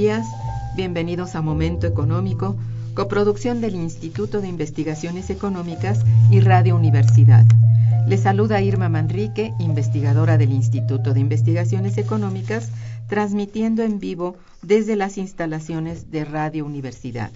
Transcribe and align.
Días, 0.00 0.28
bienvenidos 0.76 1.34
a 1.34 1.42
Momento 1.42 1.86
Económico, 1.86 2.56
coproducción 2.94 3.60
del 3.60 3.74
Instituto 3.74 4.40
de 4.40 4.48
Investigaciones 4.48 5.28
Económicas 5.28 6.00
y 6.30 6.40
Radio 6.40 6.74
Universidad. 6.74 7.44
Les 8.08 8.22
saluda 8.22 8.62
Irma 8.62 8.88
Manrique, 8.88 9.52
investigadora 9.58 10.38
del 10.38 10.52
Instituto 10.52 11.12
de 11.12 11.20
Investigaciones 11.20 11.98
Económicas, 11.98 12.70
transmitiendo 13.08 13.82
en 13.82 13.98
vivo 13.98 14.36
desde 14.62 14.96
las 14.96 15.18
instalaciones 15.18 16.10
de 16.10 16.24
Radio 16.24 16.64
Universidad. 16.64 17.30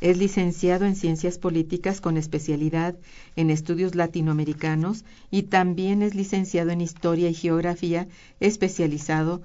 Es 0.00 0.18
licenciado 0.18 0.86
en 0.86 0.96
Ciencias 0.96 1.38
Políticas 1.38 2.00
con 2.00 2.16
especialidad 2.16 2.96
en 3.36 3.50
estudios 3.50 3.94
latinoamericanos 3.94 5.04
y 5.30 5.44
también 5.44 6.02
es 6.02 6.16
licenciado 6.16 6.70
en 6.70 6.80
Historia 6.80 7.30
y 7.30 7.34
Geografía, 7.34 8.08
especializado 8.40 9.40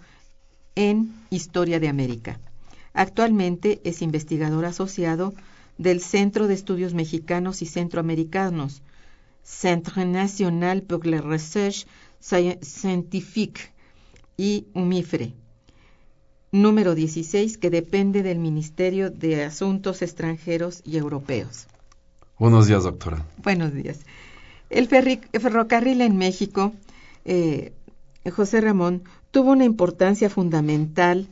en 0.74 1.13
Historia 1.30 1.80
de 1.80 1.88
América. 1.88 2.40
Actualmente 2.95 3.80
es 3.84 4.01
investigador 4.01 4.66
asociado 4.66 5.35
del 5.78 6.01
Centro 6.01 6.47
de 6.47 6.56
Estudios 6.56 6.95
Mexicanos 6.95 7.62
y 7.62 7.68
Centroamericanos, 7.68 8.81
Centre 9.44 10.06
National 10.06 10.81
pour 10.84 11.06
la 11.06 11.22
Recherche 11.22 11.86
Scientifique 12.20 13.72
y 14.38 14.66
UMIFRE, 14.74 15.34
número 16.52 16.96
16, 16.96 17.58
que 17.58 17.70
depende 17.70 18.24
del 18.24 18.40
Ministerio 18.40 19.09
de 19.09 19.44
Asuntos 19.44 20.02
Extranjeros 20.02 20.81
y 20.86 20.98
Europeos. 20.98 21.68
Buenos 22.40 22.68
días, 22.68 22.84
doctora. 22.84 23.26
Buenos 23.44 23.74
días. 23.74 24.00
El 24.70 24.88
ferrocarril 24.88 26.02
en 26.02 26.18
México, 26.18 26.74
eh, 27.25 27.74
José 28.31 28.62
Ramón, 28.62 29.04
tuvo 29.31 29.52
una 29.52 29.66
importancia 29.66 30.30
fundamental 30.30 31.28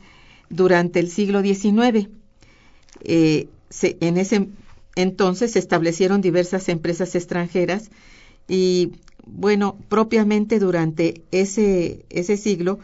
durante 0.48 1.00
el 1.00 1.10
siglo 1.10 1.42
XIX. 1.42 2.08
Eh, 3.00 3.48
se, 3.68 3.96
en 4.00 4.18
ese 4.18 4.48
entonces 4.96 5.52
se 5.52 5.58
establecieron 5.58 6.20
diversas 6.20 6.68
empresas 6.68 7.14
extranjeras 7.14 7.90
y, 8.48 8.92
bueno, 9.24 9.76
propiamente 9.88 10.58
durante 10.58 11.22
ese, 11.30 12.04
ese 12.10 12.36
siglo, 12.36 12.78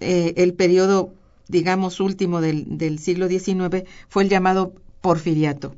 eh, 0.00 0.34
el 0.36 0.54
periodo, 0.54 1.12
digamos, 1.48 2.00
último 2.00 2.40
del, 2.40 2.78
del 2.78 2.98
siglo 2.98 3.28
XIX 3.28 3.84
fue 4.08 4.22
el 4.22 4.28
llamado 4.28 4.72
porfiriato 5.00 5.74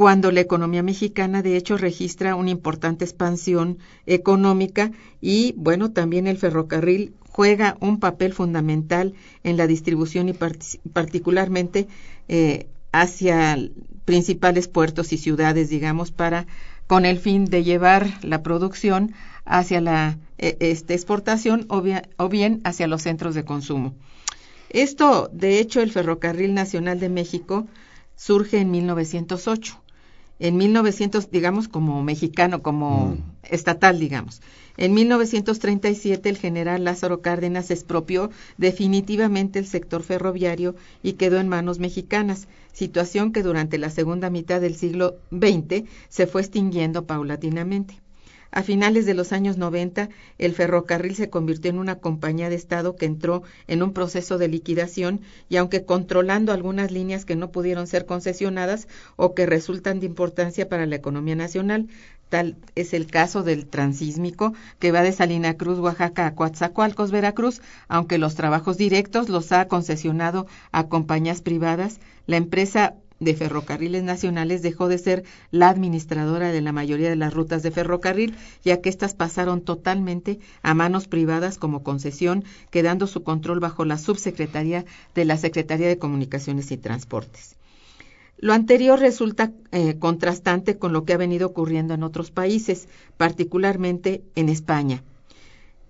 cuando 0.00 0.32
la 0.32 0.40
economía 0.40 0.82
mexicana 0.82 1.42
de 1.42 1.58
hecho 1.58 1.76
registra 1.76 2.34
una 2.34 2.48
importante 2.48 3.04
expansión 3.04 3.76
económica 4.06 4.92
y 5.20 5.52
bueno, 5.58 5.92
también 5.92 6.26
el 6.26 6.38
ferrocarril 6.38 7.12
juega 7.28 7.76
un 7.80 8.00
papel 8.00 8.32
fundamental 8.32 9.12
en 9.44 9.58
la 9.58 9.66
distribución 9.66 10.30
y 10.30 10.32
particularmente 10.32 11.86
eh, 12.28 12.66
hacia 12.92 13.58
principales 14.04 14.68
puertos 14.68 15.12
y 15.12 15.18
ciudades, 15.18 15.68
digamos, 15.68 16.10
para 16.10 16.46
con 16.86 17.06
el 17.06 17.18
fin 17.18 17.44
de 17.44 17.62
llevar 17.62 18.08
la 18.22 18.42
producción 18.42 19.14
hacia 19.44 19.80
la 19.80 20.18
e, 20.38 20.56
este, 20.60 20.94
exportación 20.94 21.66
o 21.68 21.82
bien, 21.82 22.02
o 22.16 22.28
bien 22.28 22.60
hacia 22.64 22.86
los 22.86 23.02
centros 23.02 23.34
de 23.34 23.44
consumo. 23.44 23.94
Esto, 24.70 25.28
de 25.32 25.58
hecho, 25.58 25.80
el 25.80 25.92
Ferrocarril 25.92 26.54
Nacional 26.54 27.00
de 27.00 27.08
México 27.08 27.66
surge 28.16 28.58
en 28.58 28.70
1908 28.70 29.80
en 30.40 30.56
1900, 30.56 31.30
digamos, 31.30 31.68
como 31.68 32.02
mexicano, 32.02 32.62
como 32.62 33.14
mm. 33.14 33.18
estatal, 33.44 34.00
digamos. 34.00 34.40
En 34.76 34.94
1937 34.94 36.28
el 36.30 36.38
general 36.38 36.84
Lázaro 36.84 37.20
Cárdenas 37.20 37.70
expropió 37.70 38.30
definitivamente 38.56 39.58
el 39.58 39.66
sector 39.66 40.02
ferroviario 40.02 40.74
y 41.02 41.12
quedó 41.12 41.38
en 41.38 41.48
manos 41.48 41.78
mexicanas, 41.78 42.48
situación 42.72 43.32
que 43.32 43.42
durante 43.42 43.76
la 43.76 43.90
segunda 43.90 44.30
mitad 44.30 44.60
del 44.60 44.76
siglo 44.76 45.18
XX 45.30 45.84
se 46.08 46.26
fue 46.26 46.40
extinguiendo 46.40 47.06
paulatinamente. 47.06 48.00
A 48.52 48.64
finales 48.64 49.06
de 49.06 49.14
los 49.14 49.32
años 49.32 49.58
90, 49.58 50.08
el 50.38 50.54
ferrocarril 50.54 51.14
se 51.14 51.30
convirtió 51.30 51.70
en 51.70 51.78
una 51.78 52.00
compañía 52.00 52.48
de 52.48 52.56
Estado 52.56 52.96
que 52.96 53.06
entró 53.06 53.44
en 53.68 53.82
un 53.82 53.92
proceso 53.92 54.38
de 54.38 54.48
liquidación 54.48 55.20
y 55.48 55.56
aunque 55.56 55.84
controlando 55.84 56.52
algunas 56.52 56.90
líneas 56.90 57.24
que 57.24 57.36
no 57.36 57.52
pudieron 57.52 57.86
ser 57.86 58.06
concesionadas 58.06 58.88
o 59.14 59.34
que 59.34 59.46
resultan 59.46 60.00
de 60.00 60.06
importancia 60.06 60.68
para 60.68 60.86
la 60.86 60.96
economía 60.96 61.36
nacional, 61.36 61.88
tal 62.28 62.56
es 62.74 62.92
el 62.92 63.06
caso 63.06 63.44
del 63.44 63.66
transísmico 63.66 64.52
que 64.80 64.90
va 64.90 65.02
de 65.02 65.12
Salina 65.12 65.54
Cruz, 65.54 65.78
Oaxaca 65.78 66.26
a 66.26 66.34
Coatzacoalcos, 66.34 67.12
Veracruz, 67.12 67.62
aunque 67.86 68.18
los 68.18 68.34
trabajos 68.34 68.76
directos 68.76 69.28
los 69.28 69.52
ha 69.52 69.68
concesionado 69.68 70.48
a 70.72 70.88
compañías 70.88 71.40
privadas, 71.40 72.00
la 72.26 72.36
empresa 72.36 72.94
de 73.20 73.34
Ferrocarriles 73.34 74.02
Nacionales 74.02 74.62
dejó 74.62 74.88
de 74.88 74.98
ser 74.98 75.24
la 75.50 75.68
administradora 75.68 76.50
de 76.50 76.60
la 76.60 76.72
mayoría 76.72 77.10
de 77.10 77.16
las 77.16 77.32
rutas 77.32 77.62
de 77.62 77.70
ferrocarril, 77.70 78.34
ya 78.64 78.80
que 78.80 78.88
éstas 78.88 79.14
pasaron 79.14 79.60
totalmente 79.60 80.40
a 80.62 80.74
manos 80.74 81.06
privadas 81.06 81.58
como 81.58 81.82
concesión, 81.82 82.44
quedando 82.70 83.06
su 83.06 83.22
control 83.22 83.60
bajo 83.60 83.84
la 83.84 83.98
subsecretaría 83.98 84.84
de 85.14 85.24
la 85.24 85.36
Secretaría 85.36 85.86
de 85.86 85.98
Comunicaciones 85.98 86.72
y 86.72 86.78
Transportes. 86.78 87.56
Lo 88.38 88.54
anterior 88.54 88.98
resulta 88.98 89.52
eh, 89.70 89.98
contrastante 89.98 90.78
con 90.78 90.94
lo 90.94 91.04
que 91.04 91.12
ha 91.12 91.18
venido 91.18 91.48
ocurriendo 91.48 91.92
en 91.92 92.02
otros 92.02 92.30
países, 92.30 92.88
particularmente 93.18 94.22
en 94.34 94.48
España. 94.48 95.02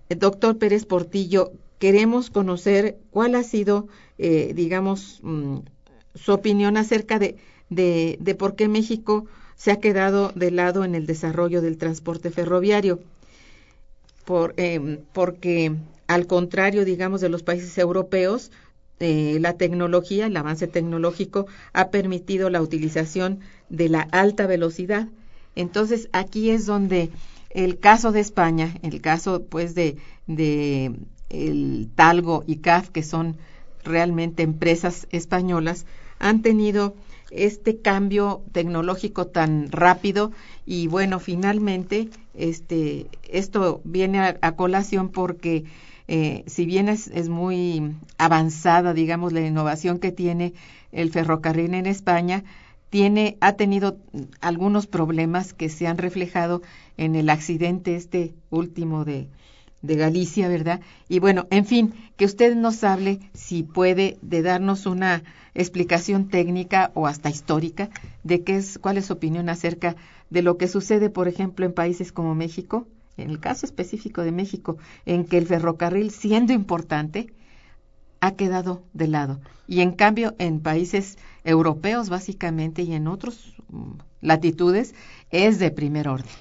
El 0.09 0.19
doctor 0.19 0.57
Pérez 0.57 0.85
Portillo, 0.85 1.53
queremos 1.79 2.29
conocer 2.29 2.97
cuál 3.09 3.35
ha 3.35 3.43
sido 3.43 3.87
eh, 4.23 4.53
digamos, 4.53 5.19
mm, 5.23 5.57
su 6.15 6.33
opinión 6.33 6.77
acerca 6.77 7.19
de, 7.19 7.37
de, 7.69 8.17
de 8.19 8.35
por 8.35 8.55
qué 8.55 8.67
México 8.67 9.25
se 9.55 9.71
ha 9.71 9.79
quedado 9.79 10.31
de 10.35 10.51
lado 10.51 10.83
en 10.83 10.95
el 10.95 11.05
desarrollo 11.05 11.61
del 11.61 11.77
transporte 11.77 12.31
ferroviario. 12.31 12.99
Por, 14.25 14.53
eh, 14.57 14.99
porque 15.13 15.75
al 16.07 16.27
contrario, 16.27 16.85
digamos, 16.85 17.21
de 17.21 17.29
los 17.29 17.43
países 17.43 17.77
europeos, 17.77 18.51
eh, 18.99 19.37
la 19.39 19.53
tecnología, 19.53 20.27
el 20.27 20.37
avance 20.37 20.67
tecnológico 20.67 21.47
ha 21.73 21.89
permitido 21.89 22.49
la 22.49 22.61
utilización 22.61 23.39
de 23.69 23.89
la 23.89 24.01
alta 24.01 24.47
velocidad. 24.47 25.07
Entonces, 25.55 26.09
aquí 26.11 26.49
es 26.51 26.65
donde 26.65 27.09
el 27.49 27.79
caso 27.79 28.11
de 28.11 28.19
España, 28.19 28.75
el 28.83 29.01
caso 29.01 29.43
pues 29.43 29.75
de, 29.75 29.97
de 30.27 30.95
el 31.29 31.89
Talgo 31.95 32.43
y 32.45 32.57
CAF, 32.57 32.89
que 32.89 33.03
son 33.03 33.37
realmente 33.83 34.43
empresas 34.43 35.07
españolas, 35.11 35.85
han 36.21 36.41
tenido 36.41 36.95
este 37.31 37.79
cambio 37.79 38.43
tecnológico 38.51 39.27
tan 39.27 39.71
rápido 39.71 40.31
y 40.65 40.87
bueno, 40.87 41.19
finalmente 41.19 42.09
este 42.35 43.07
esto 43.29 43.81
viene 43.83 44.37
a, 44.41 44.51
colación 44.55 45.09
porque 45.09 45.65
eh, 46.07 46.43
si 46.45 46.65
bien 46.65 46.89
es, 46.89 47.07
es, 47.07 47.29
muy 47.29 47.95
avanzada, 48.17 48.93
digamos, 48.93 49.33
la 49.33 49.41
innovación 49.41 49.97
que 49.97 50.11
tiene 50.11 50.53
el 50.91 51.09
ferrocarril 51.09 51.73
en 51.73 51.85
España, 51.85 52.43
tiene, 52.89 53.37
ha 53.39 53.53
tenido 53.53 53.97
algunos 54.41 54.85
problemas 54.85 55.53
que 55.53 55.69
se 55.69 55.87
han 55.87 55.97
reflejado 55.97 56.61
en 56.97 57.15
el 57.15 57.29
accidente 57.29 57.95
este 57.95 58.33
último 58.49 59.05
de, 59.05 59.29
de 59.81 59.95
Galicia, 59.95 60.47
¿verdad? 60.47 60.81
Y 61.09 61.19
bueno, 61.19 61.47
en 61.49 61.65
fin, 61.65 61.93
que 62.17 62.25
usted 62.25 62.55
nos 62.55 62.83
hable, 62.83 63.19
si 63.33 63.63
puede, 63.63 64.17
de 64.21 64.41
darnos 64.41 64.85
una 64.85 65.23
explicación 65.53 66.29
técnica 66.29 66.91
o 66.93 67.07
hasta 67.07 67.29
histórica 67.29 67.89
de 68.23 68.43
qué 68.43 68.57
es, 68.57 68.77
cuál 68.79 68.97
es 68.97 69.07
su 69.07 69.13
opinión 69.13 69.49
acerca 69.49 69.95
de 70.29 70.41
lo 70.41 70.57
que 70.57 70.67
sucede, 70.67 71.09
por 71.09 71.27
ejemplo, 71.27 71.65
en 71.65 71.73
países 71.73 72.11
como 72.11 72.35
México, 72.35 72.87
en 73.17 73.29
el 73.29 73.39
caso 73.39 73.65
específico 73.65 74.21
de 74.21 74.31
México, 74.31 74.77
en 75.05 75.25
que 75.25 75.37
el 75.37 75.47
ferrocarril, 75.47 76.11
siendo 76.11 76.53
importante, 76.53 77.27
ha 78.21 78.35
quedado 78.35 78.83
de 78.93 79.07
lado. 79.07 79.41
Y 79.67 79.81
en 79.81 79.91
cambio, 79.91 80.35
en 80.37 80.61
países 80.61 81.17
europeos, 81.43 82.09
básicamente, 82.09 82.83
y 82.83 82.93
en 82.93 83.07
otras 83.07 83.53
mm, 83.69 83.93
latitudes, 84.21 84.93
es 85.31 85.59
de 85.59 85.71
primer 85.71 86.07
orden. 86.07 86.31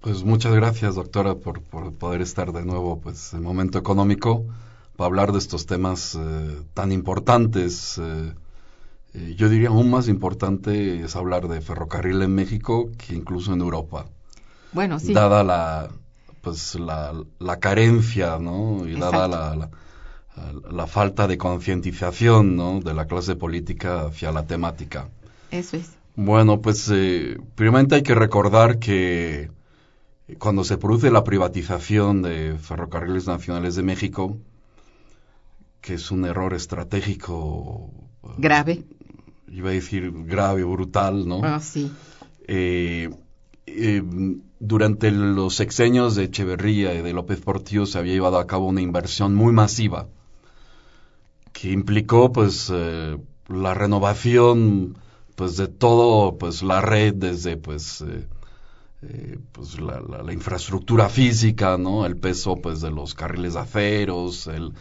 Pues 0.00 0.24
muchas 0.24 0.54
gracias, 0.54 0.94
doctora, 0.94 1.34
por, 1.34 1.60
por, 1.60 1.92
poder 1.92 2.22
estar 2.22 2.52
de 2.52 2.64
nuevo 2.64 3.00
pues, 3.00 3.34
en 3.34 3.42
momento 3.42 3.78
económico 3.78 4.46
para 4.96 5.06
hablar 5.06 5.32
de 5.32 5.38
estos 5.38 5.66
temas 5.66 6.14
eh, 6.18 6.62
tan 6.72 6.90
importantes. 6.90 7.98
Eh, 7.98 8.34
eh, 9.12 9.34
yo 9.36 9.50
diría 9.50 9.68
aún 9.68 9.90
más 9.90 10.08
importante 10.08 11.02
es 11.02 11.16
hablar 11.16 11.48
de 11.48 11.60
ferrocarril 11.60 12.22
en 12.22 12.34
México 12.34 12.90
que 12.96 13.14
incluso 13.14 13.52
en 13.52 13.60
Europa. 13.60 14.06
Bueno, 14.72 14.98
sí. 14.98 15.12
Dada 15.12 15.44
la, 15.44 15.90
pues, 16.40 16.76
la, 16.76 17.12
la 17.38 17.58
carencia, 17.58 18.38
¿no? 18.38 18.86
Y 18.86 18.98
dada 18.98 19.28
la, 19.28 19.56
la, 19.56 19.70
la, 20.70 20.86
falta 20.86 21.26
de 21.26 21.36
concientización, 21.36 22.56
¿no? 22.56 22.80
De 22.80 22.94
la 22.94 23.06
clase 23.06 23.36
política 23.36 24.06
hacia 24.06 24.32
la 24.32 24.46
temática. 24.46 25.08
Eso 25.50 25.76
es. 25.76 25.90
Bueno, 26.16 26.60
pues, 26.60 26.88
eh, 26.90 27.38
primeramente 27.54 27.96
hay 27.96 28.02
que 28.02 28.14
recordar 28.14 28.78
que 28.78 29.50
cuando 30.38 30.64
se 30.64 30.78
produce 30.78 31.10
la 31.10 31.24
privatización 31.24 32.22
de 32.22 32.56
Ferrocarriles 32.58 33.26
Nacionales 33.26 33.74
de 33.74 33.82
México, 33.82 34.36
que 35.80 35.94
es 35.94 36.10
un 36.10 36.24
error 36.24 36.54
estratégico 36.54 37.90
grave, 38.38 38.84
iba 39.50 39.70
a 39.70 39.72
decir 39.72 40.12
grave, 40.26 40.64
brutal, 40.64 41.26
¿no? 41.26 41.40
Ah, 41.42 41.60
sí. 41.60 41.90
Eh, 42.46 43.10
eh, 43.66 44.02
durante 44.58 45.10
los 45.10 45.54
sexenios 45.54 46.16
de 46.16 46.24
Echeverría 46.24 46.94
y 46.94 47.02
de 47.02 47.12
López 47.12 47.40
Portillo 47.40 47.86
se 47.86 47.98
había 47.98 48.12
llevado 48.12 48.38
a 48.38 48.46
cabo 48.46 48.66
una 48.66 48.82
inversión 48.82 49.34
muy 49.34 49.52
masiva 49.52 50.08
que 51.52 51.70
implicó 51.70 52.32
pues 52.32 52.70
eh, 52.72 53.18
la 53.48 53.74
renovación 53.74 54.96
pues 55.36 55.56
de 55.56 55.68
todo 55.68 56.36
pues 56.38 56.62
la 56.62 56.80
red 56.80 57.14
desde 57.14 57.56
pues 57.56 58.04
eh, 59.02 59.38
pues 59.52 59.80
la, 59.80 60.00
la, 60.00 60.22
la, 60.22 60.32
infraestructura 60.32 61.08
física 61.08 61.78
no 61.78 62.06
el 62.06 62.16
peso 62.16 62.56
pues 62.56 62.80
de 62.80 62.90
los 62.90 63.14
carriles 63.14 63.54
de 63.54 63.60
aceros 63.60 64.46
el, 64.46 64.74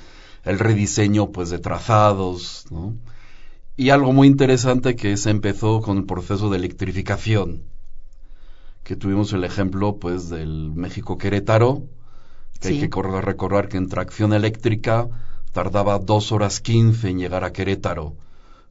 el 0.44 0.60
rediseño 0.60 1.32
pues 1.32 1.50
de 1.50 1.60
trazados 1.60 2.66
no 2.70 2.96
y 3.78 3.92
algo 3.92 4.12
muy 4.12 4.28
interesante 4.28 4.96
que 4.96 5.16
se 5.16 5.30
empezó 5.30 5.82
con 5.82 5.98
el 5.98 6.06
proceso 6.06 6.50
de 6.50 6.58
electrificación 6.58 7.64
que 8.90 8.96
tuvimos 8.96 9.34
el 9.34 9.44
ejemplo 9.44 9.98
pues 9.98 10.30
del 10.30 10.72
México 10.74 11.20
Querétaro, 11.20 11.84
que 12.60 12.70
sí. 12.70 12.82
hay 12.82 12.90
que 12.90 13.02
recordar 13.22 13.70
que 13.70 13.78
en 13.78 13.88
tracción 13.88 14.34
eléctrica 14.34 15.08
tardaba 15.52 16.00
dos 16.00 16.32
horas 16.32 16.60
quince 16.60 17.10
en 17.10 17.20
llegar 17.20 17.44
a 17.44 17.54
Querétaro, 17.54 18.16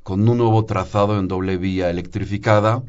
con 0.03 0.29
un 0.29 0.39
nuevo 0.39 0.65
trazado 0.65 1.21
en 1.21 1.29
doble 1.29 1.57
vía 1.57 1.89
electrificada, 1.89 2.83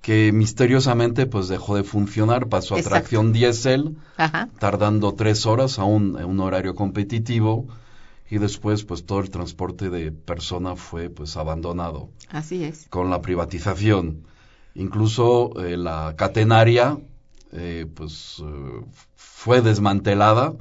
que 0.00 0.32
misteriosamente 0.32 1.26
pues 1.26 1.48
dejó 1.48 1.76
de 1.76 1.84
funcionar, 1.84 2.48
pasó 2.48 2.74
a 2.74 2.78
Exacto. 2.78 2.98
tracción 2.98 3.32
diésel, 3.32 3.96
tardando 4.58 5.14
tres 5.14 5.44
horas 5.46 5.78
a 5.78 5.84
un, 5.84 6.18
a 6.18 6.24
un 6.24 6.40
horario 6.40 6.74
competitivo, 6.74 7.66
y 8.30 8.38
después 8.38 8.84
pues 8.84 9.06
todo 9.06 9.20
el 9.20 9.30
transporte 9.30 9.90
de 9.90 10.12
persona 10.12 10.76
fue 10.76 11.10
pues 11.10 11.36
abandonado. 11.36 12.10
Así 12.28 12.64
es. 12.64 12.86
Con 12.88 13.10
la 13.10 13.22
privatización 13.22 14.24
incluso 14.78 15.52
eh, 15.60 15.76
la 15.76 16.14
catenaria 16.16 16.98
eh, 17.52 17.86
pues 17.94 18.42
eh, 18.44 18.84
fue 19.16 19.60
desmantelada 19.60 20.54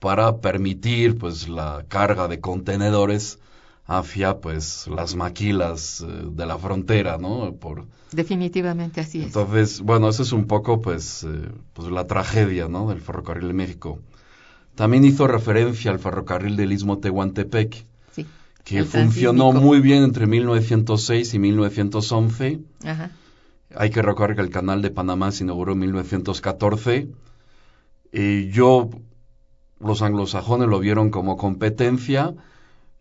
para 0.00 0.38
permitir 0.38 1.18
pues 1.18 1.48
la 1.48 1.84
carga 1.88 2.26
de 2.26 2.40
contenedores 2.40 3.38
hacia 3.90 4.38
pues 4.38 4.86
las 4.86 5.16
maquilas 5.16 6.04
de 6.06 6.46
la 6.46 6.56
frontera 6.58 7.18
no 7.18 7.54
por 7.54 7.86
definitivamente 8.12 9.00
así 9.00 9.18
es 9.20 9.26
entonces 9.26 9.80
bueno 9.80 10.08
eso 10.08 10.22
es 10.22 10.32
un 10.32 10.46
poco 10.46 10.80
pues 10.80 11.26
pues 11.72 11.90
la 11.90 12.06
tragedia 12.06 12.68
no 12.68 12.88
del 12.88 13.00
ferrocarril 13.00 13.48
de 13.48 13.54
México 13.54 13.98
también 14.76 15.04
hizo 15.04 15.26
referencia 15.26 15.90
al 15.90 15.98
ferrocarril 15.98 16.56
del 16.56 16.72
istmo 16.72 16.98
Tehuantepec 16.98 17.84
sí, 18.12 18.26
que 18.62 18.84
funcionó 18.84 19.52
muy 19.52 19.80
bien 19.80 20.04
entre 20.04 20.26
1906 20.26 21.34
y 21.34 21.38
1911 21.40 22.60
Ajá. 22.84 23.10
Hay 23.76 23.90
que 23.90 24.02
recordar 24.02 24.34
que 24.34 24.42
el 24.42 24.50
canal 24.50 24.82
de 24.82 24.90
Panamá 24.90 25.30
se 25.30 25.44
inauguró 25.44 25.72
en 25.72 25.78
1914. 25.78 27.08
Y 28.12 28.48
yo, 28.48 28.90
los 29.78 30.02
anglosajones 30.02 30.68
lo 30.68 30.80
vieron 30.80 31.10
como 31.10 31.36
competencia. 31.36 32.34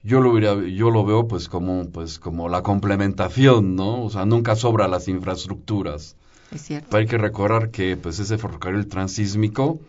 Yo 0.02 0.22
lo, 0.22 0.32
hubiera, 0.32 0.56
yo 0.56 0.92
lo 0.92 1.04
veo 1.04 1.28
pues 1.28 1.50
como, 1.50 1.90
pues 1.90 2.20
como 2.20 2.48
la 2.48 2.64
complementación, 2.64 3.76
¿no? 3.76 4.04
O 4.04 4.10
sea, 4.10 4.26
nunca 4.26 4.56
sobra 4.56 4.88
las 4.88 5.08
infraestructuras. 5.08 6.16
Es 6.52 6.62
cierto. 6.62 6.88
Pero 6.90 7.02
hay 7.02 7.08
que 7.08 7.18
recordar 7.18 7.70
que 7.70 7.98
pues 7.98 8.20
ese 8.20 8.38
ferrocarril 8.38 8.88
transísmico 8.88 9.80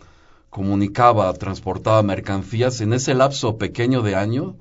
comunicaba, 0.51 1.33
transportaba 1.35 2.03
mercancías 2.03 2.81
en 2.81 2.93
ese 2.93 3.15
lapso 3.15 3.57
pequeño 3.57 4.03
de 4.03 4.17
año 4.17 4.57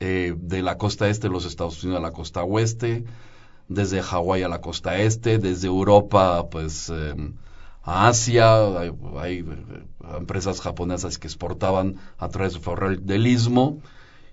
eh, 0.00 0.34
de 0.36 0.62
la 0.62 0.78
costa 0.78 1.08
este 1.08 1.28
de 1.28 1.32
los 1.32 1.44
Estados 1.44 1.82
Unidos 1.84 2.00
a 2.00 2.02
la 2.02 2.12
costa 2.12 2.42
oeste, 2.42 3.04
desde 3.68 4.02
Hawái 4.02 4.42
a 4.42 4.48
la 4.48 4.60
costa 4.60 4.98
este, 4.98 5.38
desde 5.38 5.68
Europa 5.68 6.48
pues 6.50 6.90
eh, 6.92 7.14
a 7.82 8.08
Asia, 8.08 8.78
hay, 8.78 8.92
hay, 9.18 9.38
eh, 9.38 10.16
empresas 10.18 10.60
japonesas 10.60 11.18
que 11.18 11.28
exportaban 11.28 11.96
a 12.18 12.28
través 12.28 12.58
del 13.02 13.26
istmo 13.26 13.78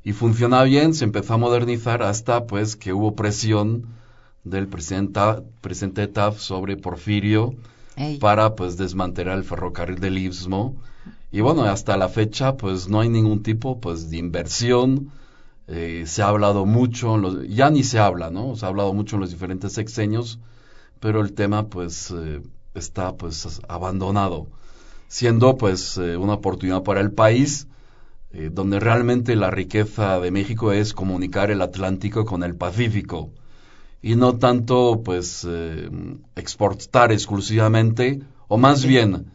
y 0.08 0.14
funcionaba 0.14 0.64
bien, 0.64 0.94
se 0.94 1.04
empezó 1.04 1.34
a 1.34 1.38
modernizar 1.38 2.02
hasta 2.02 2.48
pues 2.48 2.78
que 2.78 2.94
hubo 2.94 3.14
presión 3.14 3.88
del 4.46 4.70
presidente, 4.70 5.20
presidente 5.60 6.08
Taft 6.08 6.40
sobre 6.40 6.78
Porfirio 6.78 7.56
Ey. 7.98 8.18
para 8.18 8.56
pues 8.56 8.78
desmantelar 8.78 9.38
el 9.38 9.44
ferrocarril 9.44 10.00
del 10.00 10.18
istmo 10.18 10.78
y 11.30 11.42
bueno, 11.42 11.64
hasta 11.64 11.98
la 11.98 12.08
fecha 12.08 12.56
pues 12.56 12.88
no 12.88 13.02
hay 13.02 13.10
ningún 13.10 13.44
tipo 13.44 13.82
pues 13.82 14.10
de 14.10 14.16
inversión, 14.16 15.12
eh, 15.68 16.06
se 16.08 16.22
ha 16.22 16.30
hablado 16.30 16.66
mucho, 16.66 17.18
los, 17.18 17.46
ya 17.46 17.70
ni 17.70 17.84
se 17.84 18.00
habla, 18.00 18.30
¿no? 18.30 18.56
Se 18.56 18.66
ha 18.66 18.70
hablado 18.70 18.94
mucho 18.94 19.18
en 19.18 19.24
los 19.24 19.32
diferentes 19.32 19.74
sexenios, 19.74 20.40
pero 21.02 21.20
el 21.20 21.34
tema 21.34 21.68
pues 21.68 22.12
eh, 22.12 22.42
está 22.76 23.18
pues 23.18 23.60
abandonado, 23.68 24.48
siendo 25.10 25.58
pues 25.58 25.98
eh, 25.98 26.16
una 26.16 26.36
oportunidad 26.36 26.84
para 26.84 27.02
el 27.02 27.12
país, 27.12 27.68
eh, 28.38 28.50
donde 28.54 28.80
realmente 28.80 29.36
la 29.36 29.50
riqueza 29.50 30.20
de 30.20 30.32
México 30.32 30.72
es 30.72 30.94
comunicar 30.94 31.50
el 31.50 31.62
Atlántico 31.62 32.24
con 32.24 32.44
el 32.44 32.56
Pacífico 32.56 33.32
y 34.02 34.16
no 34.16 34.38
tanto 34.38 35.02
pues 35.04 35.46
exportar 36.36 37.12
exclusivamente, 37.12 38.22
o 38.48 38.58
más 38.58 38.86
bien 38.86 39.32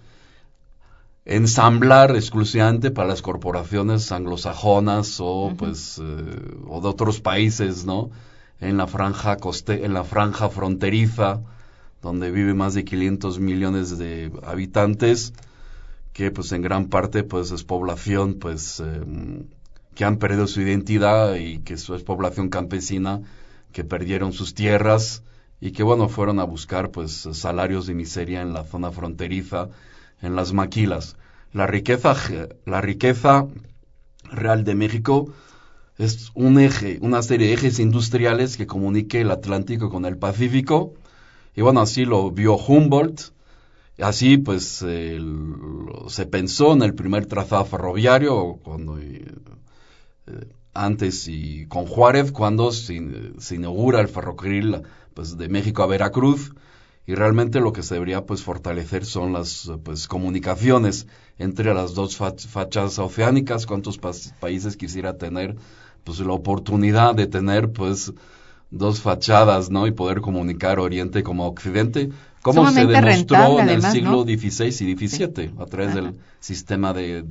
ensamblar 1.24 2.16
exclusivamente 2.16 2.90
para 2.90 3.08
las 3.08 3.22
corporaciones 3.22 4.10
anglosajonas 4.10 5.18
o 5.20 5.52
pues 5.56 6.00
eh, 6.02 6.56
o 6.66 6.80
de 6.80 6.88
otros 6.88 7.20
países, 7.20 7.84
¿no? 7.84 8.10
En 8.60 8.76
la 8.76 8.86
franja 8.86 9.36
coste 9.36 9.84
en 9.84 9.94
la 9.94 10.04
franja 10.04 10.48
fronteriza 10.48 11.42
donde 12.00 12.30
vive 12.30 12.54
más 12.54 12.74
de 12.74 12.84
500 12.84 13.38
millones 13.38 13.98
de 13.98 14.32
habitantes 14.44 15.32
que 16.12 16.30
pues 16.30 16.52
en 16.52 16.62
gran 16.62 16.88
parte 16.88 17.24
pues 17.24 17.50
es 17.50 17.64
población 17.64 18.34
pues 18.34 18.80
em, 18.80 19.44
que 19.94 20.04
han 20.04 20.18
perdido 20.18 20.46
su 20.46 20.60
identidad 20.60 21.34
y 21.36 21.58
que 21.60 21.74
es 21.74 21.86
población 22.04 22.48
campesina 22.48 23.22
que 23.72 23.84
perdieron 23.84 24.32
sus 24.32 24.54
tierras 24.54 25.22
y 25.60 25.72
que 25.72 25.82
bueno 25.82 26.08
fueron 26.08 26.40
a 26.40 26.44
buscar 26.44 26.90
pues 26.90 27.28
salarios 27.32 27.86
de 27.86 27.94
miseria 27.94 28.42
en 28.42 28.52
la 28.52 28.64
zona 28.64 28.90
fronteriza 28.90 29.68
en 30.22 30.36
las 30.36 30.52
maquilas. 30.52 31.16
La 31.52 31.66
riqueza, 31.66 32.16
la 32.64 32.80
riqueza 32.80 33.46
real 34.30 34.64
de 34.64 34.74
México 34.74 35.32
es 35.98 36.30
un 36.34 36.58
eje, 36.58 36.98
una 37.02 37.22
serie 37.22 37.48
de 37.48 37.54
ejes 37.54 37.78
industriales 37.78 38.56
que 38.56 38.66
comunique 38.66 39.20
el 39.20 39.30
Atlántico 39.30 39.90
con 39.90 40.06
el 40.06 40.16
Pacífico. 40.16 40.94
Y 41.54 41.60
bueno, 41.60 41.80
así 41.80 42.06
lo 42.06 42.30
vio 42.30 42.56
Humboldt. 42.56 43.32
Así 43.98 44.38
pues 44.38 44.84
se 46.08 46.26
pensó 46.26 46.72
en 46.72 46.82
el 46.82 46.94
primer 46.94 47.26
trazado 47.26 47.64
ferroviario 47.64 48.58
cuando 48.62 48.98
eh, 48.98 49.26
antes 50.74 51.28
y 51.28 51.66
con 51.66 51.86
Juárez 51.86 52.32
cuando 52.32 52.72
se, 52.72 53.32
se, 53.38 53.54
inaugura 53.56 54.00
el 54.00 54.08
ferrocarril 54.08 54.82
pues 55.14 55.36
de 55.36 55.48
México 55.48 55.82
a 55.82 55.86
Veracruz 55.86 56.52
y 57.06 57.14
realmente 57.14 57.60
lo 57.60 57.72
que 57.72 57.82
se 57.82 57.94
debería 57.94 58.24
pues 58.24 58.42
fortalecer 58.42 59.04
son 59.04 59.32
las 59.32 59.70
pues 59.84 60.08
comunicaciones 60.08 61.06
entre 61.38 61.74
las 61.74 61.94
dos 61.94 62.16
fachadas 62.16 62.98
oceánicas 62.98 63.66
cuántos 63.66 63.98
países 64.40 64.76
quisiera 64.76 65.18
tener 65.18 65.56
pues 66.04 66.20
la 66.20 66.32
oportunidad 66.32 67.14
de 67.14 67.26
tener 67.26 67.72
pues 67.72 68.12
dos 68.72 69.00
fachadas 69.00 69.70
no 69.70 69.86
y 69.86 69.92
poder 69.92 70.20
comunicar 70.22 70.80
Oriente 70.80 71.22
como 71.22 71.46
Occidente 71.46 72.10
como 72.40 72.68
se 72.70 72.86
demostró 72.86 73.60
en 73.60 73.68
el 73.68 73.82
siglo 73.82 74.24
XVI 74.24 74.66
y 74.66 74.96
XVII 74.96 75.54
a 75.60 75.66
través 75.66 75.94
del 75.94 76.14
sistema 76.40 76.92
de, 76.92 77.22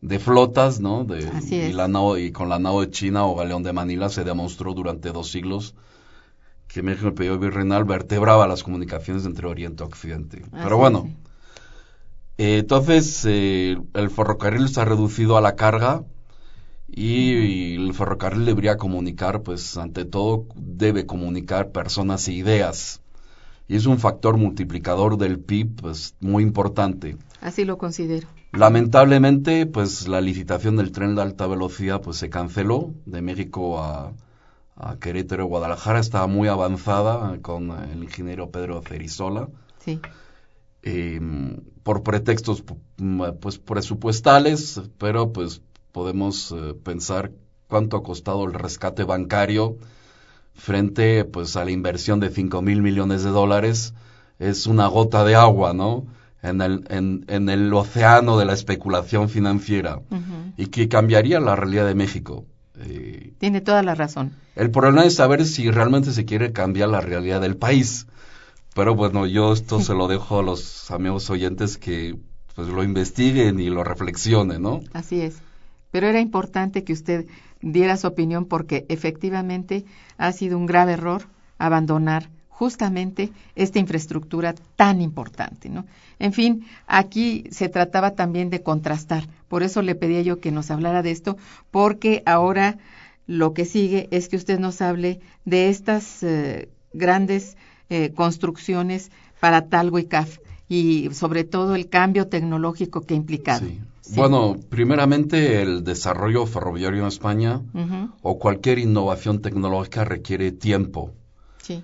de, 0.00 0.18
flotas 0.18 0.80
no 0.80 1.04
de 1.04 1.28
y, 1.50 1.72
la 1.72 1.90
y 2.18 2.30
con 2.30 2.48
la 2.48 2.58
nao 2.58 2.80
de 2.80 2.90
China 2.90 3.26
o 3.26 3.34
galeón 3.34 3.64
de 3.64 3.72
Manila 3.72 4.08
se 4.08 4.24
demostró 4.24 4.72
durante 4.72 5.10
dos 5.10 5.30
siglos 5.30 5.74
que 6.68 6.82
México, 6.82 7.08
el 7.08 7.14
periodo 7.14 7.38
virreinal, 7.38 7.84
vertebraba 7.84 8.48
las 8.48 8.62
comunicaciones 8.64 9.26
entre 9.26 9.46
Oriente 9.46 9.84
y 9.84 9.86
Occidente. 9.86 10.42
Pero 10.50 10.76
bueno, 10.76 11.08
eh, 12.36 12.58
entonces 12.58 13.24
eh, 13.26 13.76
el 13.94 14.10
ferrocarril 14.10 14.68
se 14.68 14.80
ha 14.80 14.84
reducido 14.84 15.36
a 15.36 15.40
la 15.40 15.54
carga 15.54 16.02
y, 16.96 17.74
el 17.76 17.94
ferrocarril 17.94 18.44
debería 18.44 18.76
comunicar, 18.76 19.42
pues 19.42 19.76
ante 19.76 20.04
todo 20.04 20.46
debe 20.54 21.06
comunicar 21.06 21.72
personas 21.72 22.28
e 22.28 22.32
ideas. 22.32 23.00
Y 23.66 23.76
es 23.76 23.86
un 23.86 23.98
factor 23.98 24.36
multiplicador 24.36 25.16
del 25.16 25.38
PIB 25.38 25.80
pues, 25.80 26.14
muy 26.20 26.42
importante. 26.42 27.16
Así 27.40 27.64
lo 27.64 27.78
considero. 27.78 28.28
Lamentablemente, 28.52 29.66
pues 29.66 30.06
la 30.06 30.20
licitación 30.20 30.76
del 30.76 30.92
tren 30.92 31.14
de 31.14 31.22
alta 31.22 31.46
velocidad 31.46 32.00
pues 32.00 32.18
se 32.18 32.30
canceló 32.30 32.94
de 33.04 33.20
México 33.22 33.80
a, 33.80 34.12
a 34.76 34.96
Querétaro, 34.98 35.46
Guadalajara, 35.46 35.98
estaba 35.98 36.26
muy 36.26 36.48
avanzada 36.48 37.38
con 37.42 37.70
el 37.90 38.04
ingeniero 38.04 38.50
Pedro 38.50 38.82
Cerizola. 38.82 39.48
Sí. 39.78 40.00
Em, 40.82 41.62
por 41.82 42.02
pretextos 42.02 42.62
pues 43.40 43.58
presupuestales, 43.58 44.82
pero 44.98 45.32
pues 45.32 45.62
podemos 45.94 46.50
eh, 46.52 46.74
pensar 46.82 47.30
cuánto 47.68 47.96
ha 47.96 48.02
costado 48.02 48.44
el 48.44 48.52
rescate 48.52 49.04
bancario 49.04 49.76
frente 50.54 51.24
pues 51.24 51.56
a 51.56 51.64
la 51.64 51.70
inversión 51.70 52.18
de 52.20 52.30
5 52.30 52.60
mil 52.62 52.82
millones 52.82 53.22
de 53.22 53.30
dólares 53.30 53.94
es 54.40 54.66
una 54.66 54.88
gota 54.88 55.24
de 55.24 55.36
agua, 55.36 55.72
¿no? 55.72 56.06
En 56.42 56.60
el, 56.60 56.84
en, 56.90 57.24
en 57.28 57.48
el 57.48 57.72
océano 57.72 58.36
de 58.36 58.44
la 58.44 58.52
especulación 58.52 59.28
financiera 59.30 60.00
y 60.56 60.66
que 60.66 60.88
cambiaría 60.88 61.40
la 61.40 61.56
realidad 61.56 61.86
de 61.86 61.94
México. 61.94 62.44
Eh, 62.80 63.32
Tiene 63.38 63.60
toda 63.60 63.82
la 63.82 63.94
razón. 63.94 64.32
El 64.56 64.70
problema 64.70 65.04
es 65.04 65.14
saber 65.14 65.46
si 65.46 65.70
realmente 65.70 66.12
se 66.12 66.24
quiere 66.24 66.52
cambiar 66.52 66.88
la 66.90 67.00
realidad 67.00 67.40
del 67.40 67.56
país. 67.56 68.06
Pero 68.74 68.94
bueno, 68.96 69.26
yo 69.26 69.52
esto 69.52 69.80
se 69.80 69.94
lo 69.94 70.08
dejo 70.08 70.40
a 70.40 70.42
los 70.42 70.90
amigos 70.90 71.30
oyentes 71.30 71.78
que 71.78 72.16
pues 72.54 72.68
lo 72.68 72.82
investiguen 72.82 73.58
y 73.60 73.70
lo 73.70 73.82
reflexionen, 73.84 74.60
¿no? 74.60 74.80
Así 74.92 75.20
es. 75.20 75.36
Pero 75.94 76.08
era 76.08 76.18
importante 76.18 76.82
que 76.82 76.92
usted 76.92 77.26
diera 77.62 77.96
su 77.96 78.08
opinión 78.08 78.46
porque 78.46 78.84
efectivamente 78.88 79.84
ha 80.18 80.32
sido 80.32 80.58
un 80.58 80.66
grave 80.66 80.94
error 80.94 81.28
abandonar 81.56 82.30
justamente 82.48 83.30
esta 83.54 83.78
infraestructura 83.78 84.56
tan 84.74 85.00
importante, 85.00 85.68
¿no? 85.68 85.86
En 86.18 86.32
fin, 86.32 86.66
aquí 86.88 87.44
se 87.52 87.68
trataba 87.68 88.16
también 88.16 88.50
de 88.50 88.60
contrastar. 88.60 89.28
Por 89.46 89.62
eso 89.62 89.82
le 89.82 89.94
pedía 89.94 90.20
yo 90.22 90.40
que 90.40 90.50
nos 90.50 90.72
hablara 90.72 91.00
de 91.00 91.12
esto, 91.12 91.36
porque 91.70 92.24
ahora 92.26 92.78
lo 93.28 93.54
que 93.54 93.64
sigue 93.64 94.08
es 94.10 94.28
que 94.28 94.34
usted 94.34 94.58
nos 94.58 94.82
hable 94.82 95.20
de 95.44 95.68
estas 95.68 96.24
eh, 96.24 96.70
grandes 96.92 97.56
eh, 97.88 98.10
construcciones 98.16 99.12
para 99.38 99.68
Talgo 99.68 100.00
y 100.00 100.06
CAF 100.06 100.38
y 100.68 101.10
sobre 101.12 101.44
todo 101.44 101.76
el 101.76 101.88
cambio 101.88 102.26
tecnológico 102.26 103.02
que 103.02 103.14
ha 103.14 103.16
implicado. 103.16 103.68
Bueno, 104.10 104.56
primeramente 104.68 105.62
el 105.62 105.84
desarrollo 105.84 106.46
ferroviario 106.46 107.00
en 107.00 107.08
España 107.08 107.62
o 108.22 108.38
cualquier 108.38 108.78
innovación 108.78 109.40
tecnológica 109.40 110.04
requiere 110.04 110.52
tiempo. 110.52 111.12
Sí 111.62 111.82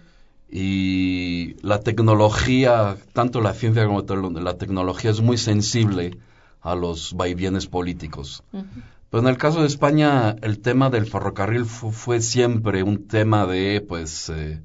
y 0.50 1.56
la 1.62 1.80
tecnología, 1.80 2.96
tanto 3.12 3.40
la 3.40 3.54
ciencia 3.54 3.86
como 3.86 4.02
la 4.40 4.58
tecnología 4.58 5.10
es 5.10 5.20
muy 5.20 5.38
sensible 5.38 6.18
a 6.60 6.74
los 6.74 7.14
vaivienes 7.14 7.66
políticos. 7.66 8.42
Pero 8.50 9.22
en 9.22 9.28
el 9.28 9.38
caso 9.38 9.60
de 9.60 9.68
España, 9.68 10.36
el 10.42 10.60
tema 10.60 10.90
del 10.90 11.06
ferrocarril 11.06 11.64
fue 11.64 12.20
siempre 12.20 12.82
un 12.82 13.06
tema 13.06 13.46
de, 13.46 13.80
pues, 13.80 14.28
eh, 14.28 14.60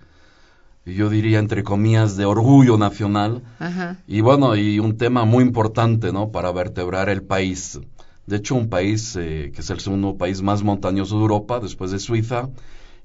yo 0.93 1.09
diría 1.09 1.39
entre 1.39 1.63
comillas, 1.63 2.15
de 2.17 2.25
orgullo 2.25 2.77
nacional. 2.77 3.43
Y 4.07 4.21
bueno, 4.21 4.55
y 4.55 4.79
un 4.79 4.97
tema 4.97 5.25
muy 5.25 5.43
importante, 5.43 6.11
¿no? 6.11 6.31
Para 6.31 6.51
vertebrar 6.51 7.09
el 7.09 7.23
país. 7.23 7.79
De 8.27 8.37
hecho, 8.37 8.55
un 8.55 8.69
país 8.69 9.15
eh, 9.15 9.51
que 9.53 9.61
es 9.61 9.69
el 9.69 9.79
segundo 9.79 10.17
país 10.17 10.41
más 10.41 10.63
montañoso 10.63 11.15
de 11.15 11.21
Europa, 11.21 11.59
después 11.59 11.91
de 11.91 11.99
Suiza, 11.99 12.49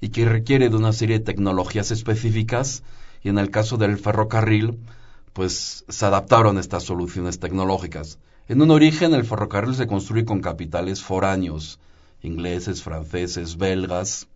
y 0.01 0.09
que 0.11 0.25
requiere 0.25 0.69
de 0.69 0.77
una 0.77 0.93
serie 0.93 1.19
de 1.19 1.25
tecnologías 1.25 1.91
específicas 1.91 2.83
y 3.23 3.29
en 3.29 3.39
el 3.39 3.51
caso 3.51 3.77
del 3.77 3.99
ferrocarril 3.99 4.79
pues 5.33 5.85
se 5.89 6.07
adaptaron 6.07 6.59
estas 6.59 6.85
soluciones 6.85 7.39
tecnológicas. 7.39 8.19
En 8.49 8.63
un 8.63 8.71
origen 8.71 9.15
el 9.15 9.25
ferrocarril 9.25 9.75
se 9.75 9.87
construye 9.87 10.25
con 10.25 10.41
capitales 10.41 11.03
foráneos, 11.03 11.79
ingleses, 12.23 12.83
franceses, 12.83 13.57
belgas. 13.57 14.27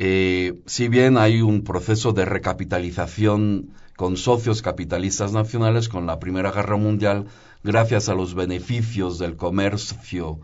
Eh, 0.00 0.60
si 0.66 0.86
bien 0.86 1.18
hay 1.18 1.42
un 1.42 1.64
proceso 1.64 2.12
de 2.12 2.24
recapitalización 2.24 3.70
con 3.96 4.16
socios 4.16 4.62
capitalistas 4.62 5.32
nacionales 5.32 5.88
con 5.88 6.06
la 6.06 6.20
Primera 6.20 6.52
Guerra 6.52 6.76
Mundial, 6.76 7.26
gracias 7.64 8.08
a 8.08 8.14
los 8.14 8.34
beneficios 8.34 9.18
del 9.18 9.34
comercio 9.34 10.38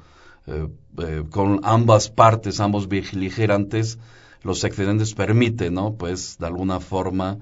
eh, 0.48 0.66
eh, 0.98 1.22
con 1.30 1.60
ambas 1.62 2.10
partes, 2.10 2.58
ambos 2.58 2.88
beligerantes, 2.88 3.98
los 4.42 4.64
excedentes 4.64 5.14
permiten, 5.14 5.74
¿no? 5.74 5.94
Pues, 5.94 6.36
de 6.40 6.46
alguna 6.46 6.80
forma, 6.80 7.38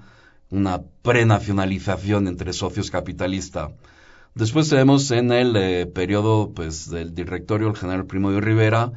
una 0.51 0.83
prenacionalización 1.01 2.29
entre 2.29 2.53
socios 2.53 2.91
capitalistas. 2.91 3.71
Después 4.35 4.69
tenemos 4.69 5.11
en 5.13 5.33
el 5.33 5.57
eh, 5.57 5.87
periodo, 5.87 6.53
pues, 6.55 6.91
del 6.91 7.15
directorio, 7.15 7.69
el 7.69 7.77
general 7.77 8.05
Primo 8.05 8.31
de 8.31 8.43
Rivera, 8.43 8.93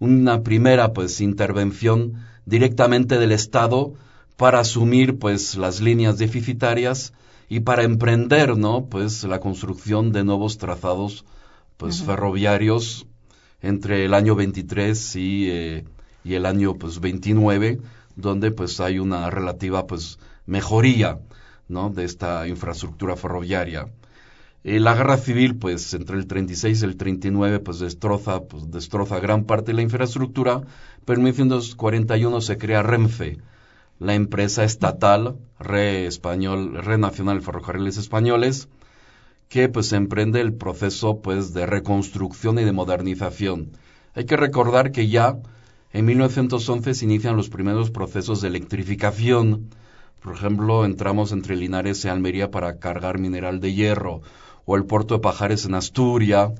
una 0.00 0.42
primera, 0.42 0.92
pues, 0.92 1.20
intervención 1.20 2.24
directamente 2.46 3.18
del 3.18 3.32
Estado 3.32 3.92
para 4.38 4.60
asumir, 4.60 5.18
pues, 5.18 5.56
las 5.56 5.80
líneas 5.80 6.16
deficitarias 6.16 7.12
y 7.48 7.60
para 7.60 7.82
emprender, 7.82 8.56
¿no? 8.56 8.86
Pues, 8.86 9.22
la 9.24 9.40
construcción 9.40 10.12
de 10.12 10.24
nuevos 10.24 10.56
trazados, 10.56 11.26
pues, 11.76 12.02
ferroviarios 12.02 13.06
entre 13.60 14.04
el 14.04 14.14
año 14.14 14.34
23 14.34 15.16
y, 15.16 15.50
eh, 15.50 15.84
y 16.24 16.34
el 16.34 16.46
año 16.46 16.74
pues 16.74 17.00
29, 17.00 17.80
donde 18.16 18.50
pues 18.50 18.80
hay 18.80 18.98
una 18.98 19.30
relativa 19.30 19.86
pues 19.86 20.18
mejoría, 20.46 21.20
¿no? 21.68 21.90
de 21.90 22.04
esta 22.04 22.48
infraestructura 22.48 23.16
ferroviaria. 23.16 23.88
Eh, 24.64 24.80
la 24.80 24.96
guerra 24.96 25.16
civil, 25.16 25.56
pues 25.56 25.94
entre 25.94 26.16
el 26.16 26.26
36 26.26 26.82
y 26.82 26.84
el 26.84 26.96
39, 26.96 27.60
pues 27.60 27.78
destroza, 27.78 28.42
pues 28.42 28.68
destroza 28.70 29.20
gran 29.20 29.44
parte 29.44 29.70
de 29.70 29.74
la 29.74 29.82
infraestructura, 29.82 30.62
pero 31.06 31.20
en 31.20 31.24
1941 31.24 32.40
se 32.42 32.58
crea 32.58 32.82
Renfe, 32.82 33.38
la 33.98 34.14
empresa 34.14 34.64
estatal, 34.64 35.38
Re 35.58 36.06
Español, 36.06 36.74
Re 36.84 36.98
Nacional 36.98 37.40
Ferrocarriles 37.40 37.96
Españoles, 37.96 38.68
que 39.48 39.68
pues 39.68 39.92
emprende 39.92 40.40
el 40.40 40.52
proceso 40.52 41.22
pues 41.22 41.54
de 41.54 41.64
reconstrucción 41.64 42.58
y 42.58 42.64
de 42.64 42.72
modernización. 42.72 43.70
Hay 44.14 44.24
que 44.26 44.36
recordar 44.36 44.90
que 44.90 45.08
ya 45.08 45.38
en 45.92 46.04
1911 46.04 46.94
se 46.94 47.04
inician 47.04 47.36
los 47.36 47.48
primeros 47.48 47.90
procesos 47.90 48.40
de 48.40 48.48
electrificación. 48.48 49.70
Por 50.20 50.34
ejemplo, 50.34 50.84
entramos 50.84 51.30
entre 51.30 51.54
Linares 51.54 52.04
y 52.04 52.08
Almería 52.08 52.50
para 52.50 52.78
cargar 52.78 53.18
mineral 53.18 53.60
de 53.60 53.72
hierro, 53.72 54.22
o 54.64 54.76
el 54.76 54.84
puerto 54.84 55.14
de 55.14 55.20
Pajares 55.20 55.64
en 55.64 55.74
Asturias, 55.74 56.52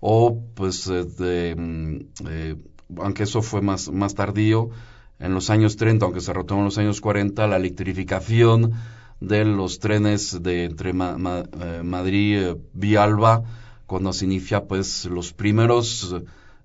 o 0.00 0.40
pues 0.54 0.86
eh, 0.86 1.04
de, 1.04 1.54
mm, 1.54 1.98
eh, 2.28 2.56
aunque 2.98 3.24
eso 3.24 3.42
fue 3.42 3.60
más, 3.60 3.90
más 3.90 4.14
tardío, 4.14 4.70
en 5.18 5.34
los 5.34 5.50
años 5.50 5.76
30, 5.76 6.04
aunque 6.04 6.20
se 6.20 6.32
retomó 6.32 6.60
en 6.60 6.66
los 6.66 6.78
años 6.78 7.00
40, 7.00 7.46
la 7.46 7.56
electrificación 7.56 8.72
de 9.20 9.44
los 9.44 9.78
trenes 9.78 10.42
de 10.42 10.64
entre 10.64 10.90
eh, 10.90 11.82
Madrid 11.82 12.40
y 12.40 12.56
Vialba, 12.72 13.42
cuando 13.86 14.12
se 14.12 14.24
inicia 14.24 14.64
pues 14.64 15.04
los 15.04 15.32
primeros 15.32 16.16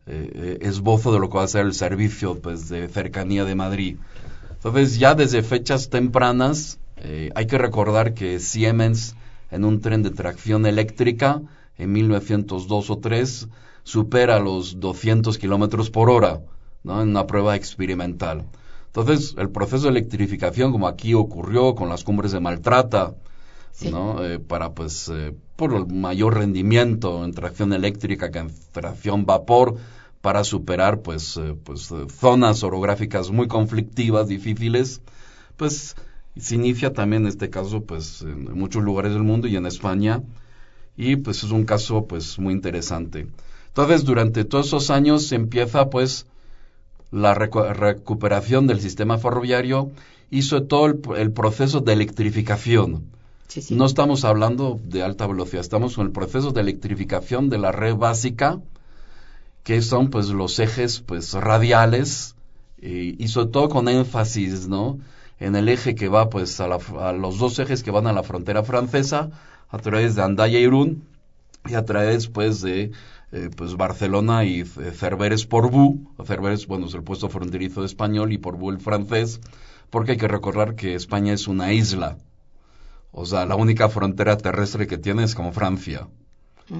eh, 0.07 0.59
esbozo 0.61 1.11
de 1.11 1.19
lo 1.19 1.29
que 1.29 1.37
va 1.37 1.43
a 1.43 1.47
ser 1.47 1.65
el 1.65 1.73
servicio 1.73 2.39
pues, 2.39 2.69
de 2.69 2.87
cercanía 2.87 3.43
de 3.43 3.55
Madrid. 3.55 3.97
Entonces 4.51 4.97
ya 4.97 5.15
desde 5.15 5.43
fechas 5.43 5.89
tempranas 5.89 6.79
eh, 6.97 7.31
hay 7.35 7.47
que 7.47 7.57
recordar 7.57 8.13
que 8.13 8.39
Siemens 8.39 9.15
en 9.51 9.65
un 9.65 9.81
tren 9.81 10.01
de 10.01 10.11
tracción 10.11 10.65
eléctrica 10.65 11.41
en 11.77 11.91
1902 11.91 12.89
o 12.89 12.97
3 12.97 13.47
supera 13.85 14.41
los 14.41 14.81
200 14.81 15.37
kilómetros 15.37 15.89
por 15.89 16.09
hora 16.09 16.41
¿no? 16.83 17.01
en 17.01 17.07
una 17.07 17.25
prueba 17.25 17.55
experimental. 17.55 18.43
Entonces 18.87 19.35
el 19.37 19.49
proceso 19.49 19.83
de 19.83 19.91
electrificación 19.91 20.73
como 20.73 20.89
aquí 20.89 21.13
ocurrió 21.13 21.73
con 21.75 21.87
las 21.87 22.03
cumbres 22.03 22.33
de 22.33 22.41
Maltrata, 22.41 23.15
¿no? 23.89 24.21
Eh, 24.25 24.39
para 24.39 24.73
pues 24.73 25.09
por 25.55 25.73
el 25.73 25.87
mayor 25.87 26.35
rendimiento 26.35 27.23
en 27.23 27.33
tracción 27.33 27.71
eléctrica 27.71 28.31
que 28.31 28.39
en 28.39 28.51
tracción 28.73 29.25
vapor 29.25 29.77
para 30.25 30.43
superar 30.43 31.01
pues, 31.03 31.37
eh, 31.37 31.55
pues 31.63 31.91
eh, 31.91 32.07
zonas 32.09 32.63
orográficas 32.63 33.29
muy 33.29 33.47
conflictivas, 33.47 34.27
difíciles, 34.27 35.03
pues 35.55 35.95
se 36.35 36.55
inicia 36.55 36.93
también 36.93 37.21
en 37.21 37.27
este 37.27 37.51
caso 37.51 37.83
pues 37.83 38.23
en 38.23 38.57
muchos 38.57 38.83
lugares 38.83 39.13
del 39.13 39.21
mundo 39.21 39.47
y 39.47 39.55
en 39.55 39.67
España 39.67 40.23
y 40.97 41.17
pues 41.17 41.43
es 41.43 41.51
un 41.51 41.63
caso 41.63 42.07
pues 42.07 42.39
muy 42.39 42.55
interesante. 42.55 43.27
Entonces 43.77 44.05
durante 44.05 44.45
todos 44.45 44.67
esos 44.67 44.89
años 44.89 45.27
se 45.27 45.35
empieza 45.35 45.89
pues 45.89 46.27
la 47.11 47.33
recuperación 47.33 48.67
del 48.67 48.79
sistema 48.79 49.17
ferroviario 49.17 49.91
y 50.31 50.43
sobre 50.43 50.63
todo 50.63 50.85
el, 51.17 51.33
proceso 51.33 51.81
de 51.81 51.91
electrificación. 51.91 53.11
No 53.71 53.85
estamos 53.85 54.23
hablando 54.23 54.79
de 54.81 55.03
alta 55.03 55.27
velocidad, 55.27 55.59
estamos 55.59 55.95
con 55.95 56.05
el 56.05 56.13
proceso 56.13 56.51
de 56.51 56.61
electrificación 56.61 57.49
de 57.49 57.57
la 57.57 57.73
red 57.73 57.95
básica 57.95 58.61
que 59.63 59.81
son 59.81 60.09
pues 60.09 60.29
los 60.29 60.57
ejes 60.59 61.01
pues 61.01 61.33
radiales 61.33 62.37
y 62.81 63.27
sobre 63.27 63.49
todo 63.49 63.67
con 63.67 63.89
énfasis, 63.89 64.69
¿no? 64.69 64.99
En 65.37 65.57
el 65.57 65.67
eje 65.67 65.95
que 65.95 66.07
va 66.07 66.29
pues 66.29 66.61
a, 66.61 66.67
los 67.11 67.39
dos 67.39 67.59
ejes 67.59 67.83
que 67.83 67.91
van 67.91 68.07
a 68.07 68.13
la 68.13 68.23
frontera 68.23 68.63
francesa 68.63 69.31
a 69.67 69.77
través 69.79 70.15
de 70.15 70.23
Andaya 70.23 70.59
y 70.59 70.63
Irún 70.63 71.03
y 71.67 71.73
a 71.73 71.83
través 71.83 72.27
pues 72.27 72.61
de 72.61 72.93
eh, 73.31 73.49
pues 73.55 73.75
Barcelona 73.75 74.45
y 74.45 74.63
Cerveres 74.65 75.45
Porbu, 75.45 76.13
Cerveres 76.25 76.67
bueno 76.67 76.87
es 76.87 76.93
el 76.93 77.03
puesto 77.03 77.29
fronterizo 77.29 77.83
español 77.83 78.31
y 78.31 78.37
Porbu 78.37 78.71
el 78.71 78.79
francés, 78.79 79.39
porque 79.89 80.13
hay 80.13 80.17
que 80.17 80.27
recordar 80.27 80.75
que 80.75 80.95
España 80.95 81.33
es 81.33 81.47
una 81.47 81.73
isla, 81.73 82.17
o 83.11 83.25
sea 83.25 83.45
la 83.45 83.55
única 83.55 83.89
frontera 83.89 84.37
terrestre 84.37 84.87
que 84.87 84.97
tiene 84.97 85.23
es 85.23 85.35
con 85.35 85.53
Francia 85.53 86.07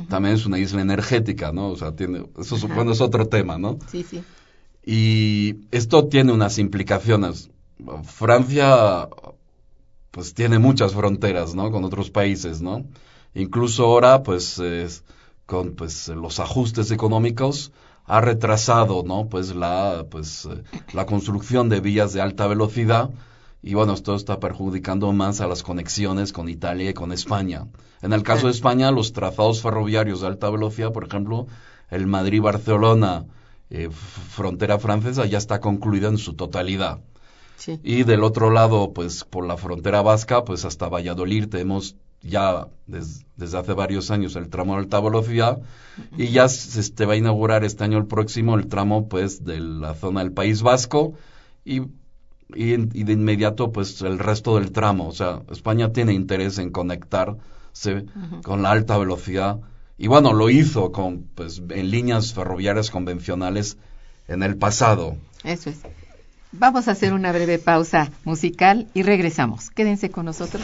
también 0.09 0.35
es 0.35 0.45
una 0.45 0.57
isla 0.57 0.81
energética, 0.81 1.51
¿no? 1.51 1.69
O 1.69 1.75
sea, 1.75 1.91
tiene, 1.95 2.25
eso 2.39 2.57
bueno, 2.67 2.91
es 2.91 3.01
otro 3.01 3.27
tema, 3.27 3.57
¿no? 3.57 3.77
Sí, 3.87 4.03
sí. 4.03 4.23
Y 4.83 5.57
esto 5.71 6.07
tiene 6.07 6.31
unas 6.31 6.57
implicaciones. 6.57 7.49
Francia, 8.03 9.07
pues 10.11 10.33
tiene 10.33 10.59
muchas 10.59 10.93
fronteras, 10.93 11.53
¿no? 11.53 11.71
Con 11.71 11.83
otros 11.83 12.09
países, 12.09 12.61
¿no? 12.61 12.85
Incluso 13.35 13.85
ahora, 13.85 14.23
pues, 14.23 14.59
con 15.45 15.75
pues, 15.75 16.07
los 16.09 16.39
ajustes 16.39 16.91
económicos, 16.91 17.71
ha 18.05 18.21
retrasado, 18.21 19.03
¿no? 19.05 19.27
Pues 19.29 19.55
la, 19.55 20.05
pues, 20.09 20.47
la 20.93 21.05
construcción 21.05 21.69
de 21.69 21.79
vías 21.79 22.13
de 22.13 22.21
alta 22.21 22.47
velocidad 22.47 23.09
y 23.65 23.73
bueno, 23.73 23.93
esto 23.93 24.13
está 24.13 24.39
perjudicando 24.39 25.11
más 25.11 25.41
a 25.41 25.47
las 25.47 25.63
conexiones 25.63 26.31
con 26.31 26.49
Italia 26.49 26.91
y 26.91 26.93
con 26.93 27.11
España. 27.11 27.65
En 28.03 28.13
el 28.13 28.21
caso 28.21 28.45
de 28.45 28.51
España, 28.51 28.91
los 28.91 29.11
trazados 29.11 29.63
ferroviarios 29.63 30.21
de 30.21 30.27
alta 30.27 30.51
velocidad, 30.51 30.91
por 30.91 31.07
ejemplo, 31.07 31.47
el 31.89 32.05
Madrid-Barcelona, 32.05 33.25
eh, 33.71 33.89
frontera 33.89 34.77
francesa, 34.77 35.25
ya 35.25 35.39
está 35.39 35.61
concluida 35.61 36.09
en 36.09 36.19
su 36.19 36.35
totalidad. 36.35 36.99
Y 37.81 38.03
del 38.03 38.23
otro 38.23 38.51
lado, 38.51 38.93
pues 38.93 39.23
por 39.23 39.47
la 39.47 39.57
frontera 39.57 40.03
vasca, 40.03 40.43
pues 40.43 40.63
hasta 40.63 40.87
Valladolid 40.87 41.47
tenemos 41.47 41.95
ya 42.25 42.67
desde 42.87 43.57
hace 43.57 43.73
varios 43.73 44.11
años 44.11 44.35
el 44.35 44.49
tramo 44.49 44.73
de 44.73 44.79
alta 44.79 44.99
velocidad 44.99 45.61
y 46.17 46.27
ya 46.29 46.47
se 46.47 46.79
este, 46.79 47.05
va 47.05 47.13
a 47.13 47.17
inaugurar 47.17 47.63
este 47.63 47.83
año 47.83 47.97
el 47.97 48.05
próximo 48.05 48.55
el 48.55 48.67
tramo 48.67 49.07
pues 49.07 49.43
de 49.43 49.59
la 49.59 49.93
zona 49.93 50.21
del 50.21 50.31
País 50.31 50.61
Vasco 50.61 51.13
y 51.63 51.81
y, 52.53 53.03
de 53.03 53.13
inmediato 53.13 53.71
pues 53.71 54.01
el 54.01 54.19
resto 54.19 54.55
del 54.55 54.71
tramo. 54.71 55.07
O 55.07 55.11
sea, 55.11 55.41
España 55.51 55.91
tiene 55.91 56.13
interés 56.13 56.57
en 56.57 56.71
conectarse 56.71 58.05
con 58.43 58.61
la 58.61 58.71
alta 58.71 58.97
velocidad 58.97 59.59
y 59.97 60.07
bueno, 60.07 60.33
lo 60.33 60.49
hizo 60.49 60.91
con 60.91 61.23
pues 61.35 61.61
en 61.69 61.91
líneas 61.91 62.33
ferroviarias 62.33 62.91
convencionales 62.91 63.77
en 64.27 64.43
el 64.43 64.57
pasado. 64.57 65.17
Eso 65.43 65.69
es. 65.69 65.79
Vamos 66.51 66.87
a 66.87 66.91
hacer 66.91 67.13
una 67.13 67.31
breve 67.31 67.59
pausa 67.59 68.11
musical 68.23 68.87
y 68.93 69.03
regresamos. 69.03 69.69
Quédense 69.69 70.09
con 70.09 70.25
nosotros. 70.25 70.63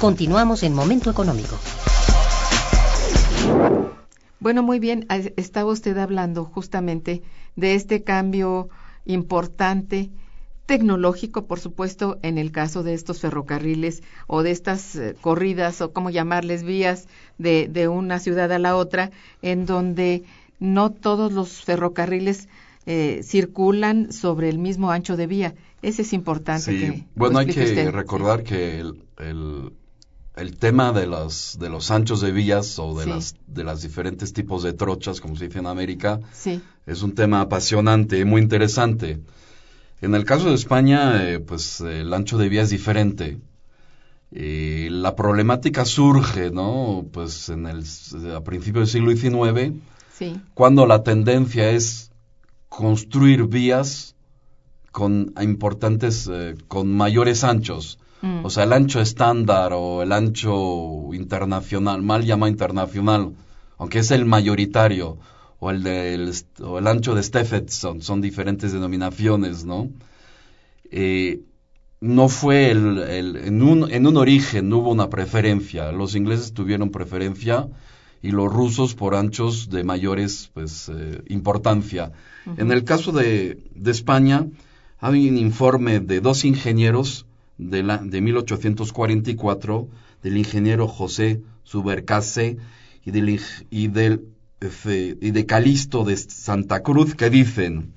Continuamos 0.00 0.62
en 0.62 0.74
Momento 0.74 1.10
Económico. 1.10 1.58
Bueno, 4.38 4.62
muy 4.62 4.78
bien, 4.78 5.06
estaba 5.36 5.72
usted 5.72 5.98
hablando 5.98 6.44
justamente 6.44 7.22
de 7.56 7.74
este 7.74 8.04
cambio 8.04 8.68
importante 9.06 10.10
tecnológico, 10.66 11.46
por 11.46 11.58
supuesto, 11.58 12.20
en 12.22 12.38
el 12.38 12.52
caso 12.52 12.84
de 12.84 12.94
estos 12.94 13.20
ferrocarriles 13.20 14.04
o 14.28 14.44
de 14.44 14.52
estas 14.52 14.94
eh, 14.94 15.16
corridas 15.20 15.80
o 15.80 15.92
como 15.92 16.10
llamarles 16.10 16.62
vías 16.62 17.08
de, 17.38 17.66
de, 17.68 17.88
una 17.88 18.20
ciudad 18.20 18.52
a 18.52 18.58
la 18.60 18.76
otra, 18.76 19.10
en 19.42 19.66
donde 19.66 20.22
no 20.60 20.92
todos 20.92 21.32
los 21.32 21.64
ferrocarriles 21.64 22.48
eh, 22.86 23.22
circulan 23.24 24.12
sobre 24.12 24.48
el 24.48 24.58
mismo 24.58 24.92
ancho 24.92 25.16
de 25.16 25.26
vía. 25.26 25.54
Ese 25.82 26.02
es 26.02 26.12
importante. 26.12 26.70
Sí, 26.70 27.06
bueno, 27.14 27.38
hay 27.38 27.46
que 27.46 27.90
recordar 27.90 28.44
que 28.44 28.78
el, 28.78 29.02
el, 29.18 29.72
el, 30.38 30.56
tema 30.56 30.92
de 30.92 31.06
los, 31.06 31.58
de 31.58 31.68
los 31.68 31.90
anchos 31.90 32.20
de 32.20 32.32
vías 32.32 32.78
o 32.78 32.98
de, 32.98 33.04
sí. 33.04 33.10
las, 33.10 33.34
de 33.46 33.64
las 33.64 33.82
diferentes 33.82 34.32
tipos 34.32 34.62
de 34.62 34.72
trochas, 34.72 35.20
como 35.20 35.36
se 35.36 35.46
dice 35.46 35.58
en 35.58 35.66
América, 35.66 36.20
sí. 36.32 36.60
es 36.86 37.02
un 37.02 37.14
tema 37.14 37.40
apasionante 37.40 38.18
y 38.18 38.24
muy 38.24 38.40
interesante. 38.40 39.20
En 40.00 40.14
el 40.14 40.24
caso 40.24 40.48
de 40.48 40.54
España, 40.54 41.24
eh, 41.24 41.40
pues 41.40 41.80
el 41.80 42.12
ancho 42.14 42.38
de 42.38 42.48
vía 42.48 42.62
es 42.62 42.70
diferente. 42.70 43.38
Y 44.30 44.90
la 44.90 45.16
problemática 45.16 45.84
surge, 45.84 46.50
¿no? 46.50 47.06
Pues 47.12 47.48
en 47.48 47.66
el, 47.66 47.84
a 48.34 48.42
principios 48.42 48.92
del 48.92 49.16
siglo 49.16 49.40
XIX, 49.40 49.72
sí. 50.12 50.40
cuando 50.54 50.86
la 50.86 51.02
tendencia 51.02 51.70
es 51.70 52.12
construir 52.68 53.46
vías 53.46 54.14
con 54.92 55.32
importantes, 55.40 56.28
eh, 56.30 56.56
con 56.68 56.92
mayores 56.92 57.42
anchos. 57.42 57.98
Mm. 58.22 58.44
O 58.44 58.50
sea, 58.50 58.64
el 58.64 58.72
ancho 58.72 59.00
estándar 59.00 59.72
o 59.72 60.02
el 60.02 60.12
ancho 60.12 61.14
internacional, 61.14 62.02
mal 62.02 62.24
llamado 62.24 62.50
internacional, 62.50 63.32
aunque 63.78 64.00
es 64.00 64.10
el 64.10 64.24
mayoritario, 64.24 65.18
o 65.60 65.70
el, 65.70 65.82
de, 65.82 66.32
o 66.62 66.78
el 66.78 66.86
ancho 66.86 67.14
de 67.14 67.22
Stephenson, 67.22 68.00
son 68.02 68.20
diferentes 68.20 68.72
denominaciones, 68.72 69.64
¿no? 69.64 69.90
Eh, 70.90 71.40
no 72.00 72.28
fue 72.28 72.70
el, 72.70 72.98
el, 72.98 73.36
en, 73.36 73.62
un, 73.62 73.90
en 73.90 74.06
un 74.06 74.16
origen, 74.16 74.68
no 74.68 74.78
hubo 74.78 74.90
una 74.90 75.10
preferencia. 75.10 75.90
Los 75.90 76.14
ingleses 76.14 76.52
tuvieron 76.52 76.90
preferencia 76.90 77.68
y 78.22 78.30
los 78.30 78.52
rusos 78.52 78.94
por 78.94 79.14
anchos 79.14 79.68
de 79.68 79.82
mayores 79.82 80.50
pues, 80.54 80.88
eh, 80.88 81.22
importancia. 81.28 82.12
Uh 82.46 82.50
-huh. 82.50 82.60
En 82.60 82.70
el 82.70 82.84
caso 82.84 83.10
de, 83.12 83.58
de, 83.74 83.90
España, 83.90 84.46
hay 85.00 85.28
un 85.28 85.36
informe 85.38 85.98
de 86.00 86.20
dos 86.20 86.44
ingenieros 86.44 87.26
de, 87.58 87.82
la, 87.82 87.98
de 87.98 88.20
1844, 88.20 89.88
del 90.22 90.36
ingeniero 90.36 90.88
José 90.88 91.42
Subercase 91.64 92.56
y 93.04 93.10
del, 93.10 93.40
y 93.70 93.88
del 93.88 94.24
y 95.20 95.30
de 95.30 95.46
Calisto 95.46 96.04
de 96.04 96.16
Santa 96.16 96.82
Cruz 96.82 97.14
que 97.14 97.30
dicen, 97.30 97.92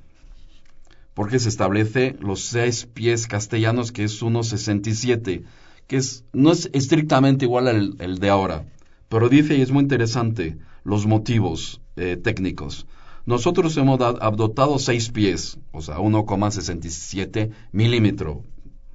porque 1.16 1.40
se 1.40 1.50
establece 1.50 2.16
los 2.20 2.42
seis 2.42 2.88
pies 2.94 3.28
castellanos 3.28 3.92
que 3.92 4.04
es 4.04 4.22
1.67, 4.22 5.44
que 5.88 5.98
es, 5.98 6.24
no 6.34 6.52
es 6.52 6.70
estrictamente 6.74 7.46
igual 7.46 7.68
al 7.68 7.96
el 8.00 8.20
de 8.20 8.30
ahora, 8.30 8.66
pero 9.10 9.28
dice, 9.28 9.58
y 9.58 9.62
es 9.62 9.72
muy 9.72 9.82
interesante, 9.82 10.58
los 10.84 11.06
motivos 11.08 11.82
eh, 11.96 12.18
técnicos. 12.18 12.86
Nosotros 13.26 13.76
hemos 13.78 14.00
adoptado 14.00 14.80
seis 14.80 15.10
pies, 15.10 15.58
o 15.72 15.82
sea, 15.82 15.98
1,67 15.98 17.52
milímetro, 17.72 18.44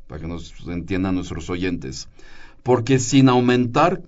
para 0.07 0.21
que 0.21 0.29
nos 0.29 0.55
entiendan 0.69 1.15
nuestros 1.17 1.51
oyentes, 1.51 2.09
porque 2.63 2.99
sin 2.99 3.29
aumentar 3.29 4.03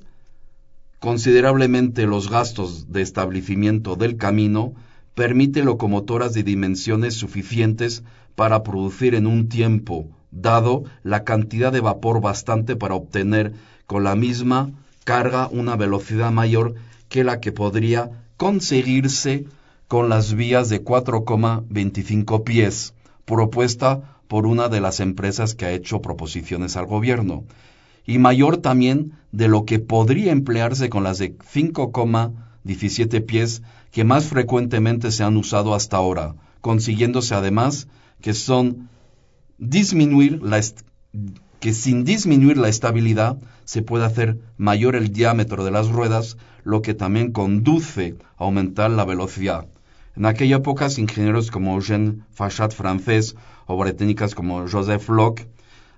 considerablemente 1.01 2.07
los 2.07 2.31
gastos 2.31 2.91
de 2.93 3.03
establecimiento 3.03 3.97
del 3.97 4.17
camino, 4.17 4.75
permite 5.15 5.63
locomotoras 5.63 6.35
de 6.35 6.43
dimensiones 6.43 7.15
suficientes 7.15 8.03
para 8.35 8.63
producir 8.63 9.15
en 9.15 9.27
un 9.27 9.49
tiempo 9.49 10.09
dado 10.31 10.85
la 11.03 11.25
cantidad 11.25 11.73
de 11.73 11.81
vapor 11.81 12.21
bastante 12.21 12.77
para 12.77 12.95
obtener 12.95 13.53
con 13.87 14.05
la 14.05 14.15
misma 14.15 14.71
carga 15.05 15.49
una 15.49 15.75
velocidad 15.75 16.31
mayor 16.31 16.75
que 17.09 17.25
la 17.25 17.41
que 17.41 17.51
podría 17.51 18.11
conseguirse 18.37 19.47
con 19.89 20.09
las 20.09 20.35
vías 20.35 20.69
de 20.69 20.85
4,25 20.85 22.45
pies, 22.45 22.93
propuesta 23.25 24.18
por 24.29 24.47
una 24.47 24.69
de 24.69 24.81
las 24.81 25.01
empresas 25.01 25.55
que 25.55 25.65
ha 25.65 25.73
hecho 25.73 26.01
proposiciones 26.01 26.77
al 26.77 26.87
gobierno 26.87 27.45
y 28.07 28.19
mayor 28.19 28.59
también 28.59 29.13
de 29.33 29.49
lo 29.49 29.65
que 29.65 29.79
podría 29.79 30.33
emplearse 30.33 30.89
con 30.89 31.05
las 31.05 31.19
de 31.19 31.37
5,17 31.37 33.25
pies 33.25 33.63
que 33.91 34.05
más 34.05 34.27
frecuentemente 34.27 35.11
se 35.11 35.25
han 35.25 35.37
usado 35.37 35.75
hasta 35.75 35.97
ahora, 35.97 36.35
consiguiéndose 36.61 37.35
además 37.35 37.89
que 38.21 38.35
son 38.35 38.89
disminuir 39.59 40.43
la 40.43 40.61
que 41.61 41.75
sin 41.75 42.05
disminuir 42.05 42.57
la 42.57 42.69
estabilidad 42.69 43.39
se 43.65 43.83
puede 43.83 44.05
hacer 44.05 44.39
mayor 44.57 44.95
el 44.95 45.13
diámetro 45.13 45.65
de 45.65 45.71
las 45.71 45.89
ruedas, 45.89 46.37
lo 46.65 46.83
que 46.83 46.95
también 46.95 47.33
conduce 47.33 48.17
a 48.37 48.45
aumentar 48.45 48.91
la 48.91 49.05
velocidad. 49.05 49.67
En 50.17 50.25
aquella 50.27 50.57
época, 50.57 50.89
ingenieros 50.97 51.51
como 51.51 51.77
Eugène 51.77 52.25
Fachat 52.31 52.73
francés 52.73 53.37
o 53.69 53.77
británicas 53.77 54.35
como 54.35 54.67
Joseph 54.67 55.09
Locke 55.11 55.47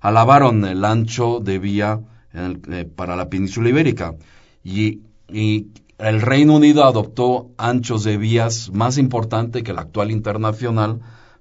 alabaron 0.00 0.64
el 0.64 0.84
ancho 0.84 1.40
de 1.40 1.58
vía 1.58 2.00
el, 2.32 2.60
eh, 2.68 2.84
para 2.84 3.16
la 3.16 3.30
península 3.30 3.68
ibérica 3.68 4.16
y, 4.62 5.00
y, 5.28 5.68
el 5.98 6.22
Reino 6.22 6.56
Unido 6.56 6.84
adoptó 6.84 7.50
anchos 7.58 8.04
de 8.04 8.16
vías 8.16 8.70
más 8.72 8.96
importante 8.96 9.62
que 9.62 9.72
el 9.72 9.78
actual 9.78 10.10
internacional 10.10 11.00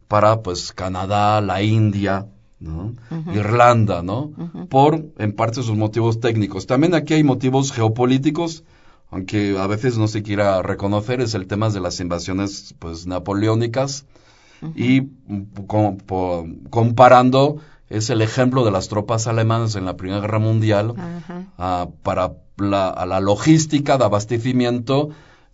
para 0.09 0.41
pues 0.41 0.73
Canadá, 0.73 1.39
la 1.39 1.61
India, 1.61 2.27
¿no? 2.59 2.91
Uh 3.09 3.15
-huh. 3.15 3.35
Irlanda, 3.37 4.03
¿no? 4.03 4.23
Uh 4.23 4.49
-huh. 4.53 4.67
Por 4.67 5.05
en 5.17 5.31
parte 5.31 5.63
sus 5.63 5.77
motivos 5.77 6.19
técnicos. 6.19 6.67
También 6.67 6.93
aquí 6.93 7.13
hay 7.13 7.23
motivos 7.23 7.71
geopolíticos, 7.71 8.65
aunque 9.09 9.57
a 9.57 9.65
veces 9.67 9.97
no 9.97 10.09
se 10.09 10.23
quiera 10.23 10.61
reconocer, 10.61 11.21
es 11.21 11.35
el 11.35 11.47
tema 11.47 11.69
de 11.69 11.79
las 11.79 12.01
invasiones 12.01 12.75
pues 12.79 13.07
napoleónicas 13.07 14.05
Uh 14.61 14.65
-huh. 14.67 14.73
y 14.75 15.65
com, 15.67 15.97
po, 15.97 16.45
comparando 16.69 17.57
es 17.89 18.09
el 18.09 18.21
ejemplo 18.21 18.63
de 18.63 18.71
las 18.71 18.87
tropas 18.87 19.27
alemanas 19.27 19.75
en 19.75 19.85
la 19.85 19.97
Primera 19.97 20.21
Guerra 20.21 20.39
Mundial 20.39 20.91
uh, 20.91 21.91
para 22.03 22.33
la, 22.57 22.89
a 22.89 23.05
la 23.05 23.19
logística 23.19 23.97
de 23.97 24.05
abastecimiento, 24.05 25.09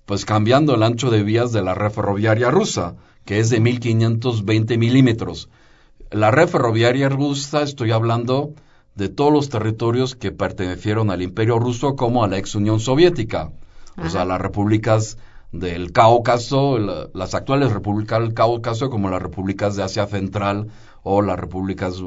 pues 0.05 0.25
cambiando 0.25 0.75
el 0.75 0.83
ancho 0.83 1.09
de 1.09 1.23
vías 1.23 1.51
de 1.51 1.61
la 1.61 1.73
red 1.73 1.91
ferroviaria 1.91 2.51
rusa, 2.51 2.95
que 3.23 3.39
es 3.39 3.49
de 3.49 3.59
1520 3.59 4.77
milímetros. 4.77 5.49
La 6.11 6.29
red 6.29 6.47
ferroviaria 6.47 7.09
rusa, 7.09 7.61
estoy 7.61 7.91
hablando 7.91 8.53
de 8.95 9.09
todos 9.09 9.31
los 9.31 9.49
territorios 9.49 10.15
que 10.15 10.31
pertenecieron 10.31 11.11
al 11.11 11.21
Imperio 11.21 11.59
Ruso 11.59 11.95
como 11.95 12.23
a 12.23 12.27
la 12.27 12.37
ex 12.37 12.55
Unión 12.55 12.79
Soviética, 12.79 13.51
Ajá. 13.95 14.07
o 14.07 14.09
sea, 14.09 14.25
las 14.25 14.39
repúblicas 14.39 15.17
del 15.59 15.91
Cáucaso, 15.91 16.77
la, 16.79 17.09
las 17.13 17.33
actuales 17.33 17.71
repúblicas 17.71 18.19
del 18.19 18.33
Cáucaso, 18.33 18.89
como 18.89 19.09
las 19.09 19.21
repúblicas 19.21 19.75
de 19.75 19.83
Asia 19.83 20.07
Central 20.07 20.67
o 21.03 21.21
las 21.21 21.39
repúblicas 21.39 22.01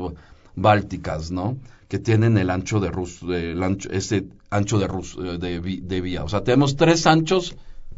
bálticas, 0.55 1.31
¿no? 1.31 1.57
Que 1.89 1.99
tienen 1.99 2.37
el 2.37 2.51
ancho 2.51 2.81
de 2.81 2.91
Rus, 2.91 3.23
el 3.23 3.63
ancho, 3.63 3.89
ese 3.91 4.27
ancho 4.51 4.79
de, 4.79 4.87
Rus, 4.87 5.17
de, 5.17 5.61
de, 5.61 6.01
vía. 6.01 6.25
O 6.25 6.29
sea, 6.29 6.45
tenemos 6.45 6.77
tres 6.77 7.07
anchos 7.07 7.57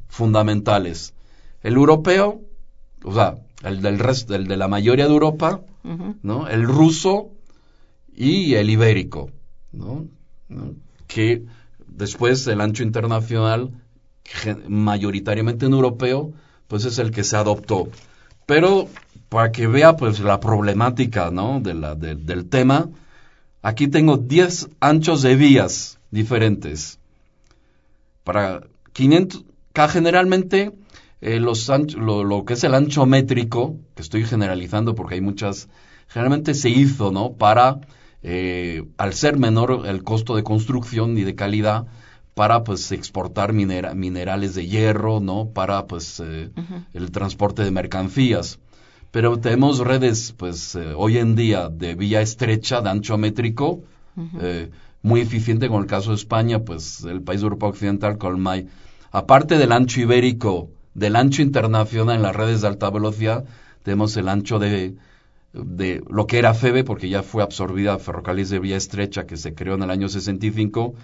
fundamentales. 0.08 1.14
El 1.62 1.74
europeo, 1.74 2.42
o 3.04 3.14
sea, 3.14 3.38
el 3.64 3.82
del 3.82 3.98
resto, 3.98 4.34
el 4.34 4.46
de 4.46 4.56
la 4.56 4.68
mayoría 4.68 5.06
de 5.06 5.12
Europa, 5.12 5.60
uh 5.84 5.88
-huh. 5.88 6.16
¿no? 6.22 6.48
El 6.48 6.62
ruso 6.64 7.30
y 8.14 8.54
el 8.54 8.70
ibérico, 8.70 9.30
¿no? 9.72 10.06
¿no? 10.48 10.74
Que 11.06 11.44
después 11.88 12.46
el 12.46 12.60
ancho 12.60 12.82
internacional, 12.82 13.70
mayoritariamente 14.68 15.66
en 15.66 15.72
europeo, 15.72 16.32
pues 16.68 16.84
es 16.84 16.98
el 16.98 17.10
que 17.10 17.24
se 17.24 17.36
adoptó. 17.36 17.88
Pero 18.46 18.88
para 19.28 19.52
que 19.52 19.66
vea 19.66 19.96
pues 19.96 20.20
la 20.20 20.40
problemática, 20.40 21.30
¿no? 21.30 21.60
De 21.60 21.74
la, 21.74 21.94
de, 21.94 22.16
del 22.16 22.48
tema, 22.48 22.88
aquí 23.62 23.88
tengo 23.88 24.16
10 24.16 24.70
anchos 24.80 25.22
de 25.22 25.36
vías 25.36 25.98
diferentes. 26.10 26.98
Para 28.24 28.62
500, 28.92 29.44
generalmente 29.88 30.72
eh, 31.20 31.38
los 31.38 31.68
ancho, 31.70 31.98
lo, 31.98 32.24
lo, 32.24 32.44
que 32.44 32.54
es 32.54 32.64
el 32.64 32.74
ancho 32.74 33.06
métrico, 33.06 33.76
que 33.94 34.02
estoy 34.02 34.24
generalizando 34.24 34.94
porque 34.94 35.14
hay 35.14 35.20
muchas, 35.20 35.68
generalmente 36.08 36.54
se 36.54 36.70
hizo, 36.70 37.12
¿no? 37.12 37.32
Para, 37.32 37.80
eh, 38.22 38.84
al 38.96 39.14
ser 39.14 39.38
menor 39.38 39.86
el 39.86 40.02
costo 40.02 40.34
de 40.34 40.42
construcción 40.42 41.16
y 41.18 41.22
de 41.22 41.34
calidad, 41.34 41.86
para 42.40 42.64
pues 42.64 42.90
exportar 42.90 43.52
minera, 43.52 43.92
minerales 43.92 44.54
de 44.54 44.66
hierro, 44.66 45.20
¿no? 45.20 45.50
Para 45.52 45.86
pues 45.86 46.20
eh, 46.20 46.48
uh 46.56 46.60
-huh. 46.60 46.84
el 46.94 47.10
transporte 47.10 47.62
de 47.62 47.70
mercancías. 47.70 48.58
Pero 49.10 49.38
tenemos 49.38 49.80
redes 49.80 50.32
pues 50.38 50.74
eh, 50.74 50.94
hoy 50.96 51.18
en 51.18 51.34
día 51.36 51.68
de 51.68 51.94
vía 51.96 52.22
estrecha, 52.22 52.80
de 52.80 52.88
ancho 52.88 53.18
métrico, 53.18 53.82
uh 54.16 54.22
-huh. 54.22 54.70
muy 55.02 55.20
eficiente 55.20 55.68
con 55.68 55.82
el 55.82 55.86
caso 55.86 56.12
de 56.12 56.16
España, 56.16 56.60
pues 56.60 57.04
el 57.04 57.20
país 57.20 57.42
de 57.42 57.48
Europa 57.48 57.66
Occidental 57.66 58.16
con 58.16 58.40
MAI. 58.40 58.68
Aparte 59.12 59.58
del 59.58 59.72
ancho 59.72 60.00
ibérico, 60.00 60.70
del 60.94 61.16
ancho 61.16 61.42
internacional 61.42 62.16
en 62.16 62.22
las 62.22 62.34
redes 62.34 62.62
de 62.62 62.68
alta 62.68 62.88
velocidad, 62.88 63.44
tenemos 63.82 64.16
el 64.16 64.30
ancho 64.30 64.58
de 64.58 64.94
de 65.52 66.02
lo 66.08 66.26
que 66.28 66.38
era 66.38 66.54
FEBE, 66.54 66.84
porque 66.84 67.08
ya 67.08 67.22
fue 67.22 67.42
absorbida 67.42 67.98
Ferrocarriles 67.98 68.50
de 68.50 68.60
Vía 68.60 68.76
Estrecha, 68.76 69.26
que 69.26 69.36
se 69.36 69.52
creó 69.52 69.74
en 69.74 69.82
el 69.82 69.90
año 69.90 70.08
65, 70.08 70.94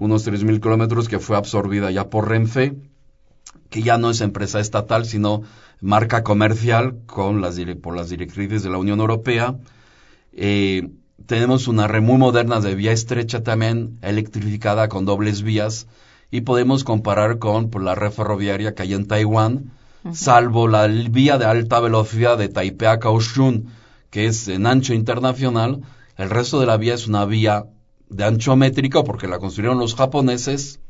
unos 0.00 0.26
3.000 0.26 0.60
kilómetros 0.60 1.08
que 1.08 1.18
fue 1.18 1.36
absorbida 1.36 1.90
ya 1.90 2.08
por 2.08 2.28
Renfe, 2.28 2.74
que 3.68 3.82
ya 3.82 3.98
no 3.98 4.10
es 4.10 4.20
empresa 4.20 4.58
estatal, 4.58 5.04
sino 5.04 5.42
marca 5.80 6.24
comercial 6.24 7.00
con 7.06 7.40
las, 7.40 7.58
por 7.80 7.96
las 7.96 8.08
directrices 8.08 8.62
de 8.62 8.70
la 8.70 8.78
Unión 8.78 9.00
Europea. 9.00 9.56
Eh, 10.32 10.88
tenemos 11.26 11.68
una 11.68 11.86
red 11.86 12.02
muy 12.02 12.16
moderna 12.16 12.60
de 12.60 12.74
vía 12.74 12.92
estrecha 12.92 13.42
también, 13.42 13.98
electrificada 14.02 14.88
con 14.88 15.04
dobles 15.04 15.42
vías, 15.42 15.86
y 16.30 16.40
podemos 16.42 16.82
comparar 16.82 17.38
con 17.38 17.70
la 17.84 17.94
red 17.94 18.10
ferroviaria 18.10 18.74
que 18.74 18.82
hay 18.82 18.94
en 18.94 19.06
Taiwán, 19.06 19.72
salvo 20.12 20.66
la 20.66 20.86
vía 20.86 21.36
de 21.36 21.44
alta 21.44 21.78
velocidad 21.80 22.38
de 22.38 22.48
Taipei 22.48 22.88
a 22.88 22.98
Kaohsiung, 22.98 23.66
que 24.10 24.26
es 24.26 24.48
en 24.48 24.66
ancho 24.66 24.94
internacional, 24.94 25.82
el 26.16 26.30
resto 26.30 26.58
de 26.58 26.66
la 26.66 26.76
vía 26.76 26.94
es 26.94 27.06
una 27.06 27.24
vía 27.24 27.66
de 28.10 28.24
ancho 28.24 28.56
métrico 28.56 29.04
porque 29.04 29.28
la 29.28 29.38
construyeron 29.38 29.78
los 29.78 29.94
japoneses 29.94 30.80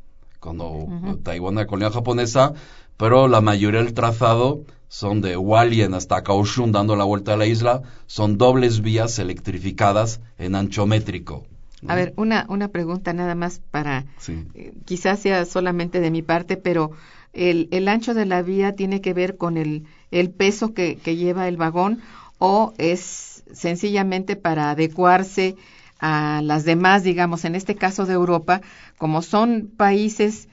cuando 0.40 0.88
Taiwán 1.22 1.58
era 1.58 1.66
colonia 1.66 1.90
japonesa, 1.90 2.54
pero 2.96 3.28
la 3.28 3.40
mayoría 3.42 3.82
del 3.82 3.92
trazado 3.92 4.62
son 4.88 5.20
de 5.20 5.36
Hualien 5.36 5.94
hasta 5.94 6.22
Kaohsiung 6.22 6.72
dando 6.72 6.96
la 6.96 7.04
vuelta 7.04 7.34
a 7.34 7.36
la 7.36 7.46
isla, 7.46 7.82
son 8.06 8.38
dobles 8.38 8.80
vías 8.80 9.18
electrificadas 9.18 10.20
en 10.38 10.54
ancho 10.54 10.86
métrico. 10.86 11.46
A 11.86 11.94
ver, 11.94 12.12
una, 12.16 12.46
una 12.48 12.68
pregunta 12.68 13.12
nada 13.12 13.34
más 13.34 13.60
para, 13.70 14.04
eh, 14.28 14.72
quizás 14.84 15.20
sea 15.20 15.44
solamente 15.44 16.00
de 16.00 16.10
mi 16.10 16.22
parte, 16.22 16.56
pero 16.56 16.90
el, 17.32 17.68
el, 17.70 17.88
ancho 17.88 18.12
de 18.12 18.26
la 18.26 18.42
vía 18.42 18.74
tiene 18.74 19.00
que 19.00 19.14
ver 19.14 19.36
con 19.36 19.56
el, 19.56 19.84
el 20.10 20.30
peso 20.30 20.74
que, 20.74 20.96
que 20.96 21.16
lleva 21.16 21.48
el 21.48 21.56
vagón 21.56 22.00
o 22.38 22.74
es 22.76 23.44
sencillamente 23.52 24.36
para 24.36 24.70
adecuarse 24.70 25.56
a 26.00 26.40
las 26.42 26.64
demás, 26.64 27.02
digamos, 27.02 27.44
en 27.44 27.54
este 27.54 27.74
caso 27.76 28.06
de 28.06 28.14
Europa, 28.14 28.62
como 28.98 29.22
son 29.22 29.70
países, 29.76 30.48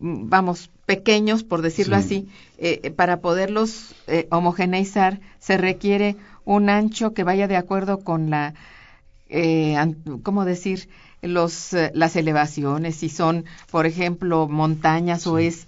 mm, 0.00 0.28
vamos, 0.28 0.70
pequeños, 0.86 1.44
por 1.44 1.62
decirlo 1.62 1.96
así, 1.96 2.28
eh, 2.58 2.80
eh, 2.82 2.90
para 2.90 3.20
poderlos 3.20 3.94
eh, 4.06 4.26
homogeneizar 4.30 5.20
se 5.38 5.56
requiere 5.56 6.16
un 6.44 6.70
ancho 6.70 7.12
que 7.14 7.24
vaya 7.24 7.46
de 7.46 7.56
acuerdo 7.56 7.98
con 8.00 8.30
la, 8.30 8.54
eh, 9.28 9.76
¿cómo 10.22 10.44
decir? 10.44 10.88
Los, 11.20 11.74
las 11.94 12.14
elevaciones, 12.16 12.96
si 12.96 13.08
son, 13.08 13.44
por 13.72 13.86
ejemplo, 13.86 14.46
montañas 14.48 15.26
o 15.26 15.38
es, 15.38 15.66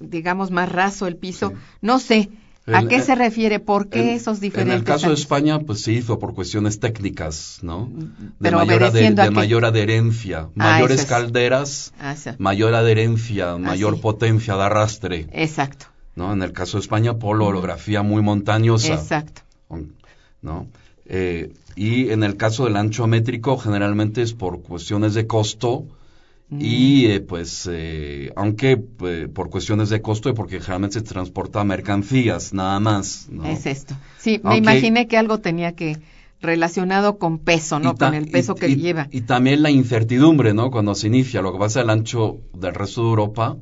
digamos, 0.00 0.50
más 0.50 0.72
raso 0.72 1.06
el 1.06 1.16
piso, 1.16 1.52
no 1.80 2.00
sé, 2.00 2.28
¿A 2.66 2.86
qué 2.86 3.00
se 3.00 3.14
refiere? 3.14 3.58
¿Por 3.58 3.88
qué 3.88 4.14
esos 4.14 4.40
diferentes? 4.40 4.74
En 4.74 4.78
el 4.80 4.84
caso 4.84 5.08
de 5.08 5.14
España, 5.14 5.58
pues 5.60 5.82
se 5.82 5.92
hizo 5.92 6.18
por 6.18 6.34
cuestiones 6.34 6.78
técnicas, 6.78 7.58
¿no? 7.62 7.90
De, 8.38 8.50
mayor, 8.52 8.92
de, 8.92 9.30
mayor, 9.30 9.64
adherencia, 9.64 10.42
ah, 10.42 10.50
mayores 10.54 11.04
calderas, 11.06 11.92
ah, 11.98 12.14
mayor 12.38 12.74
adherencia, 12.74 13.52
ah, 13.52 13.58
mayor 13.58 14.00
potencia 14.00 14.54
de 14.54 14.62
arrastre. 14.62 15.26
Exacto. 15.32 15.86
¿No? 16.14 16.32
En 16.32 16.42
el 16.42 16.52
caso 16.52 16.76
de 16.76 16.82
España, 16.82 17.18
por 17.18 17.38
la 17.38 17.46
orografía 17.46 18.02
muy 18.02 18.22
montañosa. 18.22 18.94
Exacto. 18.94 19.42
¿No? 20.40 20.66
Eh, 21.06 21.52
y 21.74 22.10
en 22.10 22.22
el 22.22 22.36
caso 22.36 22.64
del 22.64 22.76
ancho 22.76 23.06
métrico, 23.06 23.58
generalmente 23.58 24.22
es 24.22 24.34
por 24.34 24.62
cuestiones 24.62 25.14
de 25.14 25.26
costo, 25.26 25.84
y 26.50 27.06
eh, 27.06 27.20
pues, 27.20 27.68
eh, 27.70 28.30
aunque 28.36 28.82
eh, 29.04 29.28
por 29.32 29.48
cuestiones 29.48 29.88
de 29.88 30.02
costo 30.02 30.28
y 30.28 30.34
porque 30.34 30.60
generalmente 30.60 30.98
se 30.98 31.04
transporta 31.04 31.64
mercancías, 31.64 32.52
nada 32.52 32.78
más. 32.78 33.28
¿no? 33.30 33.46
Es 33.46 33.64
esto. 33.64 33.94
Sí, 34.18 34.40
me 34.44 34.58
imaginé 34.58 35.08
que 35.08 35.16
algo 35.16 35.38
tenía 35.38 35.72
que 35.72 35.98
relacionado 36.42 37.18
con 37.18 37.38
peso, 37.38 37.78
¿no? 37.78 37.96
Con 37.96 38.14
el 38.14 38.28
peso 38.28 38.54
que 38.54 38.74
lleva. 38.74 39.08
Y 39.10 39.22
también 39.22 39.62
la 39.62 39.70
incertidumbre, 39.70 40.52
¿no? 40.52 40.70
Cuando 40.70 40.94
se 40.94 41.06
inicia, 41.06 41.40
lo 41.40 41.52
que 41.52 41.58
pasa 41.58 41.80
el 41.80 41.90
ancho 41.90 42.40
del 42.52 42.74
resto 42.74 43.02
de 43.02 43.08
Europa, 43.08 43.56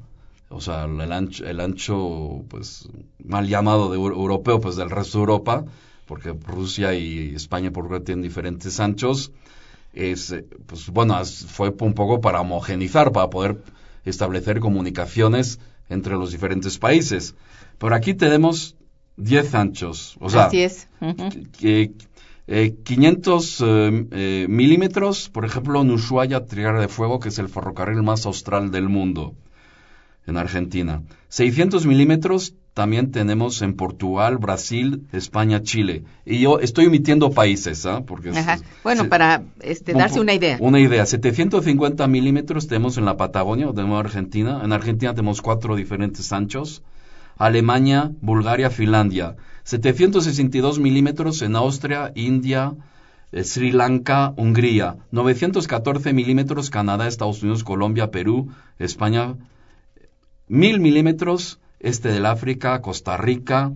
o 0.48 0.60
sea, 0.60 0.84
el 0.84 1.12
ancho, 1.12 1.46
el 1.46 1.60
ancho 1.60 2.42
pues, 2.48 2.88
mal 3.22 3.46
llamado 3.46 3.90
de 3.90 3.96
europeo, 3.98 4.60
pues 4.60 4.76
del 4.76 4.90
resto 4.90 5.18
de 5.18 5.22
Europa, 5.22 5.64
porque 6.06 6.32
Rusia 6.32 6.94
y 6.94 7.34
España 7.36 7.70
por 7.70 8.02
tienen 8.02 8.22
diferentes 8.22 8.80
anchos, 8.80 9.30
es, 9.92 10.32
eh, 10.32 10.46
pues 10.66 10.88
bueno, 10.88 11.22
fue 11.24 11.74
un 11.80 11.94
poco 11.94 12.20
para 12.20 12.40
homogenizar, 12.40 13.12
para 13.12 13.30
poder 13.30 13.62
establecer 14.04 14.60
comunicaciones 14.60 15.58
entre 15.88 16.14
los 16.14 16.32
diferentes 16.32 16.78
países. 16.78 17.34
Pero 17.78 17.94
aquí 17.94 18.14
tenemos 18.14 18.76
10 19.16 19.54
anchos, 19.54 20.16
o 20.20 20.30
sea, 20.30 20.46
Así 20.46 20.62
es. 20.62 20.88
500 22.50 23.60
eh, 23.60 24.06
eh, 24.10 24.46
milímetros, 24.48 25.28
por 25.28 25.44
ejemplo, 25.44 25.80
en 25.80 25.90
Ushuaia, 25.90 26.46
Tierra 26.46 26.80
de 26.80 26.88
Fuego, 26.88 27.20
que 27.20 27.28
es 27.28 27.38
el 27.38 27.48
ferrocarril 27.48 28.02
más 28.02 28.26
austral 28.26 28.72
del 28.72 28.88
mundo, 28.88 29.34
en 30.26 30.36
Argentina. 30.36 31.02
600 31.28 31.86
milímetros, 31.86 32.54
también 32.74 33.10
tenemos 33.10 33.62
en 33.62 33.74
Portugal, 33.74 34.38
Brasil, 34.38 35.06
España, 35.12 35.62
Chile. 35.62 36.04
Y 36.24 36.38
yo 36.38 36.60
estoy 36.60 36.86
omitiendo 36.86 37.32
países, 37.32 37.84
¿ah? 37.84 38.04
Porque 38.06 38.32
bueno, 38.84 39.08
para 39.08 39.42
este, 39.60 39.92
darse 39.92 40.20
una 40.20 40.34
idea. 40.34 40.56
Una 40.60 40.78
idea. 40.78 41.04
750 41.04 42.06
milímetros 42.06 42.68
tenemos 42.68 42.96
en 42.96 43.06
la 43.06 43.16
Patagonia, 43.16 43.72
tenemos 43.74 43.98
Argentina. 43.98 44.60
En 44.62 44.72
Argentina 44.72 45.14
tenemos 45.14 45.42
cuatro 45.42 45.74
diferentes 45.74 46.32
anchos. 46.32 46.82
Alemania, 47.36 48.12
Bulgaria, 48.20 48.70
Finlandia. 48.70 49.36
762 49.64 50.78
milímetros 50.78 51.42
en 51.42 51.56
Austria, 51.56 52.12
India, 52.14 52.74
eh, 53.32 53.42
Sri 53.42 53.72
Lanka, 53.72 54.32
Hungría. 54.36 54.96
914 55.10 56.12
milímetros 56.12 56.70
Canadá, 56.70 57.08
Estados 57.08 57.42
Unidos, 57.42 57.64
Colombia, 57.64 58.12
Perú, 58.12 58.52
España. 58.78 59.34
1000 60.46 60.80
milímetros 60.80 61.58
este 61.80 62.10
del 62.10 62.26
África, 62.26 62.80
Costa 62.82 63.16
Rica, 63.16 63.72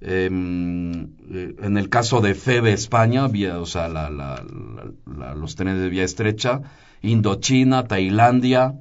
em, 0.00 1.04
eh, 1.30 1.54
en 1.62 1.78
el 1.78 1.88
caso 1.88 2.20
de 2.20 2.34
FEBE 2.34 2.72
España, 2.72 3.28
vía, 3.28 3.60
o 3.60 3.66
sea, 3.66 3.88
los 3.88 5.54
trenes 5.54 5.78
de 5.80 5.88
vía 5.88 6.02
estrecha, 6.04 6.62
Indochina, 7.00 7.84
Tailandia, 7.84 8.74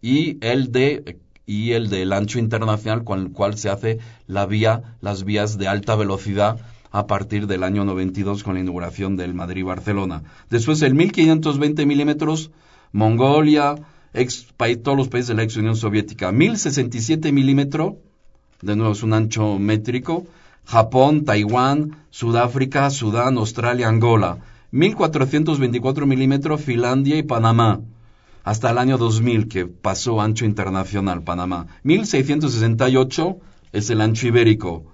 y 0.00 0.38
el 0.44 0.70
de 0.70 1.18
y 1.48 1.72
el 1.72 1.88
del 1.88 2.12
ancho 2.12 2.38
internacional 2.38 3.04
con 3.04 3.20
el 3.20 3.32
cual 3.32 3.56
se 3.56 3.70
hace 3.70 4.00
la 4.26 4.44
vía, 4.44 4.96
las 5.00 5.24
vías 5.24 5.56
de 5.56 5.66
alta 5.66 5.96
velocidad 5.96 6.60
a 6.90 7.06
partir 7.06 7.46
del 7.46 7.62
año 7.62 7.86
92 7.86 8.44
con 8.44 8.54
la 8.54 8.60
inauguración 8.60 9.16
del 9.16 9.32
Madrid-Barcelona. 9.32 10.24
Después 10.50 10.82
el 10.82 10.94
1520 10.94 11.86
milímetros, 11.86 12.50
Mongolia, 12.92 13.76
ex, 14.12 14.46
todos 14.82 14.98
los 14.98 15.08
países 15.08 15.28
de 15.28 15.34
la 15.34 15.42
ex 15.42 15.56
Unión 15.56 15.74
Soviética. 15.74 16.32
1067 16.32 17.32
milímetros, 17.32 17.94
de 18.62 18.76
nuevo 18.76 18.92
es 18.92 19.02
un 19.02 19.12
ancho 19.12 19.58
métrico, 19.58 20.26
Japón, 20.64 21.24
Taiwán, 21.24 21.96
Sudáfrica, 22.10 22.90
Sudán, 22.90 23.38
Australia, 23.38 23.88
Angola, 23.88 24.38
1424 24.70 26.06
milímetros 26.06 26.60
Finlandia 26.60 27.16
y 27.16 27.22
Panamá, 27.22 27.80
hasta 28.44 28.70
el 28.70 28.78
año 28.78 28.98
2000 28.98 29.48
que 29.48 29.66
pasó 29.66 30.20
ancho 30.20 30.44
internacional 30.44 31.22
Panamá. 31.22 31.66
1668 31.84 33.38
es 33.72 33.90
el 33.90 34.00
ancho 34.00 34.26
ibérico, 34.26 34.84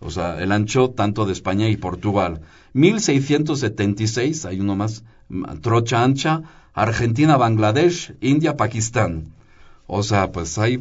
o 0.00 0.10
sea, 0.10 0.40
el 0.40 0.50
ancho 0.50 0.90
tanto 0.90 1.26
de 1.26 1.32
España 1.32 1.68
y 1.68 1.76
Portugal. 1.76 2.40
1676, 2.72 4.46
hay 4.46 4.60
uno 4.60 4.76
más, 4.76 5.04
trocha 5.60 6.02
ancha, 6.02 6.42
Argentina, 6.72 7.36
Bangladesh, 7.36 8.14
India, 8.20 8.56
Pakistán. 8.56 9.32
O 9.86 10.02
sea, 10.02 10.32
pues 10.32 10.56
hay 10.58 10.78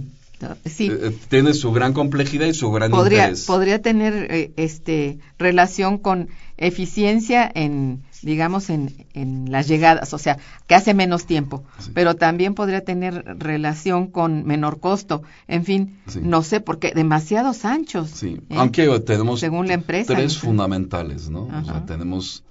Sí. 0.65 0.87
Eh, 0.87 0.99
eh, 1.01 1.17
tiene 1.27 1.53
su 1.53 1.71
gran 1.71 1.93
complejidad 1.93 2.47
y 2.47 2.53
su 2.53 2.71
gran 2.71 2.91
podría, 2.91 3.23
interés. 3.23 3.45
Podría 3.45 3.81
tener 3.81 4.13
eh, 4.31 4.51
este, 4.55 5.19
relación 5.37 5.97
con 5.97 6.29
eficiencia 6.57 7.49
en, 7.53 8.03
digamos, 8.21 8.69
en, 8.69 9.05
en, 9.13 9.51
las 9.51 9.67
llegadas, 9.67 10.13
o 10.13 10.17
sea, 10.17 10.37
que 10.67 10.75
hace 10.75 10.93
menos 10.93 11.25
tiempo, 11.25 11.63
pero 11.93 12.15
también 12.15 12.53
podría 12.53 12.83
tener 12.83 13.23
relación 13.37 14.07
con 14.07 14.45
menor 14.45 14.79
costo. 14.79 15.23
En 15.47 15.63
fin, 15.65 15.99
no 16.21 16.41
sé, 16.43 16.59
porque 16.61 16.91
demasiados 16.93 17.65
anchos. 17.65 18.09
Sí, 18.09 18.39
aunque 18.49 18.99
tenemos 18.99 19.39
según 19.39 19.67
la 19.67 19.73
empresa, 19.73 20.13
tres 20.13 20.37
fundamentales, 20.37 21.29
¿no? 21.29 21.43
O 21.43 21.65
sea, 21.65 21.85
tenemos 21.85 22.43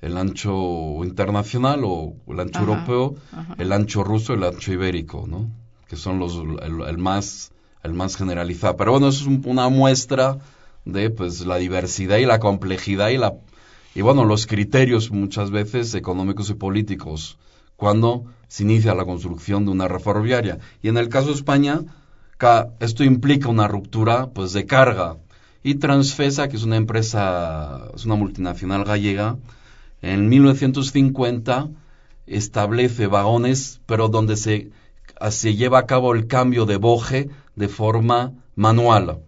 el 0.00 0.16
ancho 0.16 1.04
internacional 1.04 1.82
o 1.84 2.14
el 2.28 2.40
ancho 2.40 2.60
Ajá, 2.60 2.70
europeo, 2.70 3.14
ajá. 3.32 3.54
el 3.58 3.72
ancho 3.72 4.02
ruso 4.02 4.32
y 4.32 4.36
el 4.36 4.44
ancho 4.44 4.72
ibérico, 4.72 5.26
¿no? 5.28 5.50
Que 5.90 5.96
son 5.96 6.18
los 6.20 6.36
el, 6.62 6.98
más 6.98 7.52
el 7.82 7.92
más 7.94 8.16
generalizado. 8.16 8.76
Pero 8.78 8.92
bueno, 8.92 9.08
eso 9.08 9.22
es 9.22 9.26
un- 9.26 9.42
una 9.46 9.68
muestra 9.68 10.38
de 10.86 11.10
pues 11.10 11.44
la 11.46 11.56
diversidad 11.56 12.16
y 12.18 12.24
la 12.26 12.38
complejidad 12.40 13.08
y 13.10 13.18
la 13.18 13.34
y 13.94 14.02
bueno, 14.02 14.24
los 14.24 14.46
criterios 14.46 15.10
muchas 15.10 15.50
veces 15.50 15.94
económicos 15.94 16.48
y 16.50 16.54
políticos 16.54 17.38
cuando 17.76 18.24
se 18.48 18.62
inicia 18.62 18.94
la 18.94 19.04
construcción 19.04 19.64
de 19.64 19.72
una 19.72 19.88
red 19.88 20.00
ferroviaria. 20.00 20.58
Y 20.82 20.88
en 20.88 20.96
el 20.96 21.08
caso 21.08 21.28
de 21.28 21.34
España, 21.34 21.80
esto 22.80 23.04
implica 23.04 23.48
una 23.48 23.68
ruptura 23.68 24.30
pues 24.30 24.52
de 24.52 24.64
carga. 24.66 25.16
Y 25.62 25.74
Transfesa, 25.76 26.48
que 26.48 26.56
es 26.56 26.62
una 26.64 26.76
empresa, 26.76 27.88
es 27.94 28.06
una 28.06 28.14
multinacional 28.14 28.84
gallega, 28.84 29.36
en 30.02 30.28
1950 30.28 31.68
establece 32.26 33.06
vagones, 33.08 33.80
pero 33.86 34.08
donde 34.08 34.36
se, 34.36 34.70
se 35.30 35.54
lleva 35.56 35.80
a 35.80 35.86
cabo 35.86 36.14
el 36.14 36.26
cambio 36.26 36.66
de 36.66 36.76
boje 36.76 37.30
de 37.56 37.68
forma 37.68 38.32
manual 38.56 39.20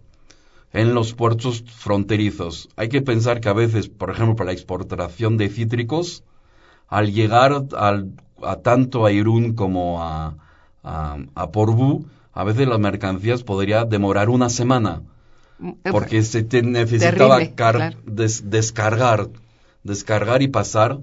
en 0.73 0.93
los 0.93 1.13
puertos 1.13 1.63
fronterizos. 1.67 2.69
Hay 2.75 2.89
que 2.89 3.01
pensar 3.01 3.39
que 3.41 3.49
a 3.49 3.53
veces, 3.53 3.89
por 3.89 4.09
ejemplo, 4.11 4.35
para 4.35 4.47
la 4.47 4.53
exportación 4.53 5.37
de 5.37 5.49
cítricos, 5.49 6.23
al 6.87 7.13
llegar 7.13 7.65
al- 7.77 8.13
a 8.43 8.57
tanto 8.57 9.05
a 9.05 9.11
Irún 9.11 9.53
como 9.55 10.03
a, 10.03 10.37
a, 10.83 11.17
a 11.35 11.49
a 12.35 12.43
veces 12.43 12.67
las 12.67 12.79
mercancías 12.79 13.43
podría 13.43 13.85
demorar 13.85 14.29
una 14.29 14.49
semana 14.49 15.03
porque 15.91 16.23
se 16.23 16.43
te 16.43 16.61
necesitaba 16.61 17.37
Terrible, 17.37 17.55
car- 17.55 17.75
claro. 17.75 17.97
des- 18.05 18.49
descargar, 18.49 19.29
descargar 19.83 20.41
y 20.41 20.47
pasar 20.47 20.99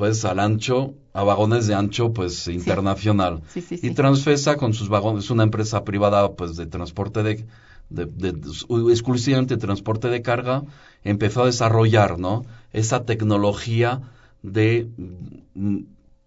pues 0.00 0.24
al 0.24 0.38
ancho, 0.40 0.94
a 1.12 1.22
vagones 1.24 1.66
de 1.66 1.74
ancho 1.74 2.12
pues 2.14 2.48
internacional. 2.48 3.42
Sí, 3.52 3.60
sí, 3.60 3.78
Y. 3.82 3.90
Transfesa 3.90 4.56
con 4.56 4.72
sus 4.72 4.88
vagones, 4.88 5.24
es 5.24 5.30
una 5.30 5.42
empresa 5.42 5.84
privada 5.84 6.32
pues 6.32 6.56
de 6.56 6.64
transporte 6.66 7.22
de, 7.22 7.44
de, 7.90 8.06
de- 8.06 8.32
de- 8.32 8.92
exclusivamente 8.92 9.58
transporte 9.58 10.08
de 10.08 10.22
carga, 10.22 10.62
empezó 11.04 11.42
a 11.42 11.46
desarrollar, 11.46 12.18
¿no? 12.18 12.46
Esa 12.72 13.04
tecnología 13.04 14.00
de, 14.42 14.88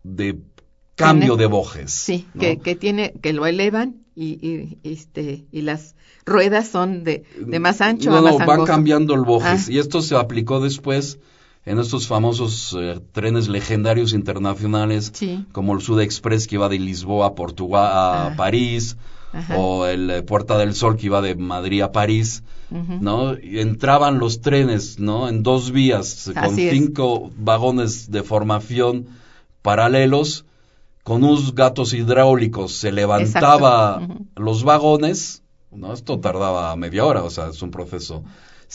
de 0.03 0.39
cambio 0.95 1.35
de 1.35 1.47
bojes. 1.47 1.91
Sí, 1.91 2.27
¿no? 2.35 2.41
que, 2.41 2.57
que 2.59 2.75
tiene, 2.75 3.13
que 3.21 3.33
lo 3.33 3.47
elevan 3.47 3.95
y, 4.15 4.33
y, 4.47 4.77
este, 4.83 5.45
y 5.51 5.61
las 5.61 5.95
ruedas 6.27 6.67
son 6.67 7.03
de, 7.03 7.23
de 7.39 7.59
más 7.59 7.81
ancho 7.81 8.11
no, 8.11 8.17
a 8.17 8.21
no, 8.21 8.25
más 8.27 8.37
van 8.37 8.49
angosto. 8.51 8.65
cambiando 8.71 9.15
el 9.15 9.21
bojes. 9.21 9.67
Ah. 9.67 9.71
Y 9.71 9.79
esto 9.79 10.01
se 10.03 10.15
aplicó 10.15 10.59
después 10.59 11.17
en 11.65 11.79
estos 11.79 12.07
famosos 12.07 12.75
eh, 12.79 12.99
trenes 13.11 13.47
legendarios 13.47 14.13
internacionales, 14.13 15.11
Sí. 15.13 15.45
como 15.51 15.73
el 15.73 15.81
Sud 15.81 16.01
Express 16.01 16.47
que 16.47 16.55
iba 16.55 16.67
de 16.69 16.79
Lisboa 16.79 17.27
a 17.27 17.35
Portugal 17.35 17.85
a 17.85 18.27
Ah. 18.27 18.35
París, 18.35 18.97
Ajá. 19.31 19.57
o 19.57 19.85
el 19.85 20.09
eh, 20.09 20.21
Puerta 20.23 20.57
del 20.57 20.75
Sol 20.75 20.97
que 20.97 21.05
iba 21.07 21.21
de 21.21 21.35
Madrid 21.35 21.81
a 21.81 21.91
París. 21.91 22.43
¿no? 23.01 23.37
Y 23.37 23.59
entraban 23.59 24.17
los 24.17 24.41
trenes, 24.41 24.97
¿no? 24.99 25.29
En 25.29 25.43
dos 25.43 25.69
vías, 25.71 26.31
con 26.33 26.57
es. 26.57 26.71
cinco 26.71 27.29
vagones 27.37 28.09
de 28.09 28.23
formación 28.23 29.05
paralelos, 29.61 30.45
con 31.03 31.23
unos 31.23 31.53
gatos 31.53 31.93
hidráulicos 31.93 32.73
se 32.73 32.91
levantaba 32.91 34.01
los 34.35 34.63
vagones, 34.63 35.43
¿no? 35.71 35.93
Esto 35.93 36.19
tardaba 36.19 36.75
media 36.75 37.05
hora, 37.05 37.23
o 37.23 37.29
sea, 37.29 37.49
es 37.49 37.61
un 37.61 37.69
proceso. 37.71 38.23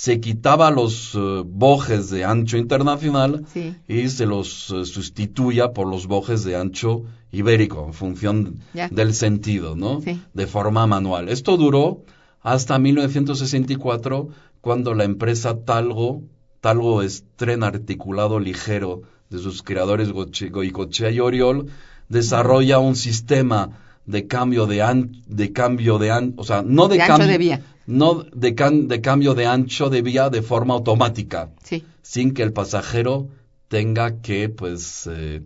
Se 0.01 0.21
quitaba 0.21 0.71
los 0.71 1.17
eh, 1.17 1.43
bojes 1.45 2.09
de 2.09 2.25
ancho 2.25 2.57
internacional 2.57 3.45
Sí. 3.53 3.75
y 3.89 4.09
se 4.11 4.27
los 4.27 4.71
eh, 4.71 4.85
sustituya 4.85 5.73
por 5.73 5.89
los 5.89 6.07
bojes 6.07 6.45
de 6.45 6.55
ancho 6.55 7.03
ibérico, 7.33 7.85
en 7.85 7.95
función 7.95 8.61
del 8.93 9.13
sentido, 9.13 9.75
¿no? 9.75 10.01
Sí. 10.01 10.23
De 10.33 10.47
forma 10.47 10.87
manual. 10.87 11.29
Esto 11.29 11.57
duró 11.57 12.05
hasta 12.43 12.79
1964, 12.79 14.29
cuando 14.61 14.95
la 14.95 15.03
empresa 15.03 15.65
Talgo, 15.65 16.23
Talgo 16.61 17.03
es 17.03 17.25
tren 17.35 17.65
articulado 17.65 18.39
ligero 18.39 19.03
de 19.31 19.39
sus 19.39 19.65
creadores 19.65 20.13
Goicoechea 20.13 21.11
y 21.11 21.19
Oriol, 21.19 21.67
desarrolla 22.09 22.79
un 22.79 22.95
sistema 22.95 23.71
de 24.07 24.29
cambio 24.29 24.67
de 24.67 24.81
an, 24.81 25.11
de 25.27 25.53
cambio 25.53 25.99
de 25.99 26.13
an, 26.13 26.35
o 26.37 26.45
sea, 26.45 26.63
no 26.63 26.87
de, 26.87 26.99
cambio 26.99 27.27
de 27.27 27.37
vía. 27.37 27.63
No 27.89 28.09
de, 28.45 28.55
can- 28.55 28.87
de 28.87 29.01
cambio 29.01 29.33
de 29.35 29.47
ancho 29.47 29.89
de 29.91 30.03
vía 30.03 30.29
de 30.31 30.43
forma 30.43 30.75
automática 30.75 31.41
Sí. 31.65 31.85
sin 32.03 32.33
que 32.35 32.43
el 32.43 32.53
pasajero 32.53 33.29
tenga 33.69 34.21
que, 34.21 34.49
pues, 34.49 35.09
eh, 35.11 35.43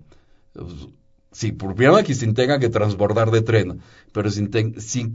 sí, 1.30 1.52
por 1.52 1.74
que 2.04 2.14
sin 2.14 2.34
tenga 2.34 2.58
que 2.58 2.68
transbordar 2.68 3.30
de 3.30 3.42
tren, 3.42 3.80
pero 4.12 4.28
sin, 4.30 4.50
sin, 4.80 5.14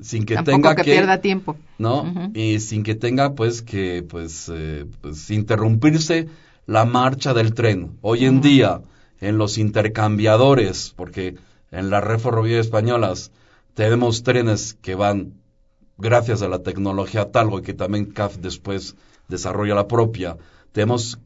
sin 0.00 0.24
que 0.24 0.34
Tampoco 0.34 0.56
tenga 0.56 0.74
que, 0.76 0.84
pierda 0.84 1.20
tiempo. 1.20 1.56
¿no? 1.78 2.30
Y 2.34 2.60
sin 2.60 2.82
que 2.82 2.94
tenga, 2.94 3.34
pues, 3.34 3.62
que, 3.62 4.04
pues, 4.08 4.50
eh, 4.52 4.84
pues, 5.00 5.30
interrumpirse 5.30 6.28
la 6.66 6.84
marcha 6.84 7.34
del 7.34 7.54
tren. 7.54 7.98
Hoy 8.02 8.24
en 8.26 8.40
día, 8.40 8.82
en 9.20 9.38
los 9.38 9.58
intercambiadores, 9.58 10.92
porque 10.96 11.36
en 11.70 11.90
la 11.90 12.00
red 12.00 12.18
ferroviaria 12.18 12.60
españolas 12.60 13.30
tenemos 13.74 14.22
trenes 14.22 14.74
que 14.74 14.94
van, 14.94 15.34
gracias 15.98 16.42
a 16.42 16.48
la 16.48 16.62
tecnología 16.62 17.30
Talgo, 17.30 17.60
que 17.62 17.74
también 17.74 18.06
CAF 18.06 18.36
después 18.36 18.96
desarrolla 19.28 19.74
la 19.74 19.88
propia, 19.88 20.38
tenemos 20.72 21.18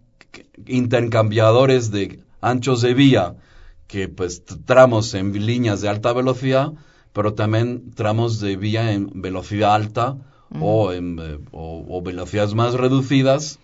intercambiadores 0.66 1.90
de 1.90 2.20
anchos 2.40 2.80
de 2.82 2.94
vía, 2.94 3.37
que 3.87 4.08
pues 4.08 4.42
tramos 4.64 5.14
en 5.14 5.32
líneas 5.46 5.80
de 5.82 5.88
alta 5.88 6.12
velocidad, 6.12 6.72
pero 7.12 7.35
también 7.35 7.92
tramos 7.94 8.40
de 8.40 8.56
vía 8.56 8.92
en 8.92 9.11
velocidad 9.20 9.74
alta 9.74 10.16
o 10.58 10.92
en 10.92 11.18
eh, 11.18 11.38
o, 11.50 11.85
o 11.88 12.02
velocidades 12.02 12.54
más 12.54 12.74
reducidas, 12.74 13.58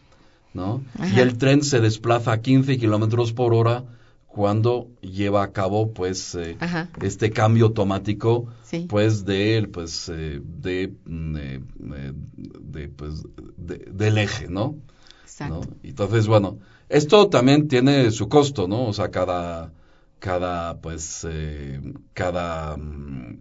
¿no? 0.54 0.82
Y 1.14 1.20
el 1.20 1.38
tren 1.38 1.62
se 1.62 1.80
desplaza 1.80 2.32
a 2.32 2.40
15 2.40 2.78
kilómetros 2.78 3.32
por 3.32 3.54
hora 3.54 3.84
cuando 4.28 4.90
lleva 5.00 5.42
a 5.42 5.52
cabo 5.52 5.92
pues 5.92 6.34
eh, 6.36 6.56
este 7.02 7.30
cambio 7.30 7.66
automático 7.66 8.46
Sí. 8.62 8.86
pues 8.88 9.24
de 9.24 9.68
pues 9.72 10.08
eh, 10.10 10.40
de, 10.44 10.94
mm, 11.06 11.36
eh, 11.36 11.60
eh, 11.96 12.12
de, 12.14 12.88
pues 12.88 13.22
de- 13.56 13.78
del 13.90 14.18
eje, 14.18 14.46
¿no? 14.48 14.76
Exacto. 15.24 15.54
¿no? 15.54 15.76
Entonces, 15.82 16.26
bueno, 16.26 16.58
esto 16.88 17.28
también 17.28 17.66
tiene 17.68 18.10
su 18.10 18.28
costo, 18.28 18.68
¿no? 18.68 18.86
O 18.86 18.92
sea, 18.92 19.10
cada, 19.10 19.72
cada, 20.18 20.80
pues, 20.80 21.26
eh, 21.28 21.80
cada 22.14 22.76
mm, 22.76 23.38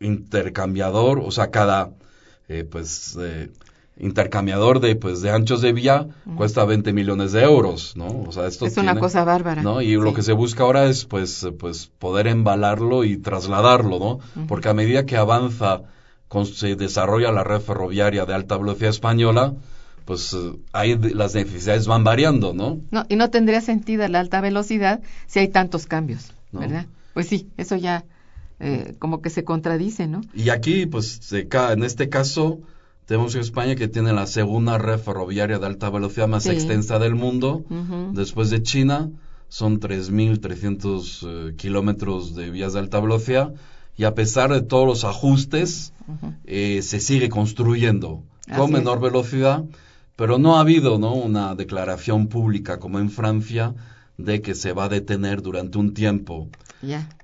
intercambiador, 0.00 1.18
o 1.20 1.30
sea, 1.30 1.50
cada, 1.50 1.92
eh, 2.48 2.64
pues, 2.64 3.16
eh, 3.20 3.50
intercambiador 3.98 4.80
de, 4.80 4.96
pues, 4.96 5.20
de 5.22 5.30
anchos 5.30 5.60
de 5.60 5.72
vía 5.72 6.06
cuesta 6.36 6.64
20 6.64 6.92
millones 6.92 7.32
de 7.32 7.42
euros, 7.42 7.96
¿no? 7.96 8.06
O 8.26 8.32
sea, 8.32 8.46
esto 8.46 8.66
es 8.66 8.76
una 8.76 8.98
cosa 8.98 9.24
bárbara. 9.24 9.62
¿no? 9.62 9.82
Y 9.82 9.94
lo 9.94 10.14
que 10.14 10.22
se 10.22 10.32
busca 10.32 10.62
ahora 10.62 10.86
es, 10.86 11.04
pues, 11.04 11.46
pues, 11.58 11.90
poder 11.98 12.26
embalarlo 12.28 13.04
y 13.04 13.16
trasladarlo, 13.16 13.98
¿no? 13.98 14.46
Porque 14.46 14.68
a 14.68 14.74
medida 14.74 15.04
que 15.06 15.16
avanza, 15.16 15.82
con- 16.28 16.46
se 16.46 16.76
desarrolla 16.76 17.32
la 17.32 17.42
red 17.44 17.60
ferroviaria 17.60 18.24
de 18.26 18.34
alta 18.34 18.56
velocidad 18.56 18.90
española, 18.90 19.54
pues 20.04 20.34
ahí 20.72 20.96
las 20.96 21.34
necesidades 21.34 21.86
van 21.86 22.02
variando, 22.04 22.54
¿no? 22.54 22.80
No, 22.90 23.04
y 23.10 23.16
no 23.16 23.28
tendría 23.30 23.60
sentido 23.60 24.08
la 24.08 24.20
alta 24.20 24.40
velocidad 24.40 25.00
si 25.26 25.40
hay 25.40 25.48
tantos 25.48 25.86
cambios, 25.86 26.32
No. 26.50 26.60
¿verdad? 26.60 26.86
Pues 27.14 27.26
sí, 27.28 27.48
eso 27.58 27.76
ya 27.76 28.04
eh, 28.60 28.94
como 28.98 29.20
que 29.22 29.30
se 29.30 29.44
contradice, 29.44 30.06
¿no? 30.06 30.20
Y 30.34 30.48
aquí, 30.48 30.86
pues, 30.86 31.20
en 31.32 31.82
este 31.84 32.08
caso, 32.08 32.60
tenemos 33.08 33.34
España 33.36 33.74
que 33.74 33.88
tiene 33.88 34.12
la 34.12 34.26
segunda 34.26 34.76
red 34.76 34.98
ferroviaria 34.98 35.58
de 35.58 35.64
alta 35.66 35.88
velocidad 35.88 36.28
más 36.28 36.42
Sí. 36.42 36.50
extensa 36.50 36.98
del 36.98 37.14
mundo, 37.14 37.64
después 38.12 38.50
de 38.50 38.62
China, 38.62 39.08
son 39.48 39.80
3.300 39.80 41.22
eh, 41.26 41.54
kilómetros 41.56 42.34
de 42.34 42.50
vías 42.50 42.74
de 42.74 42.80
alta 42.80 43.00
velocidad, 43.00 43.54
y 43.96 44.04
a 44.04 44.14
pesar 44.14 44.52
de 44.52 44.60
todos 44.60 44.86
los 44.86 45.04
ajustes, 45.04 45.94
eh, 46.44 46.80
se 46.82 47.00
sigue 47.00 47.30
construyendo 47.30 48.22
Así 48.46 48.56
con 48.58 48.66
es. 48.66 48.72
menor 48.78 49.00
velocidad, 49.00 49.64
pero 50.14 50.38
no 50.38 50.56
ha 50.56 50.60
habido 50.60 50.98
¿no? 50.98 51.14
una 51.14 51.54
declaración 51.54 52.26
pública 52.28 52.78
como 52.78 52.98
en 52.98 53.10
Francia 53.10 53.74
de 54.18 54.42
que 54.42 54.54
se 54.54 54.72
va 54.74 54.84
a 54.84 54.88
detener 54.90 55.40
durante 55.40 55.78
un 55.78 55.94
tiempo. 55.94 56.48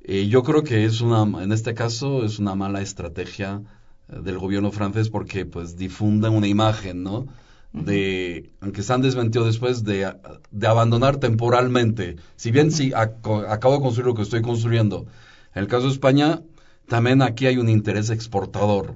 Eh, 0.03 0.28
yo 0.28 0.43
creo 0.45 0.62
que 0.62 0.87
es 0.87 1.03
una, 1.03 1.43
en 1.43 1.53
este 1.53 1.74
caso, 1.74 2.24
es 2.24 2.39
una 2.39 2.55
mala 2.55 2.80
estrategia 2.80 3.61
del 4.09 4.38
gobierno 4.38 4.70
francés 4.70 5.09
porque 5.09 5.46
pues 5.46 5.76
difunden 5.76 6.32
una 6.32 6.46
imagen, 6.46 7.02
¿no? 7.02 7.26
De, 7.72 8.50
aunque 8.61 8.82
se 8.82 8.92
han 8.92 9.02
desmentido 9.02 9.44
después, 9.44 9.82
de, 9.82 10.14
de 10.50 10.66
abandonar 10.66 11.16
temporalmente. 11.16 12.16
Si 12.36 12.52
bien 12.52 12.70
si 12.70 12.92
acabo 12.94 13.76
de 13.76 13.82
construir 13.82 14.07
lo 14.07 14.14
que 14.14 14.22
estoy 14.22 14.42
construyendo. 14.42 15.07
En 15.55 15.62
el 15.62 15.68
caso 15.68 15.86
de 15.86 15.92
España, 15.92 16.42
también 16.86 17.20
aquí 17.20 17.46
hay 17.46 17.57
un 17.57 17.68
interés 17.68 18.11
exportador. 18.11 18.94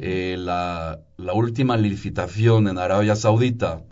Eh, 0.00 0.36
la, 0.36 0.98
la 1.16 1.32
última 1.32 1.76
licitación 1.76 2.66
en 2.66 2.78
Arabia 2.78 3.14
Saudita, 3.14 3.84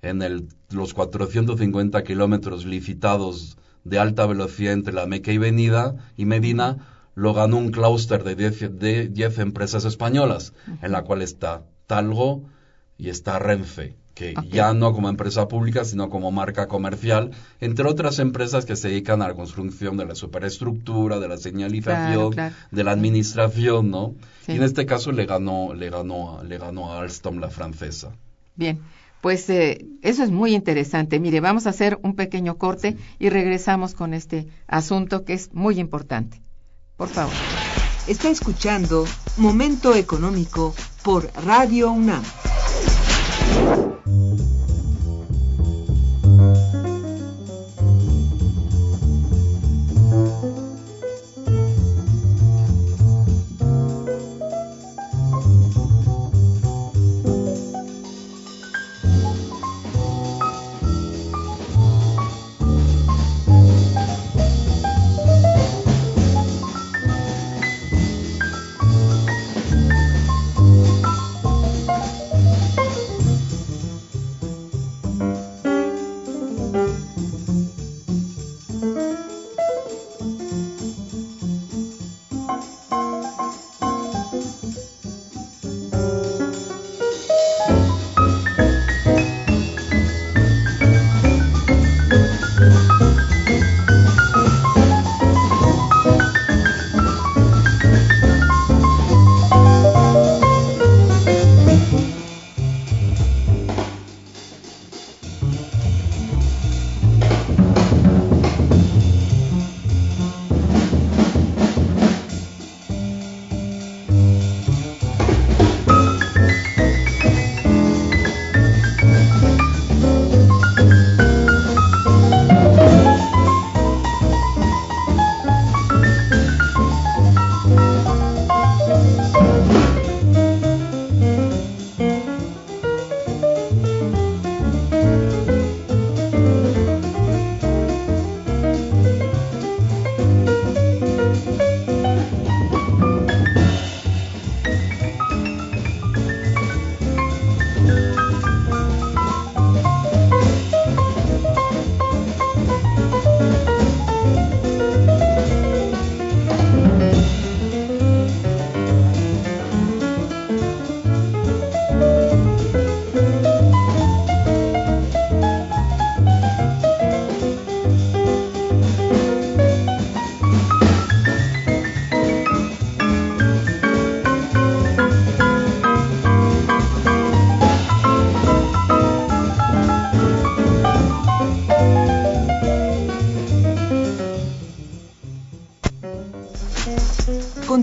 en 0.00 0.22
el, 0.22 0.48
los 0.70 0.94
450 0.94 2.02
kilómetros 2.02 2.64
licitados 2.64 3.58
de 3.84 3.98
alta 3.98 4.26
velocidad 4.26 4.72
entre 4.72 4.94
la 4.94 5.06
Meca 5.06 5.32
y, 5.32 5.38
Venida, 5.38 5.96
y 6.16 6.24
Medina, 6.24 6.78
lo 7.14 7.34
ganó 7.34 7.58
un 7.58 7.70
clúster 7.70 8.24
de 8.24 8.34
10 8.34 8.78
de 8.78 9.08
10 9.08 9.38
empresas 9.38 9.84
españolas, 9.84 10.52
en 10.82 10.92
la 10.92 11.02
cual 11.02 11.22
está 11.22 11.64
Talgo 11.86 12.44
y 12.96 13.08
está 13.08 13.38
Renfe, 13.38 13.96
que 14.14 14.34
ya 14.50 14.72
no 14.74 14.92
como 14.92 15.08
empresa 15.08 15.48
pública, 15.48 15.84
sino 15.84 16.08
como 16.08 16.30
marca 16.30 16.68
comercial, 16.68 17.32
entre 17.60 17.88
otras 17.88 18.18
empresas 18.18 18.64
que 18.64 18.76
se 18.76 18.88
dedican 18.88 19.22
a 19.22 19.28
la 19.28 19.34
construcción 19.34 19.96
de 19.96 20.06
la 20.06 20.14
superestructura, 20.14 21.18
de 21.18 21.28
la 21.28 21.36
señalización, 21.36 22.32
claro. 22.32 22.54
de 22.70 22.84
la 22.84 22.92
administración, 22.92 23.90
¿no? 23.90 24.14
Sí. 24.46 24.52
Y 24.52 24.56
en 24.56 24.62
este 24.62 24.86
caso 24.86 25.12
le 25.12 25.26
ganó, 25.26 25.74
le 25.74 25.90
ganó, 25.90 26.42
le 26.44 26.58
ganó 26.58 26.92
a 26.92 27.00
Alstom 27.00 27.38
la 27.38 27.50
francesa. 27.50 28.12
Bien, 28.56 28.80
pues 29.20 29.48
eh, 29.50 29.86
eso 30.02 30.22
es 30.22 30.30
muy 30.30 30.54
interesante. 30.54 31.18
Mire, 31.18 31.40
vamos 31.40 31.66
a 31.66 31.70
hacer 31.70 31.98
un 32.02 32.14
pequeño 32.14 32.56
corte 32.56 32.96
y 33.18 33.30
regresamos 33.30 33.94
con 33.94 34.14
este 34.14 34.46
asunto 34.68 35.24
que 35.24 35.32
es 35.32 35.52
muy 35.52 35.80
importante. 35.80 36.43
Por 36.96 37.08
favor. 37.08 37.32
Está 38.06 38.28
escuchando 38.28 39.04
Momento 39.36 39.94
Económico 39.94 40.74
por 41.02 41.30
Radio 41.44 41.90
UNAM. 41.90 42.22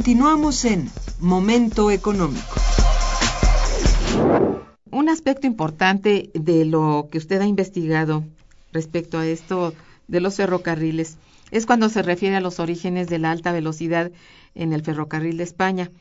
Continuamos 0.02 0.66
en 0.66 0.90
Momento 1.20 1.92
Económico. 1.92 2.56
Un 4.90 5.10
aspecto 5.10 5.46
importante 5.46 6.32
de 6.34 6.66
lo 6.66 7.08
que 7.12 7.20
usted 7.20 7.40
ha 7.40 7.46
investigado 7.46 8.24
respecto 8.74 9.20
a 9.20 9.28
esto 9.28 9.76
de 10.08 10.20
los 10.20 10.38
ferrocarriles 10.38 11.20
es 11.52 11.68
cuando 11.68 11.88
se 11.88 12.02
refiere 12.02 12.36
a 12.36 12.42
los 12.42 12.60
orígenes 12.60 13.10
de 13.10 13.20
la 13.20 13.30
alta 13.30 13.52
velocidad 13.52 14.10
en 14.56 14.74
el 14.74 14.82
ferrocarril 14.82 15.38
de 15.38 15.44
España 15.44 15.92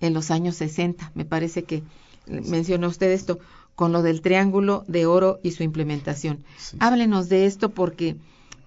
en 0.00 0.14
los 0.14 0.30
años 0.30 0.54
60. 0.54 1.10
Me 1.16 1.24
parece 1.24 1.64
que 1.64 1.82
menciona 2.28 2.86
usted 2.86 3.10
esto 3.10 3.40
con 3.74 3.90
lo 3.90 4.02
del 4.02 4.20
triángulo 4.20 4.84
de 4.86 5.06
oro 5.06 5.40
y 5.42 5.50
su 5.50 5.64
implementación. 5.64 6.44
Sí. 6.58 6.76
Háblenos 6.78 7.28
de 7.28 7.46
esto 7.46 7.70
porque 7.70 8.14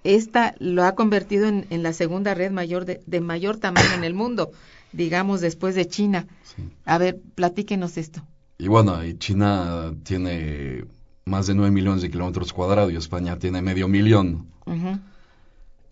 esta 0.04 0.54
lo 0.60 0.84
ha 0.84 0.96
convertido 0.96 1.48
en, 1.48 1.66
en 1.70 1.82
la 1.82 1.94
segunda 1.94 2.34
red 2.34 2.52
mayor 2.52 2.84
de, 2.84 3.02
de 3.06 3.22
mayor 3.22 3.56
tamaño 3.56 3.94
en 3.96 4.04
el 4.04 4.14
mundo, 4.14 4.52
digamos 4.94 5.42
después 5.42 5.76
de 5.76 5.88
China. 5.88 6.28
Sí. 6.56 6.64
A 6.86 6.98
ver, 6.98 7.20
platíquenos 7.36 7.98
esto. 7.98 8.22
Y 8.58 8.68
bueno, 8.68 9.04
y 9.04 9.18
China 9.18 9.94
tiene 10.04 10.86
más 11.26 11.48
de 11.48 11.56
9 11.56 11.72
millones 11.72 12.02
de 12.02 12.10
kilómetros 12.12 12.54
cuadrados 12.54 12.92
y 12.92 12.96
España 12.96 13.38
tiene 13.40 13.62
medio 13.62 13.88
millón. 13.88 14.48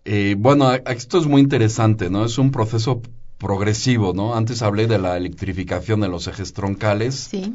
Eh, 0.04 0.34
bueno, 0.38 0.72
esto 0.72 1.18
es 1.18 1.26
muy 1.26 1.40
interesante, 1.42 2.10
¿no? 2.10 2.24
Es 2.24 2.38
un 2.38 2.50
proceso 2.50 3.02
progresivo, 3.38 4.12
¿no? 4.14 4.34
Antes 4.34 4.62
hablé 4.62 4.86
de 4.86 4.98
la 4.98 5.16
electrificación 5.16 6.00
de 6.00 6.08
los 6.08 6.26
ejes 6.26 6.52
troncales 6.52 7.14
Sí. 7.16 7.54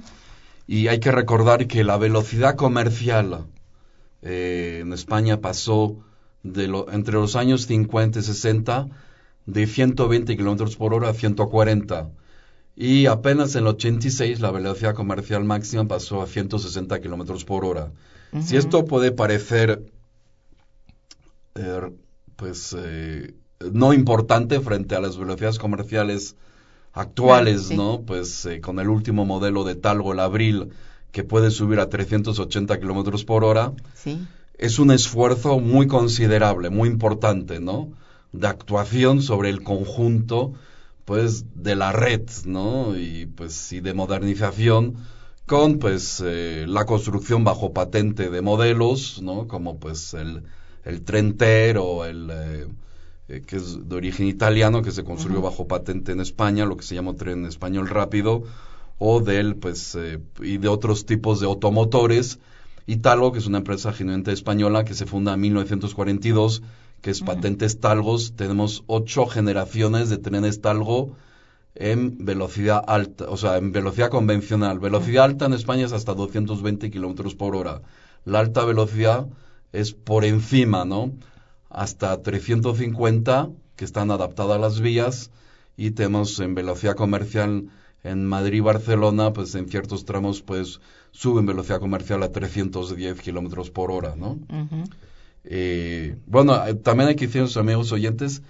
y 0.67 0.87
hay 0.87 0.99
que 0.99 1.11
recordar 1.11 1.67
que 1.67 1.83
la 1.83 1.97
velocidad 1.97 2.55
comercial 2.55 3.45
eh, 4.21 4.79
en 4.81 4.93
España 4.93 5.41
pasó 5.41 5.97
de 6.43 6.67
lo- 6.67 6.91
entre 6.91 7.13
los 7.13 7.35
años 7.35 7.65
50 7.67 8.19
y 8.19 8.23
60 8.23 8.87
de 9.45 9.67
120 9.67 10.35
kilómetros 10.35 10.75
por 10.75 10.93
hora 10.93 11.09
a 11.09 11.13
140 11.13 12.09
y 12.75 13.05
apenas 13.05 13.55
en 13.55 13.61
el 13.61 13.67
86 13.67 14.39
la 14.41 14.51
velocidad 14.51 14.95
comercial 14.95 15.43
máxima 15.45 15.87
pasó 15.87 16.21
a 16.21 16.27
160 16.27 16.99
kilómetros 16.99 17.45
por 17.45 17.63
hora. 17.65 17.91
Si 18.41 18.57
esto 18.57 18.83
puede 18.85 19.11
parecer 19.11 19.85
eh, 21.55 21.81
pues 22.35 22.75
eh, 22.77 23.33
no 23.71 23.93
importante 23.93 24.59
frente 24.59 24.95
a 24.95 24.99
las 24.99 25.17
velocidades 25.17 25.57
comerciales 25.57 26.35
actuales, 26.91 27.67
sí. 27.67 27.77
¿no? 27.77 28.01
Pues 28.01 28.45
eh, 28.45 28.59
con 28.61 28.79
el 28.79 28.89
último 28.89 29.25
modelo 29.25 29.63
de 29.63 29.75
Talgo, 29.75 30.13
el 30.13 30.19
Abril, 30.19 30.69
que 31.11 31.23
puede 31.23 31.51
subir 31.51 31.79
a 31.79 31.89
380 31.89 32.79
kilómetros 32.79 33.23
por 33.23 33.43
hora, 33.45 33.73
Sí. 33.93 34.25
es 34.57 34.79
un 34.79 34.91
esfuerzo 34.91 35.59
muy 35.59 35.87
considerable, 35.87 36.69
muy 36.69 36.89
importante, 36.89 37.59
¿no? 37.59 37.89
De 38.39 38.47
actuación 38.47 39.21
sobre 39.21 39.49
el 39.49 39.63
conjunto, 39.63 40.53
pues, 41.05 41.45
de 41.55 41.75
la 41.75 41.91
red, 41.91 42.23
¿no? 42.45 42.97
Y 42.97 43.25
pues, 43.27 43.71
y 43.73 43.79
de 43.79 43.93
modernización 43.93 44.95
con, 45.45 45.79
pues, 45.79 46.21
eh, 46.25 46.65
la 46.67 46.85
construcción 46.85 47.43
bajo 47.43 47.73
patente 47.73 48.29
de 48.29 48.41
modelos, 48.41 49.21
¿no? 49.21 49.47
Como, 49.47 49.79
pues, 49.79 50.13
el, 50.13 50.43
el 50.83 51.03
Trenter 51.03 51.77
o 51.77 52.05
el, 52.05 52.29
eh, 52.31 52.67
eh, 53.29 53.41
que 53.45 53.57
es 53.57 53.87
de 53.87 53.95
origen 53.95 54.27
italiano, 54.27 54.81
que 54.81 54.91
se 54.91 55.03
construyó 55.03 55.41
bajo 55.41 55.67
patente 55.67 56.11
en 56.11 56.19
España, 56.21 56.65
lo 56.65 56.77
que 56.77 56.83
se 56.83 56.95
llama 56.95 57.15
tren 57.15 57.45
español 57.45 57.87
rápido, 57.87 58.43
o 58.97 59.19
del, 59.21 59.55
pues, 59.55 59.97
y 60.41 60.57
de 60.57 60.67
otros 60.67 61.05
tipos 61.05 61.39
de 61.39 61.45
automotores 61.45 62.39
y 62.87 62.97
Talgo, 62.97 63.31
que 63.31 63.39
es 63.39 63.47
una 63.47 63.59
empresa 63.59 63.93
genuinamente 63.93 64.31
española 64.31 64.85
que 64.85 64.93
se 64.93 65.05
funda 65.05 65.33
en 65.33 65.41
1942, 65.41 66.61
que 67.05 67.11
es 67.11 67.21
Patentes 67.21 67.79
Talgos. 67.79 68.33
Tenemos 68.35 68.83
ocho 68.87 69.27
generaciones 69.27 70.09
de 70.09 70.17
trenes 70.17 70.61
Talgo 70.61 71.15
en 71.75 72.25
velocidad 72.25 72.83
alta, 72.87 73.25
o 73.29 73.37
sea, 73.37 73.57
en 73.57 73.71
velocidad 73.71 74.09
convencional. 74.09 74.79
Velocidad 74.79 75.25
alta 75.25 75.45
en 75.45 75.53
España 75.53 75.85
es 75.85 75.91
hasta 75.91 76.15
220 76.15 76.89
kilómetros 76.89 77.35
por 77.35 77.55
hora. 77.55 77.83
La 78.23 78.39
alta 78.39 78.65
velocidad 78.65 79.27
es 79.71 79.93
por 79.93 80.25
encima, 80.25 80.83
¿no? 80.83 81.11
Hasta 81.69 82.23
350 82.23 83.49
que 83.75 83.85
están 83.85 84.09
adaptadas 84.09 84.55
a 84.55 84.59
las 84.59 84.79
vías 84.81 85.29
y 85.77 85.91
tenemos 85.91 86.39
en 86.39 86.55
velocidad 86.55 86.95
comercial 86.95 87.69
en 88.01 88.25
Madrid 88.25 88.63
Barcelona, 88.63 89.31
pues 89.31 89.53
en 89.53 89.69
ciertos 89.69 90.05
tramos 90.05 90.41
pues 90.41 90.81
suben 91.11 91.45
velocidad 91.45 91.79
comercial 91.79 92.23
a 92.23 92.31
310 92.31 93.21
kilómetros 93.21 93.69
por 93.69 93.91
hora, 93.91 94.15
¿no? 94.15 94.39
Eh, 95.45 96.17
bueno, 96.25 96.65
eh, 96.65 96.73
también 96.75 97.09
hay 97.09 97.15
que 97.15 97.27
decir 97.27 97.39
a 97.39 97.43
nuestros 97.43 97.61
amigos 97.61 97.91
oyentes 97.91 98.41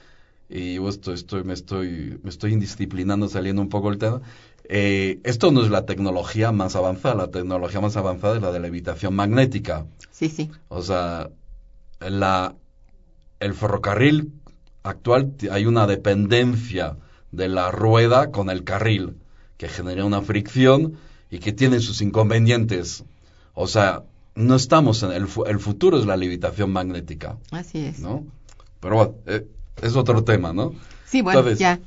y 0.49 0.75
yo 0.75 0.89
estoy, 0.89 1.15
estoy, 1.15 1.43
me 1.43 1.53
estoy, 1.53 2.19
me 2.23 2.29
estoy 2.29 2.53
indisciplinando 2.53 3.27
saliendo 3.27 3.61
un 3.61 3.69
poco 3.69 3.89
el 3.89 3.97
tema. 3.97 4.21
Eh, 4.67 5.19
esto 5.23 5.51
no 5.51 5.61
es 5.63 5.69
la 5.69 5.85
tecnología 5.85 6.51
más 6.51 6.75
avanzada, 6.75 7.15
la 7.15 7.31
tecnología 7.31 7.81
más 7.81 7.97
avanzada 7.97 8.35
es 8.35 8.41
la 8.41 8.51
de 8.51 8.59
la 8.59 8.67
levitación 8.67 9.15
magnética. 9.15 9.85
Sí, 10.11 10.29
sí. 10.29 10.49
O 10.69 10.81
sea, 10.81 11.29
la, 11.99 12.55
el 13.39 13.53
ferrocarril 13.53 14.33
actual 14.83 15.33
hay 15.51 15.65
una 15.65 15.87
dependencia 15.87 16.97
de 17.31 17.47
la 17.49 17.71
rueda 17.71 18.31
con 18.31 18.49
el 18.49 18.63
carril 18.63 19.17
que 19.57 19.67
genera 19.67 20.05
una 20.05 20.21
fricción 20.21 20.97
y 21.29 21.39
que 21.39 21.53
tiene 21.53 21.79
sus 21.79 22.01
inconvenientes. 22.01 23.03
O 23.53 23.67
sea, 23.67 24.03
no 24.35 24.55
estamos 24.55 25.01
en 25.03 25.11
el, 25.11 25.27
el 25.47 25.59
futuro 25.59 25.97
es 25.97 26.05
la 26.05 26.17
levitación 26.17 26.71
magnética. 26.71 27.37
Así 27.51 27.79
es. 27.79 27.99
¿No? 27.99 28.25
Pero 28.79 28.95
bueno, 28.95 29.15
eh, 29.25 29.47
es 29.81 29.95
otro 29.95 30.23
tema, 30.23 30.53
¿no? 30.53 30.73
Sí, 31.05 31.21
bueno, 31.21 31.49
ya. 31.51 31.79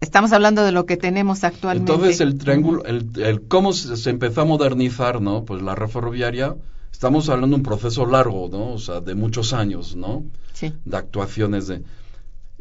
Estamos 0.00 0.32
hablando 0.32 0.64
de 0.64 0.72
lo 0.72 0.86
que 0.86 0.96
tenemos 0.96 1.44
actualmente. 1.44 1.92
Entonces, 1.92 2.20
el 2.20 2.38
triángulo, 2.38 2.84
el, 2.84 3.10
el 3.16 3.42
cómo 3.42 3.72
se, 3.72 4.10
empezó 4.10 4.42
a 4.42 4.44
modernizar, 4.44 5.20
¿no? 5.20 5.44
Pues 5.44 5.62
la 5.62 5.74
red 5.74 5.88
ferroviaria, 5.88 6.56
estamos 6.92 7.28
hablando 7.28 7.56
de 7.56 7.60
un 7.60 7.64
proceso 7.64 8.06
largo, 8.06 8.48
¿no? 8.50 8.72
O 8.72 8.78
sea, 8.78 9.00
de 9.00 9.14
muchos 9.14 9.52
años, 9.52 9.96
¿no? 9.96 10.24
Sí. 10.52 10.72
De 10.84 10.96
actuaciones 10.96 11.66
de... 11.66 11.82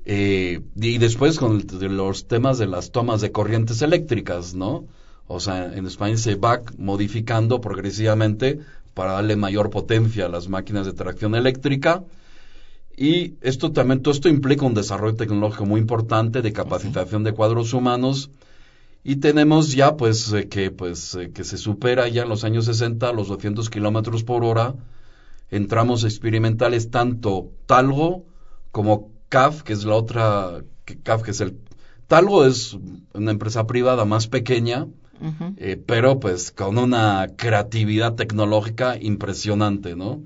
Eh, 0.10 0.62
y 0.76 0.98
después 1.00 1.38
con 1.38 1.66
los 1.82 2.28
temas 2.28 2.58
de 2.58 2.66
las 2.66 2.92
tomas 2.92 3.20
de 3.20 3.32
corrientes 3.32 3.82
eléctricas, 3.82 4.54
¿no? 4.54 4.86
O 5.28 5.42
sea, 5.42 5.76
en 5.76 5.86
España 5.86 6.16
se 6.16 6.36
va 6.36 6.62
modificando 6.78 7.60
progresivamente 7.60 8.62
para 8.98 9.14
darle 9.14 9.36
mayor 9.36 9.70
potencia 9.70 10.26
a 10.26 10.30
las 10.30 10.46
máquinas 10.50 10.86
de 10.88 10.94
tracción 10.94 11.36
eléctrica 11.36 12.04
y 13.00 13.36
esto 13.42 13.72
también, 13.72 14.02
todo 14.02 14.12
esto 14.12 14.28
implica 14.28 14.66
un 14.66 14.74
desarrollo 14.74 15.16
tecnológico 15.16 15.68
muy 15.68 15.80
importante 15.80 16.42
de 16.42 16.52
capacitación 16.52 17.24
de 17.24 17.32
cuadros 17.32 17.74
humanos. 17.74 18.32
Y 19.04 19.18
tenemos 19.18 19.74
ya, 19.74 19.96
pues, 19.96 20.34
eh, 20.34 20.50
que, 20.50 20.72
pues, 20.72 21.14
eh, 21.14 21.32
que 21.32 21.44
se 21.44 21.60
supera 21.60 22.08
ya 22.08 22.24
en 22.24 22.30
los 22.30 22.44
años 22.44 22.66
60 22.66 23.14
los 23.14 23.28
200 23.28 23.70
kilómetros 23.70 24.24
por 24.24 24.44
hora. 24.44 24.74
Entramos 25.52 26.04
experimentales 26.04 26.90
tanto 26.90 27.52
Talgo 27.68 28.26
como 28.72 29.12
CAF, 29.30 29.62
que 29.62 29.74
es 29.74 29.86
la 29.86 29.94
otra, 29.94 30.64
que 30.84 30.98
CAF, 30.98 31.22
que 31.22 31.32
es 31.32 31.42
el... 31.42 31.56
Talgo 32.08 32.46
es 32.46 32.76
una 33.14 33.32
empresa 33.32 33.68
privada 33.68 34.06
más 34.06 34.28
pequeña, 34.28 34.88
eh, 35.58 35.82
pero 35.86 36.20
pues 36.20 36.52
con 36.52 36.78
una 36.78 37.28
creatividad 37.36 38.16
tecnológica 38.16 38.98
impresionante, 39.00 39.96
¿no? 39.96 40.22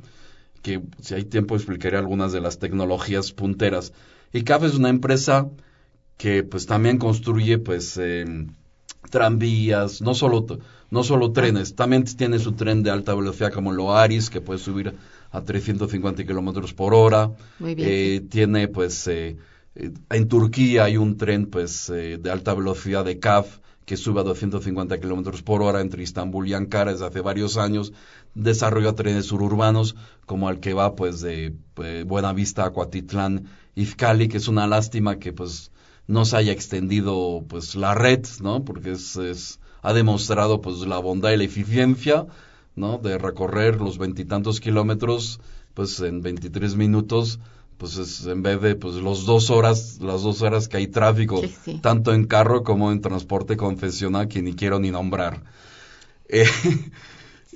que 0.61 0.81
si 1.01 1.13
hay 1.13 1.25
tiempo 1.25 1.55
explicaré 1.55 1.97
algunas 1.97 2.31
de 2.31 2.41
las 2.41 2.59
tecnologías 2.59 3.31
punteras. 3.31 3.93
Y 4.31 4.43
CAF 4.43 4.63
es 4.63 4.75
una 4.75 4.89
empresa 4.89 5.49
que 6.17 6.43
pues 6.43 6.65
también 6.65 6.97
construye 6.97 7.57
pues 7.57 7.97
eh, 7.97 8.25
tranvías, 9.09 10.01
no 10.01 10.13
solo, 10.13 10.45
no 10.89 11.03
solo 11.03 11.31
trenes, 11.31 11.75
también 11.75 12.03
tiene 12.03 12.39
su 12.39 12.53
tren 12.53 12.83
de 12.83 12.91
alta 12.91 13.15
velocidad 13.15 13.51
como 13.51 13.71
el 13.71 13.79
Oaris, 13.79 14.29
que 14.29 14.41
puede 14.41 14.59
subir 14.59 14.93
a 15.31 15.41
350 15.41 16.23
kilómetros 16.25 16.73
por 16.73 16.93
hora. 16.93 17.31
Muy 17.59 17.75
bien. 17.75 17.89
Eh, 17.91 18.21
tiene 18.29 18.67
pues, 18.67 19.07
eh, 19.07 19.37
en 19.75 20.27
Turquía 20.27 20.85
hay 20.85 20.97
un 20.97 21.17
tren 21.17 21.47
pues 21.47 21.87
de 21.87 22.31
alta 22.31 22.53
velocidad 22.53 23.05
de 23.05 23.19
CAF 23.19 23.59
que 23.91 23.97
sube 23.97 24.21
a 24.21 24.23
250 24.23 25.01
kilómetros 25.01 25.41
por 25.41 25.61
hora 25.61 25.81
entre 25.81 26.01
Istambul 26.01 26.47
y 26.47 26.53
Ankara 26.53 26.93
desde 26.93 27.07
hace 27.07 27.19
varios 27.19 27.57
años 27.57 27.91
desarrolla 28.35 28.95
trenes 28.95 29.25
suburbanos 29.25 29.97
como 30.25 30.49
el 30.49 30.61
que 30.61 30.73
va 30.73 30.95
pues 30.95 31.19
de 31.19 31.57
eh, 31.83 32.05
Buenavista 32.07 32.63
a 32.63 32.69
Cuatitlán, 32.69 33.49
Izcali, 33.75 34.29
que 34.29 34.37
es 34.37 34.47
una 34.47 34.65
lástima 34.65 35.19
que 35.19 35.33
pues 35.33 35.71
no 36.07 36.23
se 36.23 36.37
haya 36.37 36.53
extendido 36.53 37.43
pues 37.49 37.75
la 37.75 37.93
red, 37.93 38.25
¿no? 38.41 38.63
Porque 38.63 38.91
es, 38.91 39.59
ha 39.81 39.91
demostrado 39.91 40.61
pues 40.61 40.77
la 40.87 40.99
bondad 40.99 41.31
y 41.31 41.37
la 41.37 41.43
eficiencia, 41.43 42.27
¿no? 42.77 42.97
De 42.97 43.17
recorrer 43.17 43.81
los 43.81 43.97
veintitantos 43.97 44.61
kilómetros 44.61 45.41
pues 45.73 45.99
en 45.99 46.21
23 46.21 46.77
minutos 46.77 47.39
pues 47.81 47.97
es, 47.97 48.27
en 48.27 48.43
vez 48.43 48.61
de 48.61 48.75
pues 48.75 48.93
los 48.97 49.25
dos 49.25 49.49
horas, 49.49 49.97
las 50.01 50.21
dos 50.21 50.43
horas 50.43 50.67
que 50.67 50.77
hay 50.77 50.85
tráfico, 50.85 51.41
tanto 51.81 52.13
en 52.13 52.25
carro 52.25 52.63
como 52.63 52.91
en 52.91 53.01
transporte 53.01 53.57
convencional 53.57 54.27
que 54.27 54.43
ni 54.43 54.53
quiero 54.53 54.79
ni 54.79 54.91
nombrar. 54.91 55.43
Eh, 56.33 56.47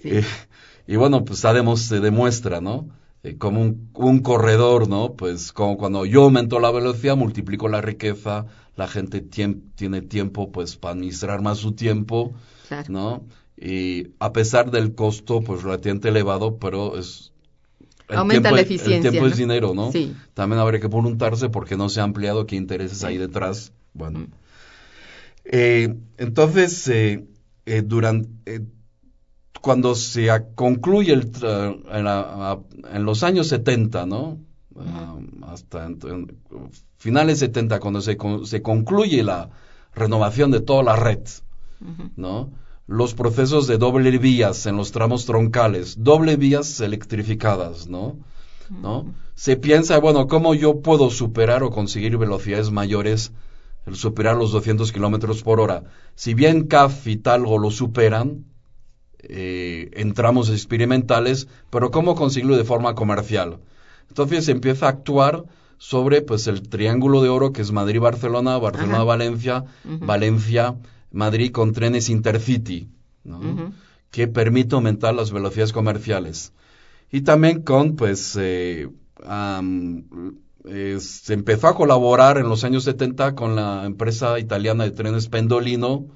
eh, 0.04 0.26
y 0.86 0.98
bueno, 0.98 1.24
pues 1.24 1.46
además 1.46 1.80
se 1.80 2.02
demuestra, 2.02 2.60
¿no? 2.60 2.90
Eh, 3.24 3.38
como 3.38 3.62
un, 3.62 4.20
corredor, 4.20 4.90
¿no? 4.90 5.14
Pues 5.14 5.54
como 5.54 5.78
cuando 5.78 6.06
yo 6.06 6.24
aumento 6.24 6.60
la 6.60 6.72
velocidad, 6.72 7.16
multiplico 7.16 7.70
la 7.70 7.80
riqueza, 7.80 8.48
la 8.76 8.90
gente 8.90 9.22
tiene 9.22 10.02
tiempo, 10.02 10.52
pues, 10.52 10.76
para 10.76 10.92
administrar 10.92 11.42
más 11.42 11.60
su 11.60 11.72
tiempo, 11.72 12.34
¿no? 12.90 13.24
Y 13.56 14.08
a 14.20 14.34
pesar 14.34 14.72
del 14.72 14.94
costo, 14.94 15.40
pues, 15.40 15.64
relativamente 15.64 16.10
elevado, 16.10 16.58
pero 16.58 16.98
es... 16.98 17.32
El 18.08 18.18
Aumenta 18.18 18.50
tiempo, 18.50 18.56
la 18.56 18.62
eficiencia. 18.62 19.10
El 19.10 19.12
tiempo 19.12 19.28
es 19.28 19.38
dinero, 19.38 19.74
¿no? 19.74 19.92
Sí. 19.92 20.16
También 20.34 20.60
habría 20.60 20.80
que 20.80 20.90
preguntarse 20.90 21.50
por 21.50 21.66
qué 21.66 21.76
no 21.76 21.90
se 21.90 22.00
ha 22.00 22.04
ampliado, 22.04 22.46
qué 22.46 22.56
intereses 22.56 23.04
hay 23.04 23.18
detrás. 23.18 23.74
Bueno. 23.94 24.20
Mm. 24.20 24.28
Eh, 25.46 25.96
entonces, 26.18 26.88
eh, 26.88 27.26
eh 27.66 27.82
durante 27.84 28.62
cuando 29.66 29.96
se 29.96 30.30
concluye 30.54 31.14
el 31.14 31.32
en, 31.92 33.04
los 33.04 33.24
años 33.24 33.48
70, 33.48 34.06
¿no? 34.06 34.38
Ah, 34.78 35.18
hasta 35.48 35.90
finales 36.98 37.40
70, 37.40 37.80
cuando 37.80 38.02
se, 38.02 38.16
se 38.44 38.62
concluye 38.62 39.24
la 39.24 39.50
renovación 39.96 40.52
de 40.52 40.60
toda 40.60 40.84
la 40.84 40.96
red, 40.96 41.22
¿no? 42.16 42.52
Los 42.88 43.14
procesos 43.14 43.68
de 43.68 43.78
doble 43.78 44.18
vías 44.18 44.66
en 44.66 44.78
los 44.78 44.92
tramos 44.92 45.26
troncales, 45.26 46.04
doble 46.04 46.36
vías 46.36 46.80
electrificadas, 46.80 47.88
¿no? 47.88 48.18
¿no? 48.70 49.14
Se 49.34 49.58
piensa, 49.58 50.00
bueno, 50.00 50.28
¿cómo 50.28 50.54
yo 50.54 50.82
puedo 50.82 51.10
superar 51.10 51.64
o 51.64 51.72
conseguir 51.72 52.18
velocidades 52.18 52.72
mayores, 52.72 53.32
el 53.86 53.96
superar 53.96 54.38
los 54.38 54.52
200 54.52 54.92
kilómetros 54.92 55.42
por 55.42 55.60
hora? 55.60 55.84
Si 56.16 56.34
bien 56.34 56.68
CAF 56.68 57.08
y 57.08 57.18
Talgo 57.18 57.58
lo 57.58 57.72
superan, 57.72 58.46
eh, 59.20 59.90
en 59.94 60.14
tramos 60.14 60.50
experimentales, 60.50 61.48
pero 61.72 61.90
cómo 61.90 62.16
conseguirlo 62.16 62.56
de 62.56 62.64
forma 62.64 62.94
comercial. 62.94 63.60
Entonces 64.10 64.46
se 64.46 64.52
empieza 64.52 64.86
a 64.86 64.90
actuar 64.90 65.46
sobre 65.78 66.22
pues 66.22 66.48
el 66.48 66.70
triángulo 66.70 67.22
de 67.22 67.30
oro 67.30 67.52
que 67.52 67.62
es 67.62 67.72
Madrid-Barcelona, 67.72 68.58
Barcelona-Valencia, 68.60 69.66
Valencia-Madrid 71.16 71.52
con 71.52 71.72
trenes 71.72 72.10
intercity, 72.10 72.90
que 74.12 74.28
permite 74.28 74.76
aumentar 74.76 75.16
las 75.16 75.32
velocidades 75.32 75.74
comerciales. 75.74 76.52
Y 77.12 77.22
también 77.22 77.62
con 77.62 77.96
pues 77.96 78.38
eh, 78.40 78.90
eh, 80.66 80.98
se 81.00 81.34
empezó 81.34 81.68
a 81.68 81.76
colaborar 81.76 82.38
en 82.38 82.50
los 82.50 82.64
años 82.64 82.84
70 82.84 83.36
con 83.36 83.56
la 83.56 83.86
empresa 83.86 84.40
italiana 84.40 84.84
de 84.84 84.92
trenes 84.92 85.28
Pendolino, 85.30 86.08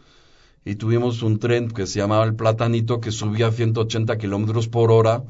y 0.65 0.75
tuvimos 0.75 1.23
un 1.23 1.39
tren 1.39 1.69
que 1.69 1.87
se 1.87 1.99
llamaba 1.99 2.25
el 2.25 2.35
Platanito 2.35 2.99
que 2.99 3.11
subía 3.11 3.47
a 3.47 3.51
180 3.51 4.17
kilómetros 4.17 4.67
por 4.67 4.91
hora, 4.91 5.23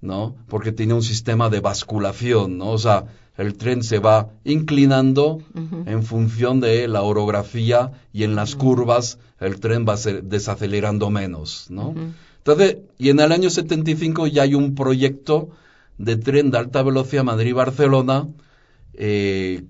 ¿no? 0.00 0.36
Porque 0.48 0.70
tenía 0.70 0.94
un 0.94 1.02
sistema 1.02 1.50
de 1.50 1.60
basculación, 1.60 2.58
¿no? 2.58 2.70
O 2.70 2.78
sea, 2.78 3.06
el 3.38 3.56
tren 3.56 3.82
se 3.82 4.00
va 4.00 4.30
inclinando 4.44 5.38
en 5.86 6.02
función 6.02 6.60
de 6.60 6.88
la 6.88 7.02
orografía 7.02 7.92
y 8.12 8.24
en 8.24 8.34
las 8.34 8.56
curvas 8.56 9.18
el 9.40 9.60
tren 9.60 9.86
va 9.88 9.96
desacelerando 9.96 11.08
menos, 11.08 11.70
¿no? 11.70 11.94
Entonces, 12.38 12.78
y 12.98 13.10
en 13.10 13.20
el 13.20 13.30
año 13.30 13.48
75 13.48 14.26
ya 14.26 14.42
hay 14.42 14.54
un 14.54 14.74
proyecto 14.74 15.50
de 15.98 16.16
tren 16.16 16.50
de 16.50 16.58
alta 16.58 16.82
velocidad 16.82 17.22
Madrid-Barcelona, 17.22 18.28
eh, 18.94 19.62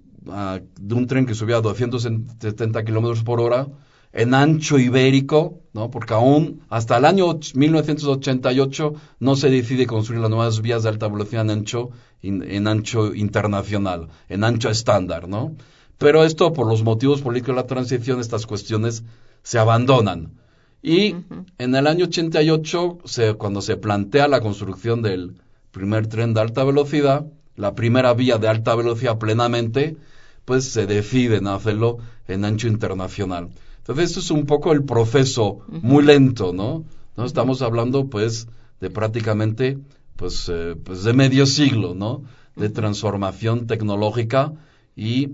de 0.80 0.94
un 0.94 1.06
tren 1.06 1.26
que 1.26 1.34
subía 1.34 1.56
a 1.56 1.60
270 1.60 2.84
kilómetros 2.84 3.22
por 3.22 3.40
hora, 3.40 3.68
en 4.12 4.34
ancho 4.34 4.78
ibérico, 4.78 5.61
¿no? 5.72 5.90
Porque 5.90 6.14
aún 6.14 6.62
hasta 6.68 6.96
el 6.96 7.04
año 7.04 7.38
1988 7.54 8.94
no 9.20 9.36
se 9.36 9.50
decide 9.50 9.86
construir 9.86 10.20
las 10.20 10.30
nuevas 10.30 10.61
vías 10.61 10.82
de 10.82 10.88
alta 10.88 11.09
velocidad 11.09 11.42
en 11.42 11.50
ancho, 11.50 11.90
en 12.22 12.66
ancho 12.66 13.14
internacional, 13.14 14.09
en 14.28 14.44
ancho 14.44 14.70
estándar, 14.70 15.28
¿no? 15.28 15.54
Pero 15.98 16.24
esto, 16.24 16.52
por 16.52 16.66
los 16.66 16.82
motivos 16.84 17.22
políticos 17.22 17.56
de 17.56 17.62
la 17.62 17.66
transición, 17.66 18.20
estas 18.20 18.46
cuestiones 18.46 19.02
se 19.42 19.59
abandonan. 19.59 20.32
Y 20.80 21.16
en 21.59 21.74
el 21.74 21.86
año 21.88 22.04
88, 22.04 22.98
se, 23.04 23.34
cuando 23.34 23.61
se 23.62 23.76
plantea 23.76 24.28
la 24.28 24.40
construcción 24.40 25.02
del 25.02 25.40
primer 25.72 26.06
tren 26.06 26.34
de 26.34 26.40
alta 26.40 26.62
velocidad, 26.62 27.26
la 27.56 27.74
primera 27.74 28.14
vía 28.14 28.38
de 28.38 28.46
alta 28.46 28.76
velocidad 28.76 29.18
plenamente, 29.18 29.96
pues 30.44 30.68
se 30.68 30.86
deciden 30.86 31.48
hacerlo 31.48 31.98
en 32.28 32.44
ancho 32.44 32.68
internacional. 32.68 33.50
Entonces, 33.89 34.11
esto 34.11 34.20
es 34.20 34.30
un 34.30 34.45
poco 34.45 34.72
el 34.72 34.84
proceso 34.84 35.61
muy 35.66 36.05
lento, 36.05 36.53
¿no? 36.53 36.84
¿No? 37.16 37.24
Estamos 37.24 37.62
hablando, 37.62 38.11
pues, 38.11 38.47
de 38.82 38.91
prácticamente, 38.91 39.78
pues, 40.16 40.51
eh, 40.53 40.76
pues 40.84 41.05
de 41.05 41.14
medio 41.14 41.47
siglo, 41.47 41.95
¿no? 41.95 42.22
De 42.55 42.68
transformación 42.68 43.66
tecnológica 43.66 44.53
y 44.95 45.30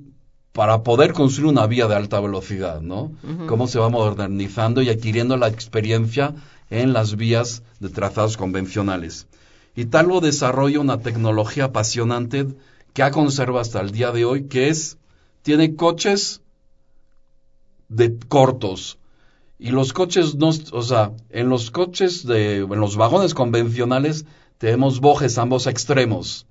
para 0.52 0.84
poder 0.84 1.14
construir 1.14 1.50
una 1.50 1.66
vía 1.66 1.88
de 1.88 1.96
alta 1.96 2.20
velocidad, 2.20 2.80
¿no? 2.80 3.10
Cómo 3.48 3.66
se 3.66 3.80
va 3.80 3.88
modernizando 3.88 4.82
y 4.82 4.88
adquiriendo 4.88 5.36
la 5.36 5.48
experiencia 5.48 6.36
en 6.70 6.92
las 6.92 7.16
vías 7.16 7.64
de 7.80 7.88
trazados 7.88 8.36
convencionales. 8.36 9.26
Y 9.74 9.86
tal 9.86 10.06
lo 10.06 10.20
desarrolla 10.20 10.78
una 10.78 11.00
tecnología 11.00 11.64
apasionante 11.64 12.46
que 12.92 13.02
ha 13.02 13.10
conservado 13.10 13.58
hasta 13.58 13.80
el 13.80 13.90
día 13.90 14.12
de 14.12 14.24
hoy, 14.24 14.44
que 14.44 14.68
es, 14.68 14.96
tiene 15.42 15.74
coches 15.74 16.40
de 17.88 18.18
cortos. 18.28 18.98
Y 19.58 19.70
los 19.70 19.92
coches, 19.92 20.34
no, 20.34 20.50
o 20.72 20.82
sea, 20.82 21.12
en 21.30 21.48
los 21.48 21.70
coches 21.70 22.26
de, 22.26 22.58
en 22.58 22.80
los 22.80 22.96
vagones 22.96 23.34
convencionales 23.34 24.26
tenemos 24.58 25.00
bojes 25.00 25.38
ambos 25.38 25.66
extremos. 25.66 26.46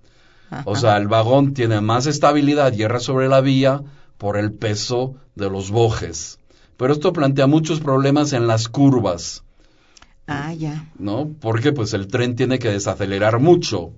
O 0.65 0.75
sea, 0.75 0.97
el 0.97 1.07
vagón 1.07 1.53
tiene 1.53 1.81
más 1.81 2.05
estabilidad, 2.05 2.73
hierra 2.73 2.99
sobre 2.99 3.27
la 3.27 3.41
vía 3.41 3.81
por 4.17 4.38
el 4.38 4.53
peso 4.53 5.15
de 5.36 5.49
los 5.49 5.71
bojes. 5.71 6.38
Pero 6.77 6.93
esto 6.93 7.11
plantea 7.11 7.47
muchos 7.47 7.79
problemas 7.79 8.34
en 8.34 8.45
las 8.45 8.67
curvas. 8.67 9.43
Ah, 10.27 10.53
ya. 10.53 10.89
¿No? 10.97 11.31
Porque 11.41 11.73
pues 11.73 11.93
el 11.93 12.07
tren 12.07 12.36
tiene 12.36 12.57
que 12.57 12.69
desacelerar 12.69 13.39
mucho, 13.39 13.91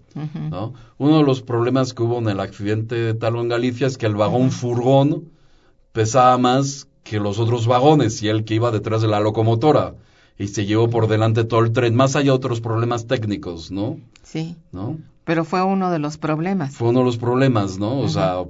¿no? 0.49 0.73
Uno 0.97 1.17
de 1.19 1.23
los 1.23 1.41
problemas 1.41 1.93
que 1.93 2.03
hubo 2.03 2.17
en 2.17 2.29
el 2.29 2.39
accidente 2.39 2.95
de 2.95 3.13
Talgo 3.13 3.41
en 3.41 3.49
Galicia 3.49 3.86
es 3.86 3.97
que 3.97 4.07
el 4.07 4.15
vagón 4.15 4.51
furgón 4.51 5.29
pesaba 5.91 6.38
más 6.38 6.88
que 7.06 7.20
los 7.20 7.39
otros 7.39 7.68
vagones 7.68 8.22
y 8.24 8.30
el 8.30 8.43
que 8.43 8.56
iba 8.56 8.72
detrás 8.72 9.01
de 9.03 9.08
la 9.08 9.20
locomotora 9.20 9.93
y 10.39 10.47
se 10.47 10.66
llevó 10.66 10.89
por 10.89 11.08
delante 11.08 11.43
todo 11.43 11.62
el 11.62 11.72
tren, 11.72 11.95
más 11.95 12.16
allá 12.16 12.26
de 12.26 12.32
otros 12.32 12.60
problemas 12.60 13.06
técnicos, 13.06 13.72
¿no? 13.72 13.99
Sí. 14.24 14.56
¿No? 14.72 14.97
Pero 15.24 15.45
fue 15.45 15.64
uno 15.64 15.91
de 15.91 15.99
los 15.99 16.18
problemas. 16.18 16.76
Fue 16.76 16.89
uno 16.89 16.99
de 16.99 17.06
los 17.06 17.18
problemas, 17.18 17.78
¿no? 17.78 17.99
O 17.99 18.10
sea, 18.10 18.43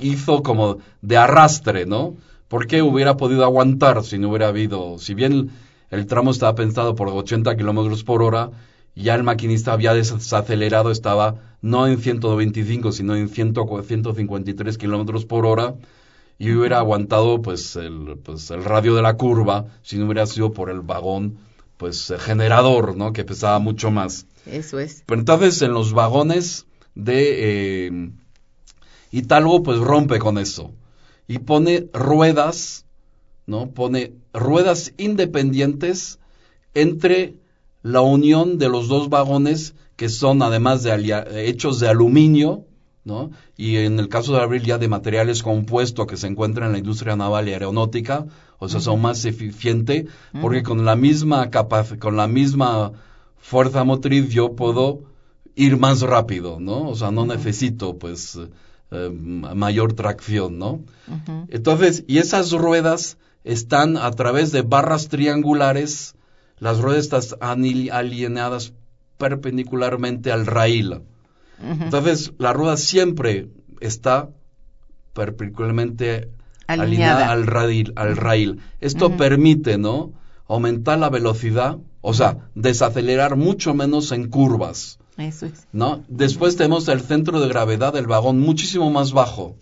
hizo 0.00 0.42
como 0.42 0.78
de 1.02 1.16
arrastre, 1.16 1.86
¿no? 1.86 2.16
¿Por 2.48 2.66
qué 2.66 2.82
hubiera 2.82 3.16
podido 3.16 3.44
aguantar 3.44 4.02
si 4.02 4.18
no 4.18 4.30
hubiera 4.30 4.48
habido, 4.48 4.98
si 4.98 5.14
bien 5.14 5.50
el 5.90 6.06
tramo 6.06 6.32
estaba 6.32 6.56
pensado 6.56 6.96
por 6.96 7.08
80 7.08 7.56
kilómetros 7.56 8.02
por 8.02 8.22
hora, 8.22 8.50
ya 8.96 9.14
el 9.14 9.22
maquinista 9.22 9.72
había 9.72 9.94
desacelerado, 9.94 10.90
estaba 10.90 11.36
no 11.62 11.86
en 11.86 11.98
125, 11.98 12.90
sino 12.90 13.14
en 13.14 13.28
100, 13.28 13.54
153 13.54 14.78
kilómetros 14.78 15.24
por 15.24 15.46
hora, 15.46 15.74
y 16.42 16.50
hubiera 16.50 16.78
aguantado 16.78 17.40
pues 17.40 17.76
el, 17.76 18.18
pues 18.20 18.50
el 18.50 18.64
radio 18.64 18.96
de 18.96 19.02
la 19.02 19.16
curva 19.16 19.66
si 19.82 19.96
no 19.96 20.06
hubiera 20.06 20.26
sido 20.26 20.52
por 20.52 20.70
el 20.70 20.80
vagón 20.80 21.38
pues 21.76 22.12
generador, 22.18 22.96
¿no? 22.96 23.12
Que 23.12 23.24
pesaba 23.24 23.60
mucho 23.60 23.92
más. 23.92 24.26
Eso 24.44 24.80
es. 24.80 25.04
Pero 25.06 25.20
entonces 25.20 25.62
en 25.62 25.72
los 25.72 25.92
vagones 25.92 26.66
de 26.96 27.86
eh, 27.86 28.10
Hidalgo 29.12 29.62
pues 29.62 29.78
rompe 29.78 30.18
con 30.18 30.36
eso 30.36 30.72
y 31.28 31.38
pone 31.38 31.86
ruedas, 31.92 32.86
¿no? 33.46 33.70
Pone 33.70 34.12
ruedas 34.32 34.94
independientes 34.96 36.18
entre 36.74 37.36
la 37.82 38.00
unión 38.00 38.58
de 38.58 38.68
los 38.68 38.88
dos 38.88 39.10
vagones 39.10 39.74
que 39.94 40.08
son 40.08 40.42
además 40.42 40.82
de 40.82 41.22
hechos 41.46 41.78
de 41.78 41.88
aluminio, 41.88 42.66
¿no? 43.04 43.30
Y 43.56 43.76
en 43.76 43.98
el 43.98 44.08
caso 44.08 44.34
de 44.34 44.42
Abril 44.42 44.62
ya 44.62 44.78
de 44.78 44.88
materiales 44.88 45.42
compuestos 45.42 46.06
que 46.06 46.16
se 46.16 46.26
encuentran 46.26 46.68
en 46.68 46.72
la 46.72 46.78
industria 46.78 47.16
naval 47.16 47.48
y 47.48 47.52
aeronáutica, 47.52 48.26
o 48.58 48.68
sea, 48.68 48.80
son 48.80 49.00
más 49.00 49.24
eficientes, 49.24 50.06
porque 50.40 50.62
con 50.62 50.84
la 50.84 50.94
misma 50.94 51.50
con 51.98 52.16
la 52.16 52.28
misma 52.28 52.92
fuerza 53.38 53.84
motriz 53.84 54.28
yo 54.28 54.54
puedo 54.54 55.00
ir 55.56 55.78
más 55.78 56.00
rápido, 56.00 56.60
¿no? 56.60 56.88
O 56.88 56.94
sea, 56.94 57.10
no 57.10 57.26
necesito, 57.26 57.98
pues, 57.98 58.38
eh, 58.90 59.10
mayor 59.10 59.94
tracción, 59.94 60.58
¿no? 60.58 60.80
Entonces, 61.48 62.04
y 62.06 62.18
esas 62.18 62.52
ruedas 62.52 63.18
están 63.44 63.96
a 63.96 64.10
través 64.12 64.52
de 64.52 64.62
barras 64.62 65.08
triangulares, 65.08 66.14
las 66.58 66.78
ruedas 66.78 67.06
están 67.06 67.64
alineadas 67.90 68.72
perpendicularmente 69.18 70.30
al 70.30 70.46
raíl. 70.46 71.02
Entonces, 71.62 72.32
la 72.38 72.52
rueda 72.52 72.76
siempre 72.76 73.48
está 73.80 74.28
perpendicularmente 75.12 76.28
alineada 76.66 77.30
al 77.30 77.46
rail. 77.46 77.92
Al 77.96 78.16
rail. 78.16 78.60
Esto 78.80 79.16
permite, 79.16 79.78
¿no? 79.78 80.12
Aumentar 80.48 80.98
la 80.98 81.08
velocidad, 81.08 81.78
o 82.00 82.14
sea, 82.14 82.38
desacelerar 82.54 83.36
mucho 83.36 83.74
menos 83.74 84.12
en 84.12 84.28
curvas. 84.28 84.98
Eso 85.16 85.46
es. 85.46 85.66
¿No? 85.72 86.04
Después 86.08 86.56
tenemos 86.56 86.88
el 86.88 87.00
centro 87.00 87.40
de 87.40 87.48
gravedad 87.48 87.92
del 87.92 88.06
vagón 88.06 88.40
muchísimo 88.40 88.90
más 88.90 89.12
bajo, 89.12 89.56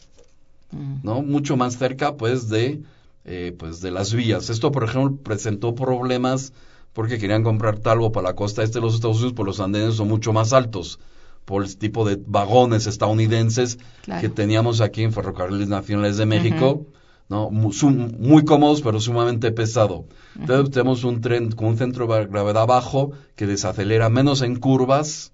¿no? 1.03 1.23
Mucho 1.23 1.57
más 1.57 1.77
cerca, 1.77 2.17
pues, 2.17 2.49
de, 2.49 2.83
eh, 3.25 3.55
pues, 3.59 3.81
de 3.81 3.91
las 3.91 4.15
vías. 4.15 4.51
Esto, 4.51 4.73
por 4.73 4.85
ejemplo, 4.85 5.17
presentó 5.23 5.75
problemas 5.75 6.53
porque 6.93 7.19
querían 7.19 7.45
comprar 7.45 7.79
talgo 7.79 8.11
para 8.11 8.29
la 8.29 8.35
costa 8.35 8.63
este 8.63 8.79
de 8.79 8.85
los 8.85 8.95
Estados 8.95 9.19
Unidos, 9.19 9.35
pues 9.37 9.47
los 9.47 9.61
andenes 9.61 9.95
son 9.95 10.09
mucho 10.09 10.33
más 10.33 10.53
altos 10.53 10.99
por 11.45 11.65
el 11.65 11.77
tipo 11.77 12.05
de 12.05 12.19
vagones 12.27 12.87
estadounidenses 12.87 13.79
que 14.21 14.29
teníamos 14.29 14.81
aquí 14.81 15.03
en 15.03 15.13
Ferrocarriles 15.13 15.69
Nacionales 15.69 16.17
de 16.17 16.27
México, 16.27 16.87
¿no? 17.29 17.51
Muy, 17.51 18.45
cómodos, 18.45 18.83
pero 18.83 19.01
sumamente 19.01 19.53
pesado. 19.53 20.05
Entonces 20.39 20.71
tenemos 20.73 21.05
un 21.05 21.21
tren 21.21 21.51
con 21.53 21.69
un 21.69 21.79
centro 21.79 22.07
de 22.07 22.27
gravedad 22.27 22.67
bajo 22.67 23.13
que 23.37 23.47
desacelera 23.47 24.09
menos 24.09 24.43
en 24.43 24.57
curvas, 24.57 25.33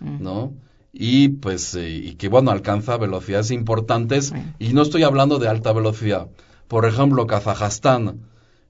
¿no? 0.00 0.52
Y 0.92 1.28
pues, 1.28 1.74
eh, 1.74 1.90
y 1.90 2.14
que 2.14 2.28
bueno, 2.28 2.50
alcanza 2.50 2.96
velocidades 2.96 3.50
importantes. 3.50 4.32
Y 4.58 4.72
no 4.72 4.82
estoy 4.82 5.02
hablando 5.02 5.38
de 5.38 5.48
alta 5.48 5.72
velocidad. 5.72 6.28
Por 6.68 6.86
ejemplo, 6.86 7.26
Kazajstán, 7.26 8.20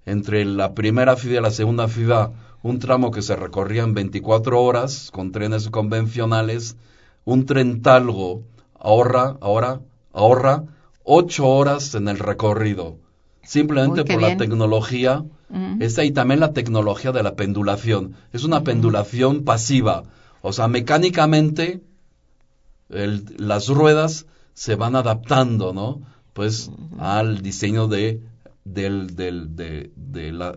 entre 0.05 0.45
la 0.45 0.75
primera 0.75 1.17
ciudad 1.17 1.41
y 1.41 1.43
la 1.43 1.51
segunda 1.51 1.89
ciudad, 1.89 2.33
un 2.67 2.81
tramo 2.81 3.13
que 3.13 3.23
se 3.23 3.37
recorría 3.37 3.85
en 3.85 3.95
24 3.95 4.61
horas 4.61 5.11
con 5.13 5.31
trenes 5.31 5.71
convencionales, 5.71 6.77
un 7.25 7.47
tren 7.47 7.81
talgo 7.81 8.43
ahorra, 8.79 9.37
ahora, 9.41 9.81
ahorra 10.13 10.65
8 11.05 11.47
horas 11.47 11.95
en 11.95 12.09
el 12.09 12.19
recorrido, 12.19 12.99
simplemente 13.43 14.05
por 14.05 14.21
la 14.21 14.37
tecnología. 14.37 15.25
Está 15.79 16.03
ahí 16.03 16.11
también 16.11 16.41
la 16.41 16.53
tecnología 16.53 17.13
de 17.13 17.23
la 17.23 17.37
pendulación. 17.37 18.17
Es 18.33 18.43
una 18.43 18.65
pendulación 18.65 19.45
pasiva. 19.45 20.03
O 20.43 20.53
sea, 20.53 20.67
mecánicamente 20.67 21.83
las 22.89 23.69
ruedas 23.69 24.27
se 24.55 24.75
van 24.75 24.97
adaptando, 24.97 25.73
¿no? 25.73 26.01
Pues 26.33 26.73
al 26.99 27.43
diseño 27.43 27.87
de 27.87 28.21
del, 28.67 29.15
del, 29.15 29.57
de, 29.57 29.91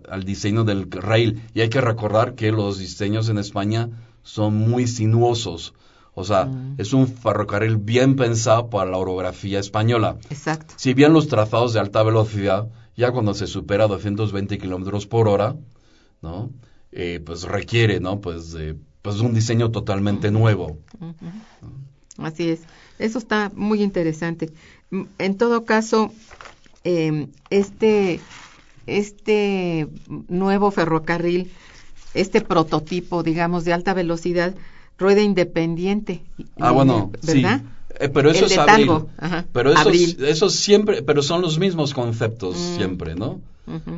al 0.10 0.24
diseño 0.24 0.64
del 0.64 0.90
rail. 0.92 1.42
Y 1.54 1.62
hay 1.62 1.70
que 1.70 1.82
recordar 1.82 2.36
que 2.36 2.52
los 2.52 2.80
diseños 2.80 3.30
en 3.30 3.38
España 3.38 3.90
son 4.24 4.56
muy 4.56 4.88
sinuosos. 4.88 5.74
O 6.14 6.24
sea, 6.24 6.46
mm. 6.46 6.76
es 6.78 6.94
un 6.94 7.08
ferrocarril 7.08 7.78
bien 7.78 8.16
pensado 8.16 8.70
para 8.70 8.92
la 8.92 8.98
orografía 8.98 9.60
española. 9.60 10.18
Exacto. 10.30 10.74
Si 10.78 10.94
bien 10.94 11.14
los 11.14 11.28
trazados 11.28 11.74
de 11.74 11.80
alta 11.80 12.04
velocidad, 12.04 12.68
ya 12.98 13.12
cuando 13.12 13.34
se 13.34 13.48
supera 13.48 13.88
220 13.88 14.58
kilómetros 14.58 15.08
por 15.08 15.28
hora, 15.28 15.56
¿no? 16.22 16.50
Eh, 16.92 17.22
pues 17.26 17.44
requiere, 17.44 18.00
¿no? 18.00 18.20
Pues, 18.20 18.58
pues 19.02 19.20
un 19.22 19.34
diseño 19.34 19.72
totalmente 19.72 20.32
nuevo. 20.32 20.80
Así 22.18 22.50
es. 22.50 22.62
Eso 22.98 23.18
está 23.18 23.52
muy 23.56 23.82
interesante. 23.82 24.52
En 25.20 25.38
todo 25.38 25.64
caso, 25.64 26.12
eh, 26.84 27.28
este, 27.50 28.20
este 28.88 29.88
nuevo 30.28 30.72
ferrocarril, 30.72 31.52
este 32.14 32.42
prototipo, 32.42 33.24
digamos, 33.24 33.66
de 33.66 33.74
alta 33.74 33.94
velocidad, 33.94 34.56
rueda 34.98 35.22
independiente. 35.22 36.22
Ah, 36.60 36.72
bueno, 36.72 37.12
¿verdad? 37.24 37.62
Eh, 38.00 38.10
pero 38.10 38.32
eso 38.32 38.46
el 38.46 38.52
es 38.52 38.58
abril. 38.58 38.90
Ajá, 39.18 39.46
Pero 39.52 39.72
esos, 39.72 39.86
abril. 39.86 40.18
esos 40.26 40.54
siempre, 40.56 41.02
pero 41.02 41.22
son 41.22 41.42
los 41.42 41.60
mismos 41.60 41.94
conceptos 41.94 42.56
Mm. 42.56 42.76
siempre, 42.78 43.16
¿no? 43.16 43.42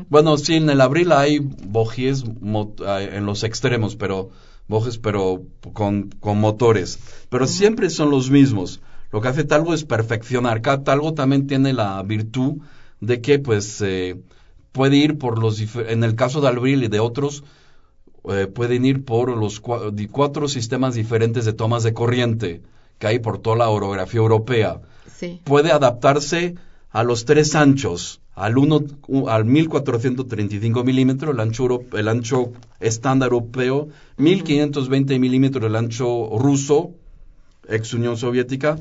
Bueno, 0.09 0.37
sí, 0.37 0.55
en 0.55 0.69
el 0.69 0.81
abril 0.81 1.13
hay 1.13 1.39
bogies 1.39 2.25
en 2.25 3.25
los 3.25 3.43
extremos, 3.43 3.95
pero 3.95 4.29
bojes, 4.67 4.97
pero 4.97 5.43
con, 5.71 6.09
con 6.19 6.39
motores. 6.41 6.99
Pero 7.29 7.47
siempre 7.47 7.89
son 7.89 8.09
los 8.11 8.29
mismos. 8.29 8.81
Lo 9.11 9.21
que 9.21 9.27
hace 9.27 9.43
Talgo 9.43 9.73
es 9.73 9.83
perfeccionar. 9.83 10.61
Cada 10.61 10.83
Talgo 10.83 11.13
también 11.13 11.47
tiene 11.47 11.73
la 11.73 12.01
virtud 12.03 12.61
de 13.01 13.21
que, 13.21 13.39
pues, 13.39 13.81
eh, 13.81 14.15
puede 14.71 14.97
ir 14.97 15.17
por 15.17 15.37
los, 15.39 15.59
en 15.75 16.03
el 16.03 16.15
caso 16.15 16.39
de 16.41 16.47
abril 16.47 16.83
y 16.83 16.87
de 16.87 16.99
otros, 16.99 17.43
eh, 18.29 18.47
pueden 18.47 18.85
ir 18.85 19.03
por 19.03 19.35
los 19.35 19.59
cuatro 19.59 20.47
sistemas 20.47 20.95
diferentes 20.95 21.45
de 21.45 21.53
tomas 21.53 21.83
de 21.83 21.93
corriente 21.93 22.61
que 22.99 23.07
hay 23.07 23.19
por 23.19 23.39
toda 23.39 23.55
la 23.57 23.69
orografía 23.69 24.19
europea 24.19 24.79
Sí. 25.17 25.41
puede 25.43 25.71
adaptarse 25.71 26.55
a 26.91 27.03
los 27.03 27.25
tres 27.25 27.55
anchos, 27.55 28.21
al, 28.35 28.57
uno, 28.57 28.81
al 29.27 29.45
1435 29.45 30.83
milímetros, 30.83 31.33
el 31.33 31.39
ancho, 31.39 31.81
el 31.93 32.07
ancho 32.07 32.51
estándar 32.79 33.31
europeo, 33.31 33.89
1520 34.17 35.19
milímetros 35.19 35.65
el 35.65 35.75
ancho 35.75 36.29
ruso, 36.37 36.91
ex 37.67 37.93
Unión 37.93 38.17
Soviética, 38.17 38.77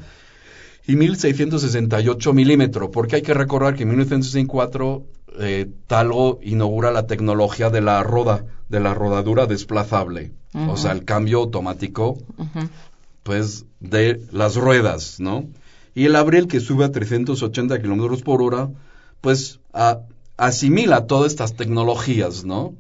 y 0.90 0.96
1668 0.96 2.32
milímetros, 2.32 2.90
porque 2.92 3.16
hay 3.16 3.22
que 3.22 3.34
recordar 3.34 3.74
que 3.74 3.82
en 3.84 3.90
1964 3.90 5.06
eh, 5.40 5.66
Talgo 5.86 6.38
inaugura 6.42 6.90
la 6.90 7.06
tecnología 7.06 7.70
de 7.70 7.80
la 7.80 8.02
roda, 8.02 8.44
de 8.68 8.80
la 8.80 8.94
rodadura 8.94 9.46
desplazable, 9.46 10.32
o 10.54 10.76
sea, 10.76 10.92
el 10.92 11.04
cambio 11.04 11.38
automático 11.38 12.18
pues 13.22 13.66
de 13.80 14.20
las 14.32 14.56
ruedas, 14.56 15.20
¿no? 15.20 15.44
Y 15.94 16.06
el 16.06 16.16
abril 16.16 16.46
que 16.48 16.60
sube 16.60 16.84
a 16.84 16.90
380 16.92 17.80
kilómetros 17.80 18.22
por 18.22 18.42
hora, 18.42 18.70
pues 19.20 19.60
a- 19.72 20.00
asimila 20.36 21.06
todas 21.06 21.30
estas 21.32 21.54
tecnologías, 21.54 22.44
¿no? 22.44 22.74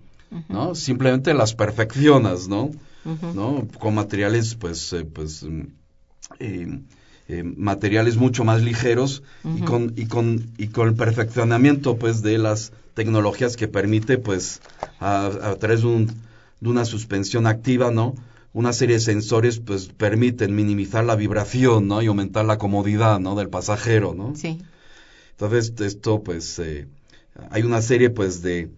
¿No? 0.48 0.74
Simplemente 0.74 1.34
las 1.34 1.54
perfeccionas, 1.54 2.48
¿no? 2.48 2.70
¿No? 3.34 3.66
Con 3.78 3.94
materiales, 3.94 4.54
pues, 4.54 4.92
eh, 4.92 5.04
pues, 5.04 5.42
mm, 5.42 5.62
eh, 6.38 6.80
eh, 7.32 7.42
materiales 7.44 8.16
mucho 8.16 8.42
más 8.44 8.60
ligeros 8.62 9.22
y 9.44 9.60
con 9.70 9.92
y 9.96 10.06
con 10.06 10.26
y 10.58 10.66
con 10.68 10.88
el 10.88 10.94
perfeccionamiento, 10.94 11.96
pues, 11.96 12.22
de 12.22 12.38
las 12.38 12.72
tecnologías 12.94 13.56
que 13.56 13.68
permite, 13.68 14.18
pues, 14.18 14.60
a, 14.98 15.26
a 15.26 15.54
través 15.56 15.80
de, 15.82 15.86
un- 15.86 16.06
de 16.60 16.68
una 16.68 16.84
suspensión 16.84 17.46
activa, 17.46 17.90
¿no? 17.90 18.14
Una 18.52 18.72
serie 18.72 18.96
de 18.96 19.00
sensores, 19.00 19.60
pues, 19.60 19.86
permiten 19.88 20.54
minimizar 20.56 21.04
la 21.04 21.14
vibración, 21.14 21.86
¿no? 21.86 22.02
Y 22.02 22.06
aumentar 22.08 22.44
la 22.44 22.58
comodidad, 22.58 23.20
¿no? 23.20 23.36
Del 23.36 23.48
pasajero, 23.48 24.12
¿no? 24.14 24.34
Sí. 24.34 24.58
Entonces, 25.32 25.72
esto, 25.80 26.22
pues, 26.22 26.58
eh, 26.58 26.86
hay 27.50 27.62
una 27.62 27.80
serie, 27.80 28.10
pues, 28.10 28.42
de 28.42 28.70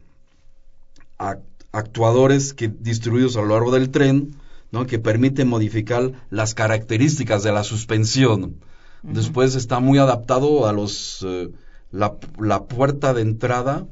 ac- 1.18 1.40
actuadores 1.72 2.52
que 2.52 2.68
distribuidos 2.68 3.36
a 3.36 3.40
lo 3.42 3.48
largo 3.48 3.70
del 3.72 3.90
tren, 3.90 4.34
¿no? 4.72 4.86
Que 4.86 4.98
permiten 4.98 5.48
modificar 5.48 6.12
las 6.30 6.54
características 6.54 7.42
de 7.44 7.52
la 7.52 7.62
suspensión. 7.62 8.56
Después 9.04 9.54
está 9.56 9.80
muy 9.80 9.98
adaptado 9.98 10.66
a 10.68 10.72
los, 10.72 11.24
eh, 11.26 11.50
la, 11.90 12.16
la 12.38 12.64
puerta 12.64 13.12
de 13.14 13.22
entrada 13.22 13.86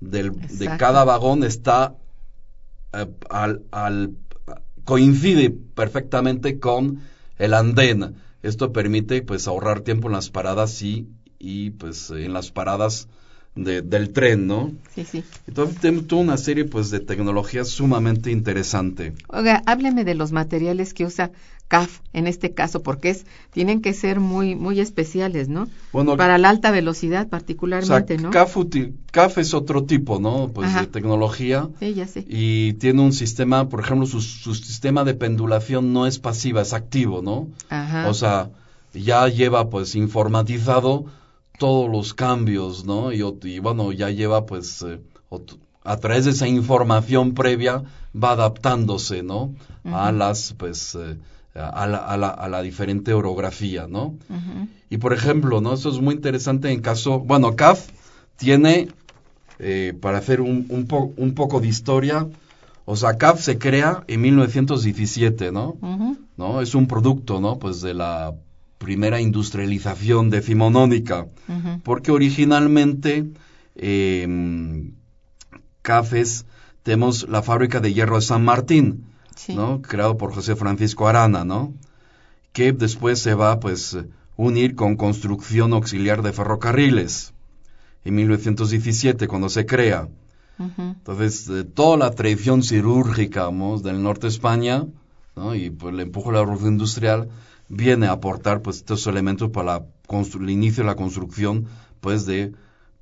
del, 0.00 0.32
de 0.32 0.66
cada 0.76 1.04
vagón 1.04 1.44
está 1.44 1.94
eh, 2.92 3.06
al, 3.30 3.62
al- 3.70 4.16
coincide 4.84 5.50
perfectamente 5.50 6.58
con 6.58 7.00
el 7.38 7.54
andén. 7.54 8.16
Esto 8.42 8.72
permite 8.72 9.22
pues 9.22 9.48
ahorrar 9.48 9.80
tiempo 9.80 10.08
en 10.08 10.14
las 10.14 10.30
paradas 10.30 10.82
y, 10.82 11.08
y 11.38 11.70
pues 11.70 12.10
en 12.10 12.32
las 12.32 12.50
paradas 12.50 13.08
de- 13.56 13.82
del 13.82 14.12
tren, 14.12 14.46
¿no? 14.46 14.72
Sí, 14.94 15.04
sí. 15.04 15.24
Entonces 15.48 15.78
tenemos 15.80 16.06
toda 16.06 16.22
una 16.22 16.36
serie 16.36 16.64
pues 16.66 16.90
de 16.90 17.00
tecnología 17.00 17.64
sumamente 17.64 18.30
interesante. 18.30 19.14
Oiga, 19.28 19.62
hábleme 19.66 20.04
de 20.04 20.14
los 20.14 20.30
materiales 20.32 20.94
que 20.94 21.04
usa 21.04 21.32
CAF 21.68 21.98
en 22.12 22.28
este 22.28 22.54
caso, 22.54 22.82
porque 22.84 23.10
es, 23.10 23.26
tienen 23.50 23.80
que 23.82 23.92
ser 23.92 24.20
muy, 24.20 24.54
muy 24.54 24.78
especiales, 24.78 25.48
¿no? 25.48 25.66
Bueno, 25.92 26.16
Para 26.16 26.38
la 26.38 26.48
alta 26.50 26.70
velocidad 26.70 27.22
o 27.22 27.24
sea, 27.24 27.30
particularmente, 27.30 28.18
¿no? 28.18 28.30
CAF, 28.30 28.56
CAF 29.10 29.38
es 29.38 29.52
otro 29.52 29.84
tipo, 29.84 30.20
¿no? 30.20 30.50
Pues 30.54 30.68
Ajá. 30.68 30.82
de 30.82 30.86
tecnología. 30.86 31.68
Sí, 31.80 31.94
ya 31.94 32.06
sé. 32.06 32.24
Y 32.28 32.74
tiene 32.74 33.02
un 33.02 33.12
sistema, 33.12 33.68
por 33.68 33.80
ejemplo, 33.80 34.06
su, 34.06 34.20
su 34.20 34.54
sistema 34.54 35.02
de 35.02 35.14
pendulación 35.14 35.92
no 35.92 36.06
es 36.06 36.20
pasiva, 36.20 36.62
es 36.62 36.72
activo, 36.72 37.20
¿no? 37.22 37.48
Ajá. 37.68 38.08
O 38.08 38.14
sea, 38.14 38.50
ya 38.94 39.26
lleva 39.28 39.68
pues 39.68 39.96
informatizado 39.96 41.06
todos 41.58 41.90
los 41.90 42.14
cambios, 42.14 42.84
¿no? 42.84 43.12
Y, 43.12 43.58
bueno, 43.60 43.92
ya 43.92 44.10
lleva 44.10 44.46
pues 44.46 44.82
eh, 44.82 45.00
a 45.84 45.96
través 45.98 46.24
de 46.24 46.32
esa 46.32 46.48
información 46.48 47.34
previa 47.34 47.82
va 48.14 48.32
adaptándose, 48.32 49.22
¿no? 49.22 49.54
A 49.84 50.10
las 50.12 50.52
pues 50.54 50.94
eh, 50.96 51.16
a 51.54 51.86
la, 51.86 51.98
a 51.98 52.16
la, 52.16 52.28
a 52.30 52.48
la 52.48 52.60
diferente 52.62 53.12
orografía, 53.14 53.86
¿no? 53.88 54.14
Y 54.90 54.98
por 54.98 55.12
ejemplo, 55.12 55.60
¿no? 55.60 55.74
Eso 55.74 55.90
es 55.90 56.00
muy 56.00 56.14
interesante 56.14 56.70
en 56.70 56.80
caso, 56.80 57.20
bueno, 57.20 57.56
CAF 57.56 57.88
tiene, 58.36 58.88
eh, 59.58 59.94
para 60.00 60.18
hacer 60.18 60.40
un, 60.40 60.66
un, 60.68 60.86
po- 60.86 61.12
un 61.16 61.34
poco 61.34 61.60
de 61.60 61.68
historia, 61.68 62.26
o 62.84 62.94
sea, 62.96 63.16
CAF 63.16 63.40
se 63.40 63.58
crea 63.58 64.04
en 64.06 64.20
1917, 64.20 65.50
¿no? 65.52 65.76
¿no? 66.36 66.60
Es 66.60 66.74
un 66.74 66.86
producto, 66.86 67.40
¿no? 67.40 67.58
Pues 67.58 67.80
de 67.80 67.94
la 67.94 68.34
primera 68.78 69.20
industrialización 69.20 70.30
decimonónica, 70.30 71.26
porque 71.82 72.10
originalmente 72.12 73.26
eh, 73.74 74.90
Cafes 75.82 76.46
tenemos 76.82 77.28
la 77.28 77.42
fábrica 77.42 77.80
de 77.80 77.92
hierro 77.94 78.16
de 78.16 78.22
San 78.22 78.44
Martín, 78.44 79.04
Sí. 79.34 79.54
¿no? 79.54 79.82
Creado 79.82 80.16
por 80.16 80.32
José 80.32 80.56
Francisco 80.56 81.06
Arana, 81.08 81.44
¿no? 81.44 81.74
Que 82.52 82.72
después 82.72 83.18
se 83.18 83.34
va, 83.34 83.60
pues, 83.60 83.96
unir 84.36 84.74
con 84.74 84.96
construcción 84.96 85.74
auxiliar 85.74 86.22
de 86.22 86.32
ferrocarriles 86.32 87.34
en 88.06 88.14
1917, 88.14 89.28
cuando 89.28 89.50
se 89.50 89.66
crea. 89.66 90.08
Entonces, 90.78 91.48
eh, 91.50 91.64
toda 91.64 91.98
la 91.98 92.10
tradición 92.12 92.62
cirúrgica 92.62 93.44
vamos, 93.44 93.82
del 93.82 94.02
norte 94.02 94.22
de 94.22 94.32
España, 94.32 94.86
¿no? 95.36 95.54
y 95.54 95.68
pues 95.68 95.92
el 95.92 96.00
empuje 96.00 96.28
de 96.28 96.32
la 96.32 96.40
revolución 96.40 96.72
industrial, 96.72 97.28
viene 97.68 98.06
a 98.06 98.12
aportar 98.12 98.62
pues 98.62 98.76
estos 98.78 99.06
elementos 99.06 99.50
para 99.50 99.84
el 100.08 100.50
inicio 100.50 100.82
de 100.84 100.86
la 100.88 100.94
construcción 100.96 101.66
pues 102.00 102.26
de 102.26 102.52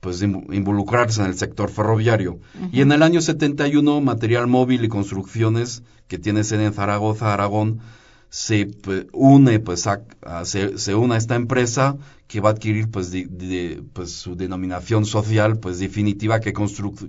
pues 0.00 0.18
de 0.20 0.26
involucrarse 0.26 1.22
en 1.22 1.28
el 1.28 1.34
sector 1.38 1.70
ferroviario. 1.70 2.38
Y 2.72 2.82
en 2.82 2.92
el 2.92 3.02
año 3.02 3.22
71, 3.22 4.02
Material 4.02 4.46
Móvil 4.46 4.84
y 4.84 4.88
Construcciones, 4.88 5.82
que 6.08 6.18
tiene 6.18 6.44
sede 6.44 6.66
en 6.66 6.74
Zaragoza, 6.74 7.32
Aragón, 7.32 7.80
se 8.28 8.66
pues, 8.66 9.06
une 9.12 9.60
pues 9.60 9.86
a, 9.86 10.02
a- 10.20 10.44
se, 10.44 10.76
se 10.76 10.94
une 10.94 11.14
a 11.14 11.16
esta 11.16 11.36
empresa 11.36 11.96
que 12.26 12.40
va 12.40 12.50
a 12.50 12.52
adquirir 12.52 12.90
pues, 12.90 13.10
de- 13.12 13.82
pues 13.94 14.10
su 14.12 14.36
denominación 14.36 15.06
social 15.06 15.58
pues 15.58 15.78
definitiva 15.78 16.40
que, 16.40 16.52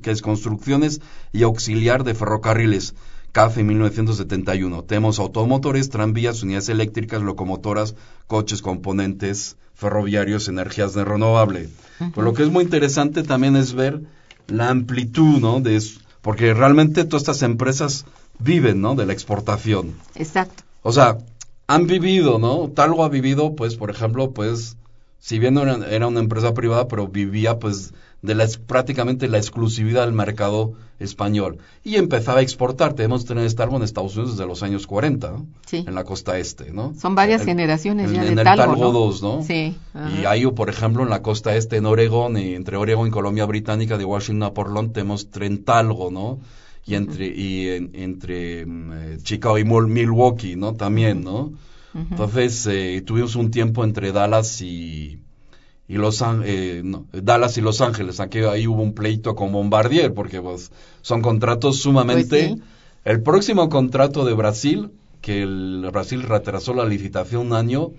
que 0.01 0.12
es 0.12 0.22
construcciones 0.22 1.01
y 1.34 1.43
auxiliar 1.43 2.06
de 2.06 2.14
ferrocarriles 2.16 2.95
CAF 3.36 3.57
en 3.57 3.67
1971 3.67 4.83
tenemos 4.86 5.19
automotores 5.19 5.89
tranvías 5.89 6.41
unidades 6.41 6.69
eléctricas 6.69 7.21
locomotoras 7.21 7.93
coches 8.27 8.61
componentes 8.61 9.57
ferroviarios 9.73 10.47
energías 10.47 10.93
de 10.93 11.03
renovable. 11.03 11.67
Pues 12.13 12.23
lo 12.23 12.33
que 12.33 12.43
es 12.43 12.49
muy 12.49 12.63
interesante 12.63 13.23
también 13.23 13.57
es 13.57 13.73
ver 13.73 13.99
la 14.47 14.69
amplitud 14.69 15.41
no 15.41 15.59
de 15.59 15.83
porque 16.21 16.53
realmente 16.53 17.03
todas 17.03 17.23
estas 17.23 17.41
empresas 17.41 18.05
viven 18.39 18.79
no 18.79 18.95
de 18.95 19.05
la 19.05 19.11
exportación. 19.11 19.95
Exacto. 20.15 20.63
o 20.81 20.93
sea, 20.93 21.17
han 21.67 21.88
vivido, 21.88 22.39
¿no? 22.39 22.69
Talgo 22.69 23.03
ha 23.03 23.09
vivido, 23.09 23.53
pues, 23.53 23.75
por 23.75 23.89
ejemplo, 23.89 24.31
pues, 24.31 24.77
si 25.19 25.39
bien 25.39 25.57
era, 25.57 25.75
era 25.89 26.07
una 26.07 26.21
empresa 26.21 26.53
privada, 26.53 26.88
pero 26.88 27.09
vivía, 27.09 27.59
pues, 27.59 27.93
de 28.26 28.36
la, 28.36 28.47
prácticamente 28.67 29.28
la 29.28 29.38
exclusividad 29.38 30.05
del 30.05 30.13
mercado 30.13 30.73
español. 30.99 31.57
Y 31.84 31.95
empezaba 31.95 32.39
a 32.39 32.41
exportar. 32.41 32.93
Tenemos 32.93 33.26
tener 33.26 33.51
Talgo 33.53 33.78
en 33.78 33.84
Estados 33.84 34.15
Unidos 34.15 34.38
desde 34.38 34.47
los 34.47 34.63
años 34.63 34.88
40, 34.88 35.32
¿no? 35.32 35.45
Sí. 35.65 35.84
En 35.88 35.93
la 35.95 36.03
costa 36.03 36.38
este, 36.38 36.71
¿no? 36.71 36.93
Son 36.99 37.15
varias 37.15 37.41
El- 37.41 37.47
generaciones 37.47 38.09
en, 38.09 38.15
ya 38.15 38.21
en 38.26 38.36
de 38.36 38.41
el 38.41 38.45
Talgo, 38.45 38.63
Talgo 38.73 38.84
¿no? 38.86 38.91
2, 38.91 39.21
¿no? 39.23 39.43
Sí. 39.43 39.76
Y 40.21 40.26
hay, 40.26 40.45
por 40.47 40.69
ejemplo, 40.69 41.03
en 41.03 41.09
la 41.09 41.21
costa 41.21 41.55
este, 41.55 41.78
en 41.78 41.86
Oregón, 41.86 42.38
y 42.38 42.53
entre 42.55 42.78
Oregón 42.78 43.07
y 43.07 43.11
Colombia 43.11 43.45
Británica, 43.45 43.97
de 43.97 44.05
Washington 44.05 44.43
a 44.43 44.53
Portland, 44.53 44.91
tenemos 44.93 45.30
tren 45.30 45.63
Talgo, 45.63 46.11
¿no? 46.11 46.39
Y 46.86 46.95
entre, 46.95 47.28
y 47.28 47.67
en- 47.69 47.91
entre 47.93 48.65
mm, 48.65 48.91
eh, 48.93 49.17
Chicago 49.23 49.57
y 49.57 49.63
Mil- 49.65 49.88
Milwaukee, 49.88 50.55
¿no? 50.55 50.73
También, 50.76 51.23
¿no? 51.23 51.51
Entonces, 51.93 52.67
eh, 52.67 53.01
tuvimos 53.05 53.36
un 53.38 53.51
tiempo 53.51 53.84
entre 53.86 54.11
Dallas 54.11 54.61
y, 54.61 55.19
y 55.88 55.95
Los 55.95 56.21
Ángeles, 56.21 56.83
Dallas 57.11 57.57
y 57.57 57.61
Los 57.61 57.81
Ángeles. 57.81 58.19
Aquí 58.19 58.39
ahí 58.39 58.67
hubo 58.67 58.81
un 58.81 58.93
pleito 58.93 59.36
con 59.36 59.51
Bombardier, 59.51 60.13
porque 60.13 60.41
pues, 60.41 60.71
son 61.01 61.21
contratos 61.21 61.79
sumamente... 61.79 62.49
Pues 62.49 62.59
sí. 62.59 62.63
El 63.05 63.21
próximo 63.21 63.69
contrato 63.69 64.25
de 64.25 64.33
Brasil, 64.33 64.89
que 65.21 65.43
el 65.43 65.88
Brasil 65.93 66.23
retrasó 66.23 66.73
la 66.73 66.86
licitación 66.86 67.47
un 67.47 67.53
año, 67.53 67.91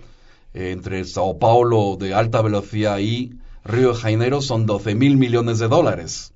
eh, 0.53 0.71
entre 0.71 1.05
Sao 1.05 1.39
Paulo 1.39 1.95
de 1.97 2.13
alta 2.13 2.41
velocidad 2.41 2.99
y 2.99 3.31
Río 3.63 3.93
de 3.93 3.99
Janeiro 3.99 4.41
son 4.41 4.65
12 4.65 4.95
mil 4.95 5.15
millones 5.15 5.59
de 5.59 5.69
dólares. 5.69 6.33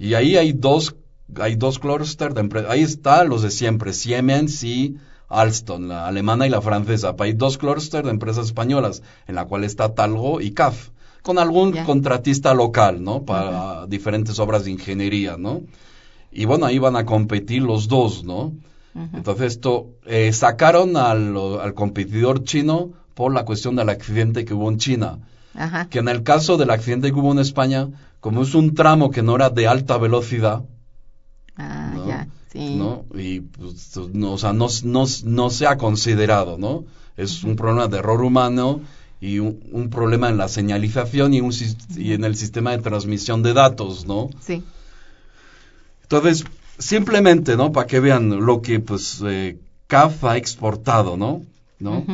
Y 0.00 0.14
ahí 0.14 0.36
hay 0.36 0.52
dos, 0.52 0.96
hay 1.36 1.54
dos 1.54 1.78
clústeres 1.78 2.34
de 2.34 2.40
empresas. 2.40 2.70
Ahí 2.72 2.82
está 2.82 3.22
los 3.22 3.42
de 3.42 3.52
siempre, 3.52 3.92
Siemens 3.92 4.64
y 4.64 4.96
Alstom, 5.30 5.86
la 5.88 6.06
alemana 6.06 6.46
y 6.46 6.50
la 6.50 6.60
francesa. 6.60 7.14
Hay 7.18 7.32
dos 7.32 7.56
clústeres 7.56 8.04
de 8.04 8.10
empresas 8.10 8.46
españolas, 8.46 9.02
en 9.26 9.36
la 9.36 9.46
cual 9.46 9.64
está 9.64 9.94
Talgo 9.94 10.40
y 10.40 10.50
CAF, 10.50 10.90
con 11.22 11.38
algún 11.38 11.72
contratista 11.84 12.52
local, 12.52 13.02
¿no? 13.02 13.22
Para 13.24 13.86
diferentes 13.86 14.38
obras 14.38 14.64
de 14.64 14.72
ingeniería, 14.72 15.36
¿no? 15.38 15.62
Y 16.32 16.44
bueno, 16.44 16.66
ahí 16.66 16.78
van 16.78 16.96
a 16.96 17.06
competir 17.06 17.62
los 17.62 17.88
dos, 17.88 18.24
¿no? 18.24 18.52
Ujú. 18.94 19.16
Entonces 19.16 19.52
esto, 19.52 19.86
eh, 20.06 20.32
sacaron 20.32 20.96
al, 20.96 21.36
al 21.36 21.74
competidor 21.74 22.42
chino 22.44 22.90
por 23.14 23.32
la 23.32 23.44
cuestión 23.44 23.76
del 23.76 23.88
accidente 23.88 24.44
que 24.44 24.54
hubo 24.54 24.68
en 24.68 24.78
China 24.78 25.18
Ajá. 25.54 25.88
que 25.88 25.98
en 26.00 26.08
el 26.08 26.22
caso 26.22 26.56
del 26.56 26.70
accidente 26.70 27.12
que 27.12 27.18
hubo 27.18 27.32
en 27.32 27.38
España, 27.38 27.88
como 28.20 28.42
es 28.42 28.54
un 28.54 28.74
tramo 28.74 29.10
que 29.10 29.22
no 29.22 29.36
era 29.36 29.50
de 29.50 29.68
alta 29.68 29.96
velocidad, 29.96 30.64
Ah. 31.56 31.89
Sí. 32.52 32.74
¿no? 32.76 33.04
Y 33.14 33.40
pues, 33.40 33.96
no, 34.12 34.32
o 34.32 34.38
sea, 34.38 34.52
no, 34.52 34.66
no, 34.84 35.04
no 35.24 35.50
se 35.50 35.66
ha 35.66 35.76
considerado, 35.78 36.58
¿no? 36.58 36.84
Es 37.16 37.44
un 37.44 37.54
problema 37.56 37.86
de 37.86 37.98
error 37.98 38.22
humano 38.22 38.80
y 39.20 39.38
un, 39.38 39.60
un 39.70 39.90
problema 39.90 40.28
en 40.30 40.36
la 40.36 40.48
señalización 40.48 41.32
y, 41.34 41.40
un, 41.40 41.52
y 41.96 42.12
en 42.12 42.24
el 42.24 42.34
sistema 42.36 42.70
de 42.72 42.78
transmisión 42.78 43.42
de 43.42 43.52
datos, 43.52 44.06
¿no? 44.06 44.30
Sí. 44.40 44.62
Entonces, 46.02 46.44
simplemente, 46.78 47.56
¿no? 47.56 47.72
Para 47.72 47.86
que 47.86 48.00
vean 48.00 48.44
lo 48.44 48.62
que, 48.62 48.80
pues, 48.80 49.22
eh, 49.24 49.58
CAF 49.86 50.24
ha 50.24 50.36
exportado, 50.36 51.16
¿no? 51.16 51.42
¿No? 51.78 52.04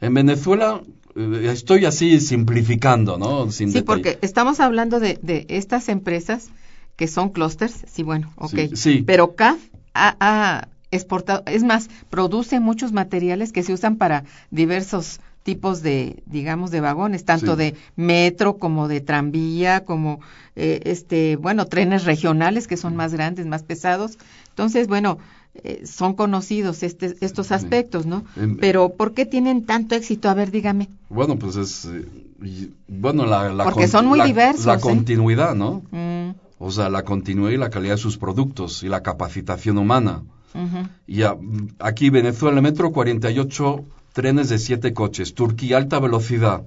En 0.00 0.14
Venezuela, 0.14 0.82
eh, 1.16 1.48
estoy 1.52 1.84
así 1.84 2.20
simplificando, 2.20 3.16
¿no? 3.16 3.50
Sin 3.50 3.68
Sí, 3.68 3.74
detalle. 3.78 3.84
porque 3.84 4.18
estamos 4.26 4.60
hablando 4.60 5.00
de, 5.00 5.18
de 5.22 5.46
estas 5.48 5.88
empresas 5.88 6.48
que 6.96 7.06
son 7.08 7.30
clusters, 7.30 7.84
sí, 7.92 8.02
bueno, 8.02 8.32
ok. 8.36 8.50
Sí, 8.50 8.70
sí. 8.76 9.02
Pero 9.06 9.34
CAF 9.34 9.58
ha, 9.94 10.16
ha 10.20 10.68
exportado, 10.90 11.42
es 11.46 11.62
más, 11.64 11.88
produce 12.10 12.60
muchos 12.60 12.92
materiales 12.92 13.52
que 13.52 13.62
se 13.62 13.72
usan 13.72 13.96
para 13.96 14.24
diversos 14.50 15.20
tipos 15.42 15.82
de, 15.82 16.22
digamos, 16.26 16.70
de 16.70 16.80
vagones, 16.80 17.24
tanto 17.24 17.52
Sí. 17.52 17.58
de 17.58 17.74
metro 17.96 18.56
como 18.58 18.88
de 18.88 19.00
tranvía, 19.00 19.84
como, 19.84 20.20
eh, 20.56 20.80
este, 20.84 21.36
bueno, 21.36 21.66
trenes 21.66 22.04
regionales 22.04 22.66
que 22.66 22.76
son 22.78 22.96
más 22.96 23.12
grandes, 23.12 23.44
más 23.46 23.62
pesados. 23.62 24.18
Entonces, 24.50 24.86
bueno, 24.88 25.18
eh, 25.62 25.82
son 25.86 26.14
conocidos 26.14 26.82
este, 26.82 27.14
estos 27.20 27.52
aspectos, 27.52 28.06
¿no? 28.06 28.24
Em- 28.36 28.56
Pero, 28.56 28.90
¿por 28.94 29.12
qué 29.12 29.26
tienen 29.26 29.66
tanto 29.66 29.94
éxito? 29.94 30.28
A 30.30 30.34
ver, 30.34 30.50
dígame. 30.50 30.88
Bueno, 31.10 31.36
pues 31.38 31.56
es. 31.56 31.84
eh, 31.84 32.08
y- 32.42 32.70
bueno, 32.88 33.26
la. 33.26 33.52
la 33.52 33.64
Porque 33.64 33.86
son 33.86 34.06
muy 34.06 34.18
la- 34.18 34.26
diversos, 34.26 34.64
La 34.64 34.76
¿eh? 34.76 34.80
continuidad, 34.80 35.54
¿no? 35.54 35.82
Mm, 35.90 36.30
O 36.58 36.70
sea, 36.70 36.88
la 36.88 37.02
continuidad 37.04 37.50
y 37.52 37.56
la 37.56 37.70
calidad 37.70 37.94
de 37.94 38.00
sus 38.00 38.16
productos 38.18 38.82
y 38.82 38.88
la 38.88 39.02
capacitación 39.02 39.78
humana. 39.78 40.22
ujú. 40.54 40.88
Y 41.06 41.22
a- 41.22 41.36
aquí, 41.80 42.10
Venezuela, 42.10 42.60
Metro, 42.60 42.92
48 42.92 43.84
trenes 44.12 44.48
de 44.50 44.58
7 44.58 44.92
coches. 44.94 45.34
Turquía, 45.34 45.76
alta 45.78 45.98
velocidad. 45.98 46.62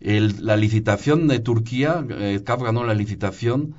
El- 0.00 0.46
la 0.46 0.56
licitación 0.56 1.28
de 1.28 1.40
Turquía, 1.40 2.04
eh, 2.08 2.40
CAF 2.44 2.62
ganó 2.62 2.84
la 2.84 2.94
licitación 2.94 3.74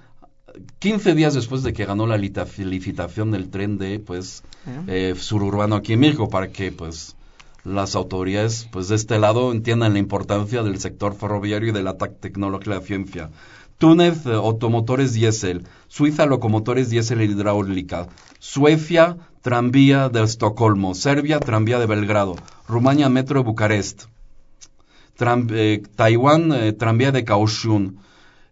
15 0.80 1.16
días 1.16 1.34
después 1.34 1.64
de 1.64 1.72
que 1.74 1.86
ganó 1.86 2.06
la 2.06 2.18
licitación 2.18 3.32
del 3.32 3.50
tren 3.50 3.78
de, 3.78 4.00
pues, 4.00 4.44
eh, 4.88 5.16
suburbano 5.18 5.76
aquí 5.78 5.94
en 5.94 6.02
México 6.02 6.28
para 6.30 6.50
que 6.52 6.72
pues 6.74 7.16
las 7.64 7.96
autoridades 7.96 8.68
pues 8.72 8.90
de 8.90 8.96
este 8.96 9.18
lado 9.20 9.52
entiendan 9.54 9.94
la 9.94 10.00
importancia 10.00 10.62
del 10.64 10.80
sector 10.80 11.16
ferroviario 11.16 11.70
y 11.70 11.72
de 11.72 11.84
la 11.84 11.96
tecnología 11.98 12.74
y 12.74 12.80
la 12.80 12.86
ciencia. 12.86 13.30
Túnez, 13.82 14.28
eh, 14.28 14.34
automotores 14.34 15.14
diésel. 15.14 15.66
Suiza, 15.88 16.28
locomotores 16.28 16.92
diésel 16.92 17.24
hidráulica. 17.24 18.10
Suecia, 18.38 19.18
tranvía 19.42 20.08
de 20.08 20.22
Estocolmo. 20.22 20.94
Serbia, 20.94 21.40
tranvía 21.40 21.80
de 21.80 21.88
Belgrado. 21.88 22.36
Rumania, 22.68 23.10
metro 23.10 23.40
de 23.40 23.46
Bucarest. 23.46 24.04
Eh, 25.20 25.82
Taiwán, 25.96 26.54
eh, 26.54 26.74
tranvía 26.74 27.12
de 27.12 27.26
Kaohsiung. 27.26 27.96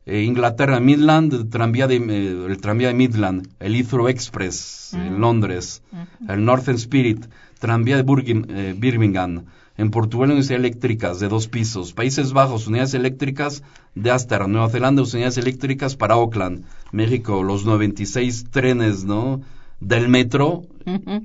Eh, 0.08 0.24
Inglaterra, 0.24 0.80
Midland, 0.80 1.52
tranvía 1.52 1.86
de, 1.86 1.98
el 1.98 2.58
tranvía 2.60 2.88
de 2.88 2.96
Midland, 2.96 3.50
el 3.60 3.76
Heathrow 3.76 4.08
Express 4.08 4.96
en 4.96 5.22
Londres, 5.22 5.84
el 6.28 6.44
Northern 6.44 6.78
Spirit, 6.78 7.28
tranvía 7.60 8.02
de 8.02 8.74
Birmingham, 8.74 9.46
en 9.80 9.92
Portugal 9.92 10.32
unidades 10.32 10.52
eléctricas 10.52 11.22
de 11.22 11.30
dos 11.30 11.48
pisos, 11.48 11.94
Países 11.94 12.34
Bajos 12.34 12.68
unidades 12.68 12.94
eléctricas 12.94 13.64
de 13.96 14.12
Astar, 14.12 14.50
Nueva 14.50 14.70
Zelanda 14.70 15.04
unidades 15.04 15.38
eléctricas 15.38 15.96
para 15.96 16.16
Auckland, 16.16 16.66
México 16.92 17.44
los 17.44 17.64
96 17.64 18.48
trenes, 18.52 19.06
¿no? 19.06 19.40
Del 19.80 20.10
metro. 20.10 20.64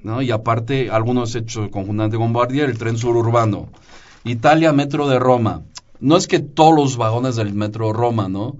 ¿no? 0.04 0.22
Y 0.22 0.30
aparte 0.30 0.88
algunos 0.88 1.34
hechos 1.34 1.68
conjuntamente 1.70 2.16
con 2.16 2.32
Bombardier, 2.32 2.70
el 2.70 2.78
tren 2.78 2.96
suburbano. 2.96 3.70
Italia, 4.22 4.72
metro 4.72 5.08
de 5.08 5.18
Roma. 5.18 5.62
No 5.98 6.16
es 6.16 6.28
que 6.28 6.38
todos 6.38 6.76
los 6.76 6.96
vagones 6.96 7.34
del 7.34 7.54
metro 7.54 7.92
Roma, 7.92 8.28
¿no? 8.28 8.56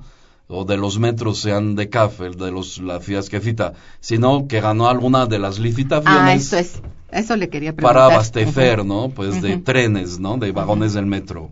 O 0.47 0.65
de 0.65 0.77
los 0.77 0.99
metros 0.99 1.39
sean 1.41 1.75
de 1.75 1.89
CAF, 1.89 2.21
el 2.21 2.37
de 2.37 2.51
los, 2.51 2.79
las 2.79 3.05
ciudades 3.05 3.31
que 3.31 3.41
cita, 3.41 3.73
sino 4.01 4.47
que 4.47 4.61
ganó 4.61 4.89
alguna 4.89 5.27
de 5.27 5.39
las 5.39 5.59
licitaciones 5.59 6.21
Ah, 6.21 6.35
eso 6.35 6.59
es. 6.59 6.81
Eso 7.11 7.37
le 7.37 7.49
quería 7.49 7.73
preguntar. 7.73 7.95
para 7.95 8.15
abastecer. 8.15 8.85
¿no? 8.85 9.09
Pues 9.09 9.41
de 9.41 9.57
trenes, 9.59 10.19
¿no? 10.19 10.37
De 10.37 10.53
vagones 10.53 10.93
del 10.95 11.07
metro. 11.07 11.51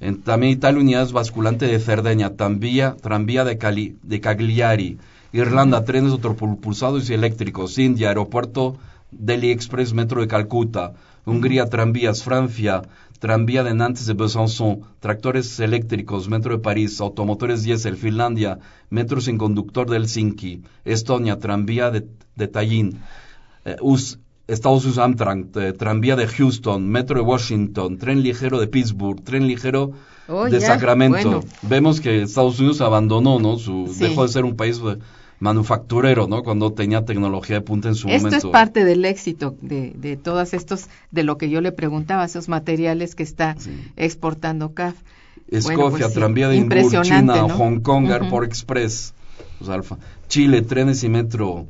En, 0.00 0.22
también 0.22 0.52
Italia, 0.52 0.80
unidades 0.80 1.12
basculante 1.12 1.66
de 1.66 1.78
Cerdeña, 1.78 2.34
tranvía, 2.34 2.96
tranvía 3.00 3.44
de, 3.44 3.56
Cali, 3.56 3.96
de 4.02 4.20
Cagliari, 4.20 4.98
Irlanda, 5.32 5.84
trenes 5.84 6.12
autopropulsados 6.12 7.08
y 7.08 7.14
eléctricos, 7.14 7.78
India, 7.78 8.08
aeropuerto 8.08 8.76
Delhi 9.10 9.50
Express, 9.50 9.94
metro 9.94 10.20
de 10.20 10.28
Calcuta, 10.28 10.92
Hungría, 11.24 11.66
tranvías, 11.68 12.22
Francia, 12.22 12.82
tranvía 13.18 13.62
de 13.64 13.74
Nantes 13.74 14.06
de 14.06 14.14
Besançon, 14.14 14.80
tractores 15.00 15.58
eléctricos, 15.60 16.28
metro 16.28 16.56
de 16.56 16.62
París, 16.62 17.00
automotores 17.00 17.62
diésel, 17.62 17.96
Finlandia, 17.96 18.58
metro 18.90 19.20
sin 19.20 19.38
conductor 19.38 19.88
de 19.88 19.96
Helsinki, 19.96 20.62
Estonia, 20.84 21.38
tranvía 21.38 21.90
de, 21.90 22.06
de 22.34 22.48
Tallinn, 22.48 22.98
eh, 23.64 23.76
US- 23.80 24.18
Estados 24.48 24.84
Unidos 24.84 24.98
Amtrak, 24.98 25.56
eh, 25.56 25.72
tranvía 25.72 26.14
de 26.14 26.28
Houston, 26.28 26.88
metro 26.88 27.16
de 27.16 27.22
Washington, 27.22 27.98
tren 27.98 28.22
ligero 28.22 28.60
de 28.60 28.68
Pittsburgh, 28.68 29.22
tren 29.24 29.46
ligero 29.48 29.92
Oh, 30.28 30.44
de 30.44 30.58
ya, 30.58 30.66
Sacramento. 30.66 31.16
bueno. 31.16 31.40
Vemos 31.62 32.00
que 32.00 32.22
Estados 32.22 32.58
Unidos 32.58 32.80
abandonó, 32.80 33.38
¿no? 33.38 33.58
Su, 33.58 33.92
Sí. 33.92 34.04
Dejó 34.04 34.22
de 34.22 34.28
ser 34.28 34.44
un 34.44 34.56
país 34.56 34.80
eh, 34.84 34.98
manufacturero, 35.40 36.26
¿no? 36.28 36.42
Cuando 36.42 36.72
tenía 36.72 37.04
tecnología 37.04 37.56
de 37.56 37.62
punta 37.62 37.88
en 37.88 37.94
su 37.94 38.08
Esto 38.08 38.26
momento. 38.28 38.48
es 38.48 38.52
parte 38.52 38.84
del 38.84 39.04
éxito 39.04 39.56
de, 39.60 39.92
de 39.96 40.16
todos 40.16 40.54
estos, 40.54 40.88
de 41.10 41.22
lo 41.22 41.36
que 41.38 41.50
yo 41.50 41.60
le 41.60 41.72
preguaba, 41.72 42.24
esos 42.24 42.48
materiales 42.48 43.14
que 43.14 43.22
está 43.22 43.56
Sí. 43.58 43.70
exportando 43.96 44.72
CAF. 44.74 44.96
Escocia, 45.48 45.76
Bueno, 45.76 45.90
pues 45.98 46.12
tranvía 46.12 46.48
de 46.48 46.56
impresionante, 46.56 47.32
China, 47.34 47.46
¿no? 47.48 47.56
Hong 47.56 47.80
Kong, 47.80 48.04
Ujú. 48.04 48.12
Airport 48.14 48.46
Express, 48.46 49.14
pues, 49.58 49.70
Alfa. 49.70 49.98
Chile, 50.28 50.62
trenes 50.62 51.04
y 51.04 51.08
metro 51.08 51.66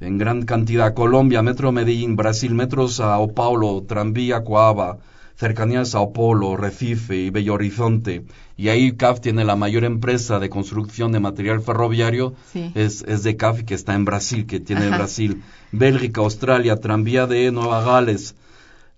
en 0.00 0.18
gran 0.18 0.42
cantidad. 0.44 0.94
Colombia, 0.94 1.42
metro 1.42 1.70
Medellín, 1.72 2.16
Brasil, 2.16 2.54
metro 2.54 2.88
Sao 2.88 3.28
Paulo, 3.28 3.84
tranvía 3.86 4.42
Coaba, 4.42 4.98
cercanía 5.36 5.80
de 5.80 5.84
Sao 5.86 6.12
Paulo, 6.12 6.56
Recife 6.56 7.16
y 7.16 7.30
Bello 7.30 7.54
Horizonte. 7.54 8.24
Y 8.56 8.68
ahí 8.68 8.92
CAF 8.92 9.20
tiene 9.20 9.44
la 9.44 9.56
mayor 9.56 9.84
empresa 9.84 10.38
de 10.38 10.48
construcción 10.48 11.10
de 11.12 11.20
material 11.20 11.60
ferroviario, 11.60 12.34
Sí. 12.52 12.70
es, 12.74 13.02
es 13.08 13.22
de 13.24 13.36
CAF 13.36 13.64
que 13.64 13.74
está 13.74 13.94
en 13.94 14.04
Brasil, 14.04 14.46
que 14.46 14.60
tiene 14.60 14.86
Ajá. 14.86 14.96
Brasil. 14.98 15.42
Bélgica, 15.72 16.20
Australia, 16.20 16.76
tranvía 16.76 17.26
de 17.26 17.50
Nueva 17.50 17.82
Gales, 17.82 18.36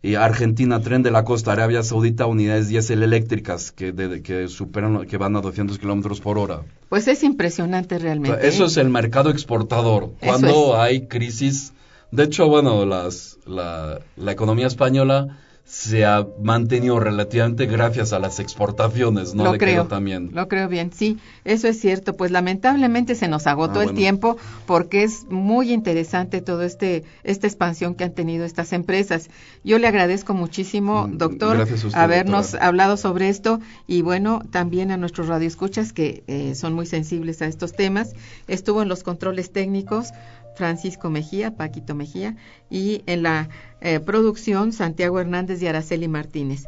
y 0.02 0.14
Argentina, 0.14 0.78
tren 0.80 1.02
de 1.02 1.10
la 1.10 1.24
costa, 1.24 1.52
Arabia 1.52 1.82
Saudita, 1.82 2.26
unidades 2.26 2.68
diésel 2.68 3.02
eléctricas 3.02 3.72
que, 3.72 3.90
de- 3.92 4.22
que 4.22 4.46
superan, 4.46 5.06
que 5.06 5.16
van 5.16 5.34
a 5.36 5.40
200 5.40 5.78
kilómetros 5.78 6.20
por 6.20 6.38
hora. 6.38 6.60
Pues 6.90 7.08
es 7.08 7.24
impresionante 7.24 7.96
O 7.96 7.98
sea, 7.98 8.04
realmente. 8.06 8.46
eso 8.46 8.64
¿eh? 8.64 8.66
es 8.66 8.76
el 8.76 8.88
mercado 8.90 9.30
exportador. 9.30 10.12
Cuando 10.20 10.78
hay 10.78 11.06
crisis, 11.08 11.72
de 12.12 12.24
hecho, 12.24 12.46
bueno, 12.46 12.84
las, 12.86 13.38
la, 13.46 14.00
la 14.16 14.32
economía 14.32 14.66
española 14.68 15.38
se 15.68 16.04
ha 16.04 16.24
mantenido 16.40 17.00
relativamente 17.00 17.66
gracias 17.66 18.12
a 18.12 18.20
las 18.20 18.38
exportaciones, 18.38 19.34
¿no? 19.34 19.42
lo 19.44 19.52
Le 19.52 19.58
creo, 19.58 19.86
también. 19.86 20.30
lo 20.32 20.46
creo 20.46 20.68
bien, 20.68 20.92
sí, 20.94 21.18
eso 21.44 21.66
es 21.66 21.80
cierto. 21.80 22.14
Pues 22.16 22.30
lamentablemente 22.30 23.16
se 23.16 23.26
nos 23.26 23.48
agotó 23.48 23.80
Ah, 23.80 23.82
el 23.82 23.86
bueno. 23.88 23.98
tiempo 23.98 24.36
porque 24.66 25.02
es 25.02 25.24
muy 25.28 25.72
interesante 25.72 26.40
todo 26.40 26.62
este 26.62 27.02
esta 27.24 27.48
expansión 27.48 27.96
que 27.96 28.04
han 28.04 28.12
tenido 28.14 28.44
estas 28.44 28.72
empresas. 28.72 29.28
Yo 29.64 29.80
le 29.80 29.88
agradezco 29.88 30.34
muchísimo, 30.34 31.08
Mm, 31.08 31.18
doctor, 31.18 31.56
usted, 31.60 31.90
habernos 31.94 32.52
doctora. 32.52 32.66
hablado 32.68 32.96
sobre 32.96 33.28
esto 33.28 33.58
y 33.88 34.02
bueno, 34.02 34.42
también 34.52 34.92
a 34.92 34.96
nuestros 34.96 35.26
radioescuchas 35.26 35.92
que 35.92 36.22
eh, 36.28 36.54
son 36.54 36.74
muy 36.74 36.86
sensibles 36.86 37.42
a 37.42 37.46
estos 37.46 37.72
temas. 37.72 38.12
Estuvo 38.46 38.82
en 38.82 38.88
los 38.88 39.02
controles 39.02 39.50
técnicos 39.52 40.10
Francisco 40.56 41.10
Mejía, 41.10 41.54
Paquito 41.54 41.94
Mejía, 41.94 42.36
y 42.70 43.02
en 43.06 43.22
la 43.22 43.48
eh, 43.80 44.00
producción 44.00 44.72
Santiago 44.72 45.20
Hernández 45.20 45.62
y 45.62 45.66
Araceli 45.66 46.08
Martínez. 46.08 46.64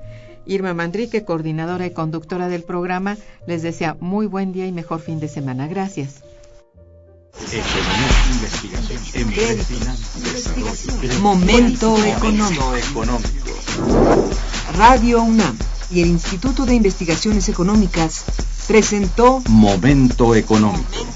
Irma 0.47 0.73
Mandrique, 0.75 1.25
coordinadora 1.25 1.87
y 1.87 1.93
conductora 1.93 2.49
del 2.49 2.63
programa, 2.63 3.17
les 3.47 3.63
desea 3.63 3.97
muy 4.01 4.27
buen 4.27 4.53
día 4.53 4.67
y 4.67 4.73
mejor 4.73 5.01
fin 5.01 5.21
de 5.21 5.29
semana. 5.29 5.69
Gracias. 5.69 6.23
Momento 11.21 11.97
económico. 12.05 12.73
Radio 14.77 15.23
UNAM 15.23 15.57
y 15.91 16.03
el 16.03 16.09
Instituto 16.09 16.67
de 16.67 16.75
Investigaciones 16.75 17.49
Económicas 17.49 18.25
presentó 18.67 19.43
Momento 19.49 20.35
económico. 20.35 21.07